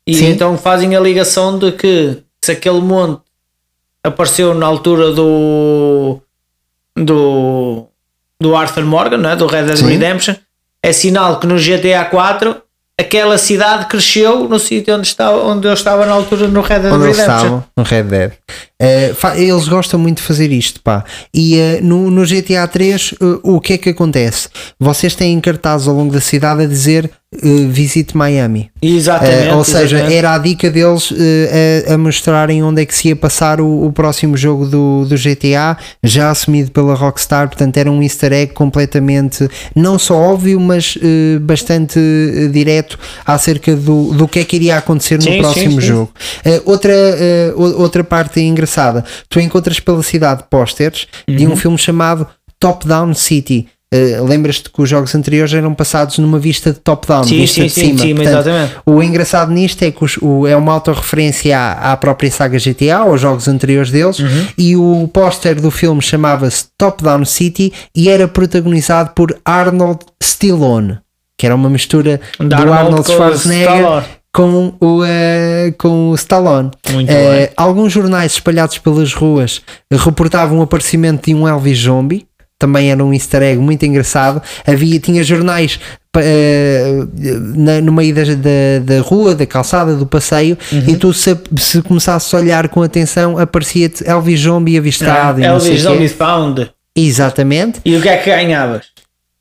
e 0.07 0.15
Sim. 0.15 0.29
então 0.29 0.57
fazem 0.57 0.95
a 0.95 0.99
ligação 0.99 1.59
de 1.59 1.71
que 1.73 2.17
se 2.43 2.53
aquele 2.53 2.79
monte 2.79 3.21
apareceu 4.03 4.53
na 4.55 4.65
altura 4.65 5.11
do 5.11 6.19
do, 6.97 7.85
do 8.39 8.55
Arthur 8.55 8.85
Morgan, 8.85 9.17
não 9.17 9.29
é? 9.29 9.35
do 9.35 9.45
Red 9.45 9.65
Dead 9.65 9.77
Sim. 9.77 9.87
Redemption, 9.87 10.35
é 10.81 10.93
sinal 10.93 11.39
que 11.39 11.45
no 11.45 11.57
GTA 11.57 12.05
4 12.05 12.61
aquela 12.97 13.37
cidade 13.37 13.87
cresceu 13.87 14.47
no 14.47 14.57
sítio 14.57 14.95
onde, 14.95 15.07
está, 15.07 15.31
onde 15.31 15.67
eu 15.67 15.73
estava 15.73 16.05
na 16.05 16.13
altura 16.13 16.47
no 16.47 16.61
Red 16.61 16.79
Dead 16.79 16.93
Onde 16.93 17.11
Redemption. 17.11 17.61
no 17.75 17.83
Red 17.83 18.03
Dead. 18.03 18.31
Fa- 19.15 19.37
eles 19.37 19.67
gostam 19.67 19.99
muito 19.99 20.17
de 20.17 20.23
fazer 20.23 20.51
isto, 20.51 20.81
pá. 20.81 21.03
E 21.33 21.57
eh, 21.57 21.79
no, 21.81 22.11
no 22.11 22.25
GTA 22.25 22.67
3, 22.67 23.15
eh, 23.19 23.25
o 23.43 23.59
que 23.61 23.73
é 23.73 23.77
que 23.77 23.89
acontece? 23.89 24.49
Vocês 24.79 25.15
têm 25.15 25.39
cartazes 25.39 25.87
ao 25.87 25.95
longo 25.95 26.11
da 26.13 26.19
cidade 26.21 26.63
a 26.63 26.67
dizer 26.67 27.09
Visite 27.69 28.15
Miami. 28.15 28.69
Exatamente. 28.81 29.49
Ou 29.55 29.63
seja, 29.65 29.97
exatamente. 29.97 30.13
era 30.15 30.33
a 30.35 30.37
dica 30.37 30.71
deles 30.71 31.11
a, 31.89 31.93
a 31.93 31.97
mostrarem 31.97 32.63
onde 32.63 32.81
é 32.81 32.85
que 32.85 32.95
se 32.95 33.09
ia 33.09 33.15
passar 33.15 33.59
o, 33.59 33.85
o 33.85 33.91
próximo 33.91 34.37
jogo 34.37 34.65
do, 34.65 35.05
do 35.05 35.15
GTA, 35.17 35.75
já 36.01 36.29
assumido 36.29 36.71
pela 36.71 36.93
Rockstar, 36.93 37.49
portanto 37.49 37.75
era 37.75 37.91
um 37.91 38.01
easter 38.01 38.31
egg 38.31 38.53
completamente, 38.53 39.49
não 39.75 39.99
só 39.99 40.15
óbvio, 40.15 40.61
mas 40.61 40.97
bastante 41.41 41.99
direto 42.53 42.97
acerca 43.25 43.75
do, 43.75 44.13
do 44.13 44.29
que 44.29 44.39
é 44.39 44.45
que 44.45 44.55
iria 44.55 44.77
acontecer 44.77 45.15
no 45.17 45.23
Sim, 45.23 45.31
sim, 45.33 45.39
próximo 45.39 45.81
sim. 45.81 45.87
jogo. 45.87 46.11
Eh, 46.45 46.61
outra, 46.63 46.93
outra 47.57 48.03
parte 48.03 48.39
engraçada, 48.39 48.64
tu 49.29 49.39
encontras 49.39 49.79
pela 49.79 50.01
cidade 50.03 50.43
pósteres 50.49 51.07
de 51.27 51.45
Uhum. 51.45 51.53
um 51.53 51.55
filme 51.55 51.77
chamado 51.77 52.27
Top 52.59 52.87
Down 52.87 53.13
City. 53.13 53.67
Eh, 53.93 54.19
Lembras-te 54.19 54.69
que 54.69 54.81
os 54.81 54.89
jogos 54.89 55.13
anteriores 55.13 55.53
eram 55.53 55.73
passados 55.73 56.17
numa 56.17 56.39
vista 56.39 56.73
de 56.73 56.79
top-down, 56.79 57.23
Sim, 57.23 57.37
vista 57.37 57.61
sim, 57.61 57.67
de 57.67 57.69
sim, 57.69 57.81
cima. 57.81 57.99
sim, 57.99 58.15
Portanto, 58.15 58.33
exatamente. 58.47 58.73
o 58.85 59.03
engraçado 59.03 59.51
nisto 59.51 59.83
é 59.83 59.91
que 59.91 60.03
os- 60.03 60.17
o- 60.21 60.47
é 60.47 60.55
uma 60.55 60.73
autorreferência 60.73 61.57
à, 61.57 61.91
à 61.93 61.97
própria 61.97 62.29
saga 62.31 62.57
GTA, 62.57 62.97
aos 62.97 63.21
jogos 63.21 63.47
anteriores 63.47 63.91
deles, 63.91 64.19
Uhum. 64.19 64.47
e 64.57 64.75
o 64.75 65.07
póster 65.13 65.61
do 65.61 65.69
filme 65.69 66.01
chamava-se 66.01 66.65
Top 66.77 67.03
Down 67.03 67.23
City 67.25 67.71
e 67.95 68.09
era 68.09 68.27
protagonizado 68.27 69.11
por 69.15 69.37
Arnold 69.45 69.99
Stallone, 70.21 70.97
que 71.37 71.45
era 71.45 71.55
uma 71.55 71.69
mistura 71.69 72.19
De 72.39 72.47
do 72.47 72.55
Arnold 72.55 72.77
Arnold 72.79 73.11
Schwarzenegger. 73.11 74.03
Com 74.35 74.73
o, 74.81 75.01
eh, 75.05 75.73
com 75.77 76.09
o 76.09 76.15
Stallone. 76.15 76.69
Bem. 76.91 77.07
alguns 77.55 77.93
jornais 77.93 78.33
espalhados 78.33 78.77
pelas 78.77 79.13
ruas 79.13 79.61
reportavam 79.89 80.59
o 80.59 80.61
aparecimento 80.61 81.25
de 81.27 81.33
um 81.33 81.47
Elvis 81.47 81.79
Zombie. 81.79 82.27
também 82.59 82.89
era 82.89 83.03
um 83.03 83.13
easter 83.13 83.41
egg 83.43 83.59
muito 83.59 83.85
engraçado. 83.85 84.41
Havia, 84.65 84.97
tinha 84.99 85.21
jornais 85.23 85.77
eh, 86.17 87.03
na- 87.55 87.81
no 87.81 87.91
meio 87.91 88.15
da, 88.15 88.23
da, 88.23 88.95
da 88.95 89.01
rua, 89.01 89.35
da 89.35 89.45
calçada, 89.45 89.93
do 89.95 90.05
passeio, 90.05 90.57
Uhum. 90.71 90.83
e 90.87 90.95
tu 90.95 91.13
se, 91.13 91.37
se 91.57 91.81
começasses 91.81 92.33
a 92.33 92.37
olhar 92.37 92.69
com 92.69 92.81
atenção, 92.81 93.37
aparecia-te 93.37 94.07
Elvis 94.09 94.39
Zombie 94.39 94.77
avistado. 94.77 95.39
e 95.39 95.43
sei 95.43 95.51
Elvis. 95.51 95.81
Zombie 95.81 96.07
Found. 96.09 96.71
Exatamente. 96.95 97.81
E 97.83 97.95
o 97.97 98.01
que 98.01 98.07
é 98.09 98.17
que 98.17 98.29
ganhavas? 98.29 98.85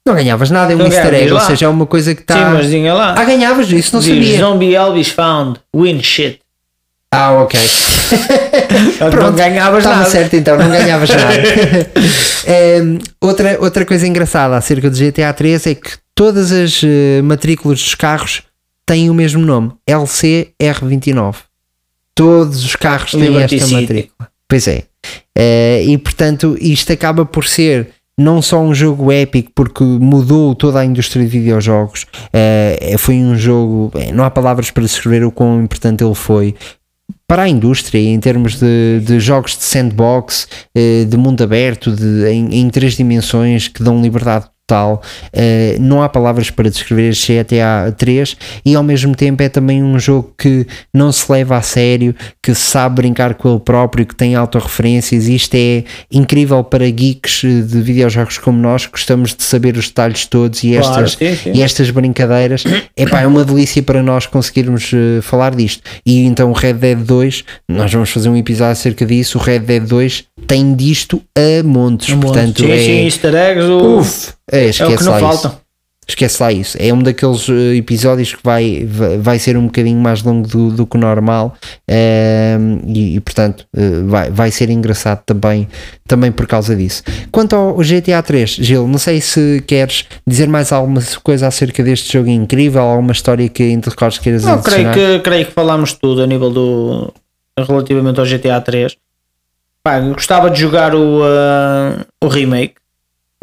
Não 0.06 0.14
ganhavas 0.14 0.50
nada, 0.50 0.72
é 0.72 0.76
um 0.76 0.80
Não 0.80 0.86
easter 0.86 1.14
egg, 1.14 1.32
ou 1.32 1.40
seja, 1.40 1.64
é 1.64 1.68
uma 1.68 1.86
coisa 1.86 2.14
que 2.14 2.20
está. 2.20 2.34
Sim, 2.34 2.52
mas 2.52 2.66
tinha 2.68 2.92
lá. 2.92 3.14
Ah, 3.16 3.24
ganhavas, 3.24 3.70
isso 3.70 3.94
não 3.94 4.02
Diz, 4.02 4.10
sabia. 4.14 4.38
Zombie 4.38 4.74
Elvis 4.74 5.08
Found. 5.08 5.60
Win 5.74 6.02
shit. 6.02 6.40
Ah, 7.10 7.32
ok. 7.32 7.58
não 9.22 9.32
ganhavas 9.32 9.78
Estava 9.78 9.96
nada. 9.98 10.10
certo 10.10 10.34
então, 10.36 10.58
não 10.58 10.68
ganhavas 10.68 11.08
nada. 11.08 11.32
Em, 12.46 12.98
outra, 13.20 13.56
outra 13.60 13.86
coisa 13.86 14.06
engraçada 14.06 14.56
acerca 14.56 14.90
do 14.90 14.96
GTA 14.98 15.32
3 15.32 15.66
é 15.68 15.74
que 15.74 15.92
todas 16.14 16.52
as 16.52 16.82
eh, 16.84 17.22
matrículas 17.22 17.78
dos 17.80 17.94
carros 17.94 18.42
têm 18.84 19.08
o 19.08 19.14
mesmo 19.14 19.40
nome, 19.46 19.72
LCR29. 19.88 21.36
Todos 22.14 22.64
os 22.64 22.76
carros 22.76 23.12
têm 23.12 23.20
Liberty 23.22 23.54
esta 23.56 23.68
City. 23.68 23.80
matrícula. 23.80 24.28
Pois 24.46 24.68
é. 24.68 24.82
Eh, 25.36 25.84
e 25.86 25.98
portanto, 25.98 26.56
isto 26.60 26.92
acaba 26.92 27.24
por 27.24 27.46
ser 27.46 27.88
não 28.18 28.40
só 28.40 28.60
um 28.60 28.74
jogo 28.74 29.10
épico 29.10 29.50
porque 29.54 29.82
mudou 29.82 30.54
toda 30.54 30.80
a 30.80 30.84
indústria 30.84 31.24
de 31.24 31.30
videojogos, 31.30 32.06
eh, 32.32 32.94
foi 32.98 33.16
um 33.16 33.36
jogo, 33.36 33.90
eh, 33.94 34.12
não 34.12 34.24
há 34.24 34.30
palavras 34.30 34.70
para 34.70 34.84
descrever 34.84 35.24
o 35.24 35.32
quão 35.32 35.62
importante 35.62 36.04
ele 36.04 36.14
foi 36.14 36.54
para 37.26 37.42
a 37.42 37.48
indústria 37.48 37.98
em 37.98 38.20
termos 38.20 38.58
de, 38.58 39.00
de 39.04 39.18
jogos 39.18 39.56
de 39.56 39.64
sandbox, 39.64 40.46
eh, 40.74 41.04
de 41.04 41.16
mundo 41.16 41.42
aberto, 41.42 41.90
de, 41.90 42.28
em, 42.28 42.60
em 42.60 42.70
três 42.70 42.96
dimensões 42.96 43.66
que 43.68 43.82
dão 43.82 44.00
liberdade 44.00 44.46
total. 44.66 45.02
Eh, 45.32 45.76
não 45.78 46.02
há 46.02 46.08
palavras 46.08 46.50
para 46.50 46.70
descrever 46.70 47.10
este 47.10 47.38
GTA 47.38 47.92
3 47.96 48.36
e 48.64 48.74
ao 48.74 48.82
mesmo 48.82 49.14
tempo 49.14 49.42
é 49.42 49.48
também 49.48 49.82
um 49.82 49.98
jogo 49.98 50.32
que 50.38 50.66
não 50.92 51.12
se 51.12 51.30
leva 51.30 51.56
a 51.56 51.62
sério, 51.62 52.14
que 52.42 52.54
sabe 52.54 52.96
brincar 52.96 53.34
com 53.34 53.50
ele 53.50 53.60
próprio, 53.60 54.06
que 54.06 54.14
tem 54.14 54.34
autorreferências. 54.34 55.28
Isto 55.28 55.54
é 55.54 55.84
incrível 56.10 56.64
para 56.64 56.88
geeks 56.88 57.44
eh, 57.44 57.60
de 57.60 57.80
videojogos 57.80 58.38
como 58.38 58.58
nós, 58.58 58.86
que 58.86 58.92
gostamos 58.92 59.34
de 59.34 59.42
saber 59.42 59.76
os 59.76 59.88
detalhes 59.88 60.26
todos 60.26 60.64
e 60.64 60.74
Claro, 60.74 61.04
estas, 61.04 61.12
sim, 61.12 61.36
sim. 61.36 61.52
e 61.54 61.62
estas 61.62 61.90
brincadeiras. 61.90 62.64
Epá, 62.96 63.20
é 63.20 63.26
uma 63.26 63.44
delícia 63.44 63.82
para 63.82 64.02
nós 64.02 64.26
conseguirmos 64.26 64.90
eh, 64.94 65.20
falar 65.20 65.54
disto. 65.54 65.82
E 66.06 66.24
então 66.24 66.50
o 66.50 66.52
Red 66.54 66.74
Dead 66.74 66.98
2, 66.98 67.44
nós 67.68 67.92
vamos 67.92 68.10
fazer 68.10 68.28
um 68.28 68.36
episódio 68.36 68.72
acerca 68.72 69.04
disso. 69.04 69.38
O 69.38 69.40
Red 69.40 69.60
Dead 69.60 69.82
2 69.82 70.24
tem 70.46 70.74
disto 70.74 71.22
a 71.36 71.62
montes. 71.62 72.14
Portanto, 72.14 72.62
sim, 72.62 72.70
é. 72.70 72.78
sim, 72.78 73.04
easter 73.04 73.34
eggs. 73.34 73.68
Uf, 73.68 74.33
é, 74.50 74.64
é 74.64 74.66
o 74.66 74.70
esquece 74.70 74.96
que 74.96 75.04
não 75.04 75.12
lá 75.12 75.20
falta. 75.20 75.48
isso. 75.48 75.64
Esquece 76.06 76.42
lá 76.42 76.52
isso. 76.52 76.76
É 76.78 76.92
um 76.92 77.02
daqueles 77.02 77.48
eh, 77.48 77.76
episódios 77.76 78.34
que 78.34 78.40
vai, 78.42 78.86
vai, 79.18 79.38
ser 79.38 79.56
um 79.56 79.66
bocadinho 79.66 79.98
mais 79.98 80.22
longo 80.22 80.46
do, 80.46 80.70
do 80.70 80.86
que 80.86 80.96
o 80.96 81.00
normal 81.00 81.54
ehm, 81.88 82.78
e, 82.86 83.16
e, 83.16 83.20
portanto 83.20 83.66
eh, 83.74 84.02
vai, 84.04 84.30
vai 84.30 84.50
ser 84.50 84.68
engraçado 84.68 85.22
também, 85.24 85.66
também 86.06 86.30
por 86.30 86.46
causa 86.46 86.76
disso. 86.76 87.02
Quanto 87.32 87.56
ao 87.56 87.76
GTA 87.78 88.22
3, 88.22 88.50
Gil, 88.50 88.86
não 88.86 88.98
sei 88.98 89.20
se 89.20 89.64
queres 89.66 90.04
dizer 90.26 90.46
mais 90.46 90.72
alguma 90.72 91.00
coisa 91.22 91.46
acerca 91.46 91.82
deste 91.82 92.12
jogo 92.12 92.28
incrível, 92.28 92.82
alguma 92.82 93.12
história 93.12 93.48
que 93.48 93.62
ainda 93.62 93.88
recordes 93.88 94.18
queiras 94.18 94.44
Não, 94.44 94.60
creio 94.60 94.92
que, 94.92 95.18
creio 95.20 95.46
que 95.46 95.52
falámos 95.52 95.94
tudo 95.94 96.22
a 96.22 96.26
nível 96.26 96.50
do. 96.50 97.14
relativamente 97.58 98.20
ao 98.20 98.26
GTA 98.26 98.60
3. 98.60 98.94
Pá, 99.82 100.00
gostava 100.00 100.50
de 100.50 100.60
jogar 100.60 100.94
o, 100.94 101.22
ah, 101.22 102.04
o 102.22 102.28
remake. 102.28 102.74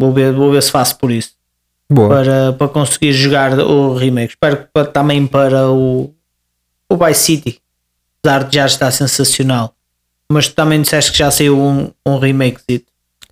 Vou 0.01 0.11
ver, 0.13 0.33
vou 0.33 0.51
ver 0.51 0.63
se 0.63 0.71
faço 0.71 0.97
por 0.97 1.11
isso. 1.11 1.31
Boa. 1.91 2.09
Para, 2.09 2.53
para 2.53 2.67
conseguir 2.69 3.13
jogar 3.13 3.57
o 3.59 3.93
remake. 3.95 4.33
Espero 4.33 4.57
que 4.57 4.67
pa- 4.73 4.85
também 4.85 5.27
para 5.27 5.69
o, 5.69 6.11
o 6.89 6.97
Vice 7.05 7.19
City. 7.21 7.59
Apesar 8.23 8.43
de 8.49 8.55
já 8.55 8.65
estar 8.65 8.89
sensacional. 8.91 9.73
Mas 10.31 10.47
tu 10.47 10.55
também 10.55 10.81
disseste 10.81 11.11
que 11.11 11.17
já 11.17 11.29
saiu 11.29 11.59
um, 11.59 11.91
um 12.07 12.17
remake. 12.17 12.59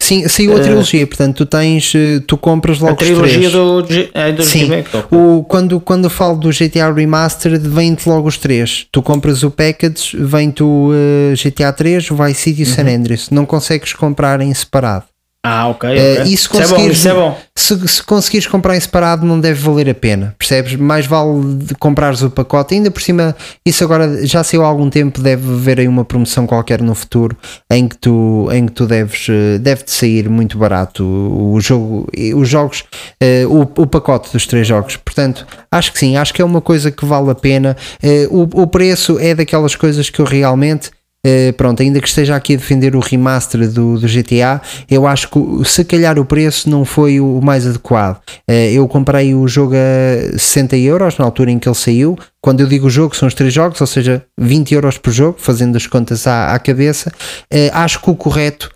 Sim, 0.01 0.27
saiu 0.27 0.55
a 0.55 0.59
Eh, 0.59 0.63
trilogia, 0.63 1.05
portanto 1.07 1.37
tu 1.37 1.45
tens, 1.45 1.93
eh, 1.93 2.19
tu 2.25 2.37
compras 2.37 2.79
logo 2.79 2.93
A 2.93 2.95
trilogia 2.95 3.47
os 3.47 3.51
três. 3.51 3.53
do, 3.53 3.85
G- 3.93 4.11
é, 4.13 4.31
do 4.31 4.43
Sim, 4.43 4.69
o, 5.11 5.43
quando, 5.43 5.79
quando 5.81 6.05
eu 6.05 6.09
falo 6.09 6.37
do 6.37 6.49
GTA 6.51 6.91
Remastered, 6.93 7.67
vem-te 7.67 8.07
logo 8.07 8.27
os 8.27 8.37
três. 8.37 8.87
Tu 8.91 9.01
compras 9.01 9.43
o 9.43 9.51
package, 9.51 10.15
vem-te 10.17 10.63
o 10.63 10.91
eh, 10.93 11.33
GTA 11.35 11.73
3, 11.73 12.11
o 12.11 12.15
Vice 12.15 12.41
City 12.41 12.61
e 12.61 12.63
o 12.63 12.65
San 12.65 12.83
Uhum. 12.85 12.95
Andreas. 12.95 13.29
Não 13.29 13.45
consegues 13.45 13.91
comprar 13.93 14.39
em 14.41 14.53
separado. 14.53 15.05
Ah, 15.41 15.69
ok. 15.69 15.89
Eh, 15.89 16.13
ok. 16.21 16.23
e 16.23 16.27
se 16.27 16.33
isso 16.33 16.49
é 16.49 16.51
bom, 16.51 16.59
conseguires- 16.67 16.97
isso 16.97 17.07
é 17.09 17.13
bom. 17.13 17.37
Se, 17.55 17.87
se 17.87 18.03
conseguires 18.03 18.45
comprar 18.47 18.75
em 18.75 18.79
separado, 18.79 19.25
não 19.25 19.39
deve 19.39 19.61
valer 19.61 19.89
a 19.89 19.93
pena, 19.93 20.35
percebes? 20.37 20.75
Mais 20.75 21.05
vale 21.05 21.59
comprares 21.79 22.21
o 22.21 22.29
pacote. 22.29 22.73
Ainda 22.75 22.91
por 22.91 23.01
cima, 23.01 23.33
isso 23.65 23.81
agora 23.83 24.25
já 24.27 24.43
saiu 24.43 24.63
há 24.65 24.67
algum 24.67 24.89
tempo. 24.89 25.21
Deve 25.21 25.49
haver 25.53 25.79
aí 25.79 25.87
uma 25.87 26.03
promoção 26.03 26.45
qualquer 26.45 26.81
no 26.81 26.93
futuro 26.93 27.37
em 27.71 27.87
que 27.87 27.97
tu, 27.97 28.49
em 28.51 28.65
que 28.65 28.73
tu 28.73 28.85
deves, 28.85 29.27
eh, 29.29 29.57
deve-te 29.59 29.91
sair 29.91 30.27
muito 30.27 30.57
barato 30.57 31.05
o, 31.05 31.53
o 31.53 31.61
jogo, 31.61 32.09
os 32.35 32.49
jogos, 32.49 32.83
eh, 33.21 33.45
o, 33.47 33.61
o 33.61 33.87
pacote 33.87 34.33
dos 34.33 34.45
três 34.45 34.67
jogos. 34.67 34.97
Portanto, 34.97 35.47
acho 35.71 35.93
que 35.93 35.99
sim, 35.99 36.17
acho 36.17 36.33
que 36.33 36.41
é 36.41 36.45
uma 36.45 36.59
coisa 36.59 36.91
que 36.91 37.05
vale 37.05 37.31
a 37.31 37.35
pena. 37.35 37.77
Eh, 38.03 38.27
o, 38.29 38.41
o 38.63 38.67
preço 38.67 39.17
é 39.19 39.33
daquelas 39.33 39.73
coisas 39.73 40.09
que 40.09 40.19
eu 40.19 40.25
realmente. 40.25 40.91
Uh, 41.25 41.51
pronto, 41.53 41.81
ainda 41.81 41.99
que 41.99 42.07
esteja 42.07 42.33
aqui 42.33 42.53
a 42.53 42.57
defender 42.57 42.95
o 42.95 42.99
remaster 42.99 43.69
do, 43.69 43.99
do 43.99 44.07
GTA, 44.07 44.61
eu 44.89 45.05
acho 45.05 45.29
que 45.29 45.39
se 45.65 45.83
calhar 45.83 46.17
o 46.17 46.23
preço 46.23 46.69
não 46.69 46.85
foi 46.85 47.19
o 47.19 47.41
mais 47.41 47.67
adequado. 47.67 48.17
Uh, 48.49 48.53
eu 48.71 48.87
comprei 48.87 49.35
o 49.35 49.45
jogo 49.45 49.73
a 49.75 50.37
60 50.37 50.77
euros 50.77 51.17
na 51.17 51.25
altura 51.25 51.51
em 51.51 51.59
que 51.59 51.67
ele 51.67 51.75
saiu. 51.75 52.17
Quando 52.41 52.61
eu 52.61 52.67
digo 52.67 52.87
o 52.87 52.89
jogo, 52.89 53.15
são 53.17 53.27
os 53.27 53.33
três 53.33 53.53
jogos, 53.53 53.81
ou 53.81 53.87
seja, 53.87 54.23
20 54.39 54.73
euros 54.73 54.97
por 54.97 55.11
jogo, 55.11 55.37
fazendo 55.39 55.75
as 55.75 55.85
contas 55.85 56.25
à, 56.25 56.53
à 56.53 56.59
cabeça. 56.59 57.11
Uh, 57.53 57.69
acho 57.73 58.01
que 58.01 58.09
o 58.09 58.15
correto 58.15 58.69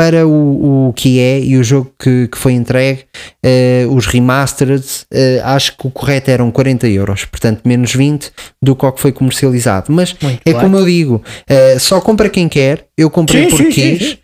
para 0.00 0.26
o, 0.26 0.88
o 0.88 0.92
que 0.94 1.20
é 1.20 1.38
e 1.40 1.58
o 1.58 1.62
jogo 1.62 1.92
que, 1.98 2.26
que 2.28 2.38
foi 2.38 2.54
entregue, 2.54 3.00
eh, 3.42 3.84
os 3.90 4.06
remastered, 4.06 4.82
eh, 5.12 5.42
acho 5.44 5.76
que 5.76 5.86
o 5.86 5.90
correto 5.90 6.30
eram 6.30 6.50
40 6.50 6.88
euros, 6.88 7.26
portanto 7.26 7.60
menos 7.66 7.94
20 7.94 8.32
do 8.62 8.74
que 8.74 8.86
o 8.86 8.92
que 8.92 8.98
foi 8.98 9.12
comercializado. 9.12 9.92
Mas 9.92 10.16
Muito 10.18 10.40
é 10.42 10.52
bem. 10.52 10.60
como 10.62 10.78
eu 10.78 10.86
digo, 10.86 11.22
eh, 11.46 11.78
só 11.78 12.00
compra 12.00 12.30
quem 12.30 12.48
quer, 12.48 12.86
eu 12.96 13.10
comprei 13.10 13.44
Sim, 13.44 13.50
porque 13.50 13.72
sim, 13.72 13.96
quis, 13.98 14.18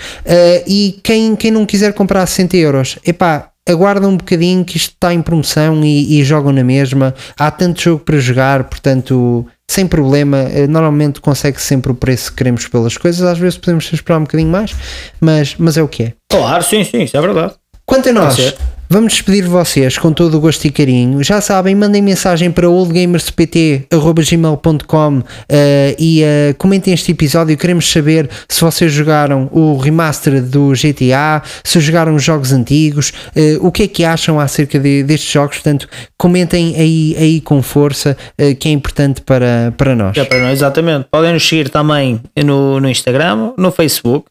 e 0.66 0.99
quem, 1.03 1.37
quem 1.37 1.51
não 1.51 1.66
quiser 1.66 1.93
comprar 1.93 2.22
a 2.22 2.27
60 2.27 2.57
euros, 2.57 2.99
epá, 3.07 3.51
aguarda 3.68 4.09
um 4.09 4.16
bocadinho 4.16 4.64
que 4.64 4.79
isto 4.79 4.93
está 4.95 5.12
em 5.12 5.20
promoção 5.20 5.85
e, 5.85 6.18
e 6.18 6.24
jogam 6.24 6.53
na 6.53 6.64
mesma. 6.64 7.14
Há 7.39 7.51
tanto 7.51 7.83
jogo 7.83 8.03
para 8.03 8.16
jogar, 8.18 8.64
portanto, 8.64 9.47
sem 9.71 9.87
problema. 9.87 10.39
eh, 10.39 10.67
Normalmente 10.67 11.21
consegue 11.21 11.61
sempre 11.61 11.93
o 11.93 11.95
preço 11.95 12.31
que 12.31 12.39
queremos 12.39 12.67
pelas 12.69 12.97
coisas. 12.97 13.23
Às 13.23 13.39
vezes 13.39 13.59
podemos 13.59 13.91
esperar 13.93 14.19
um 14.19 14.23
bocadinho 14.25 14.51
mais, 14.51 14.75
mas, 15.21 15.55
mas 15.59 15.77
é 15.77 15.83
o 15.83 15.89
que 15.89 16.03
é. 16.05 16.12
Claro, 16.29 16.62
sim, 16.62 16.85
sim, 16.85 17.03
isso 17.03 17.17
é 17.17 17.21
verdade. 17.21 17.55
Quanto 17.87 18.09
a 18.09 18.12
nós, 18.12 18.55
vamos 18.91 19.12
despedir 19.12 19.47
vocês 19.47 19.97
com 19.97 20.12
todo 20.12 20.37
o 20.37 20.41
gosto 20.41 20.64
e 20.64 20.70
carinho. 20.70 21.22
Já 21.22 21.41
sabem, 21.41 21.72
mandem 21.74 22.03
mensagem 22.03 22.51
para 22.51 22.68
oldgamerspt.gmail.com 22.68 25.22
eh, 25.49 25.95
e 25.99 26.22
eh, 26.22 26.55
comentem 26.59 26.93
este 26.93 27.12
episódio. 27.12 27.57
Queremos 27.57 27.89
saber 27.91 28.28
se 28.49 28.61
vocês 28.61 28.93
jogaram 28.93 29.49
o 29.53 29.76
remaster 29.76 30.43
do 30.43 30.72
GTA, 30.72 31.43
se 31.62 31.78
jogaram 31.80 32.14
os 32.16 32.24
jogos 32.24 32.53
antigos, 32.53 33.12
eh, 33.37 33.57
o 33.61 33.70
que 33.70 33.84
é 33.84 33.89
que 33.89 34.05
acham 34.05 34.41
acerca 34.41 34.78
de- 34.80 35.05
destes 35.05 35.30
jogos. 35.30 35.57
Portanto, 35.59 35.89
comentem 36.18 36.74
aí, 36.76 37.14
aí 37.18 37.41
com 37.41 37.62
força, 37.62 38.16
que 38.59 38.68
é 38.68 38.72
importante 38.72 39.20
para, 39.20 39.72
para 39.76 39.95
nós. 39.95 40.16
É 40.16 40.24
para 40.24 40.41
nós, 40.41 40.53
exatamente. 40.55 41.07
Podem 41.11 41.32
nos 41.34 41.47
seguir 41.49 41.68
também 41.68 42.20
no, 42.45 42.80
no 42.80 42.89
Instagram, 42.91 43.53
no 43.57 43.70
Facebook, 43.70 44.26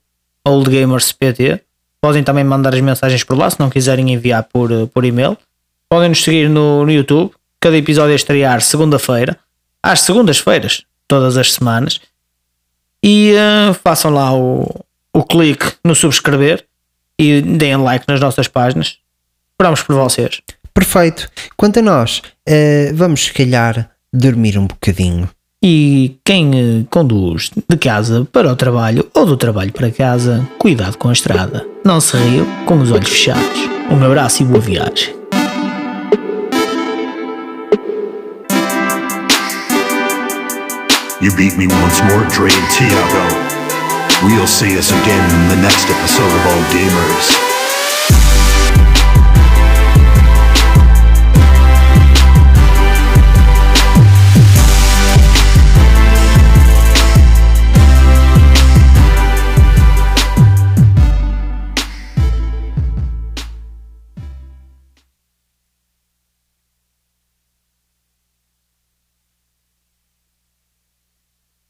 OldGamersPT. 0.45 1.61
Podem 2.05 2.23
também 2.23 2.43
mandar 2.43 2.71
as 2.71 2.81
mensagens 2.81 3.23
por 3.23 3.35
lá 3.35 3.49
se 3.49 3.59
não 3.59 3.67
quiserem 3.67 4.13
enviar 4.13 4.43
por, 4.43 4.71
eh, 4.71 4.85
por 4.93 5.03
e-mail. 5.03 5.35
Podem 5.89 6.09
nos 6.09 6.23
seguir 6.23 6.47
no, 6.47 6.85
no 6.85 6.91
YouTube. 6.91 7.31
Cada 7.59 7.75
episódio 7.75 8.11
é 8.11 8.15
estrear 8.15 8.61
segunda-feira, 8.61 9.39
às 9.81 10.01
segundas-feiras, 10.01 10.83
todas 11.07 11.35
as 11.35 11.53
semanas. 11.53 11.99
E 13.01 13.33
eh, 13.33 13.73
façam 13.83 14.13
lá 14.13 14.31
o, 14.35 14.85
o 15.11 15.23
clique 15.23 15.65
no 15.83 15.95
subscrever 15.95 16.63
e 17.17 17.41
deem 17.41 17.77
like 17.77 18.05
nas 18.07 18.19
nossas 18.19 18.47
páginas. 18.47 18.99
Esperamos 19.53 19.81
por 19.81 19.95
vocês. 19.95 20.43
Perfeito. 20.75 21.27
Quanto 21.57 21.79
a 21.79 21.81
nós, 21.81 22.21
eh, 22.45 22.91
vamos 22.93 23.23
se 23.23 23.33
calhar 23.33 23.89
dormir 24.13 24.59
um 24.59 24.67
bocadinho. 24.67 25.27
E 25.63 26.17
quem 26.23 26.51
eh, 26.53 26.85
conduz 26.89 27.49
de 27.67 27.77
casa 27.77 28.27
para 28.31 28.51
o 28.51 28.55
trabalho 28.55 29.07
ou 29.13 29.25
do 29.25 29.37
trabalho 29.37 29.71
para 29.71 29.89
casa, 29.89 30.47
cuidado 30.59 30.97
com 30.97 31.09
a 31.09 31.13
estrada. 31.13 31.65
Não 31.83 31.99
se 31.99 32.17
riu 32.17 32.45
com 32.65 32.79
os 32.79 32.91
olhos 32.91 33.09
fechados. 33.09 33.69
Um 33.89 34.03
abraço 34.03 34.43
e 34.43 34.45
boa 34.45 34.59
viagem. 34.59 35.15
You 41.21 41.35
beat 41.35 41.57
me 41.57 41.65
once 41.67 42.01
more, 42.03 42.25
Dre 42.27 42.51
and 42.51 42.69
Tiago. 42.71 43.55
We'll 44.23 44.47
see 44.47 44.77
us 44.77 44.91
again 44.91 45.25
in 45.33 45.49
the 45.49 45.61
next 45.61 45.89
episode 45.89 46.31
of 46.31 46.45
All 46.47 46.61
Gamers. 46.71 47.54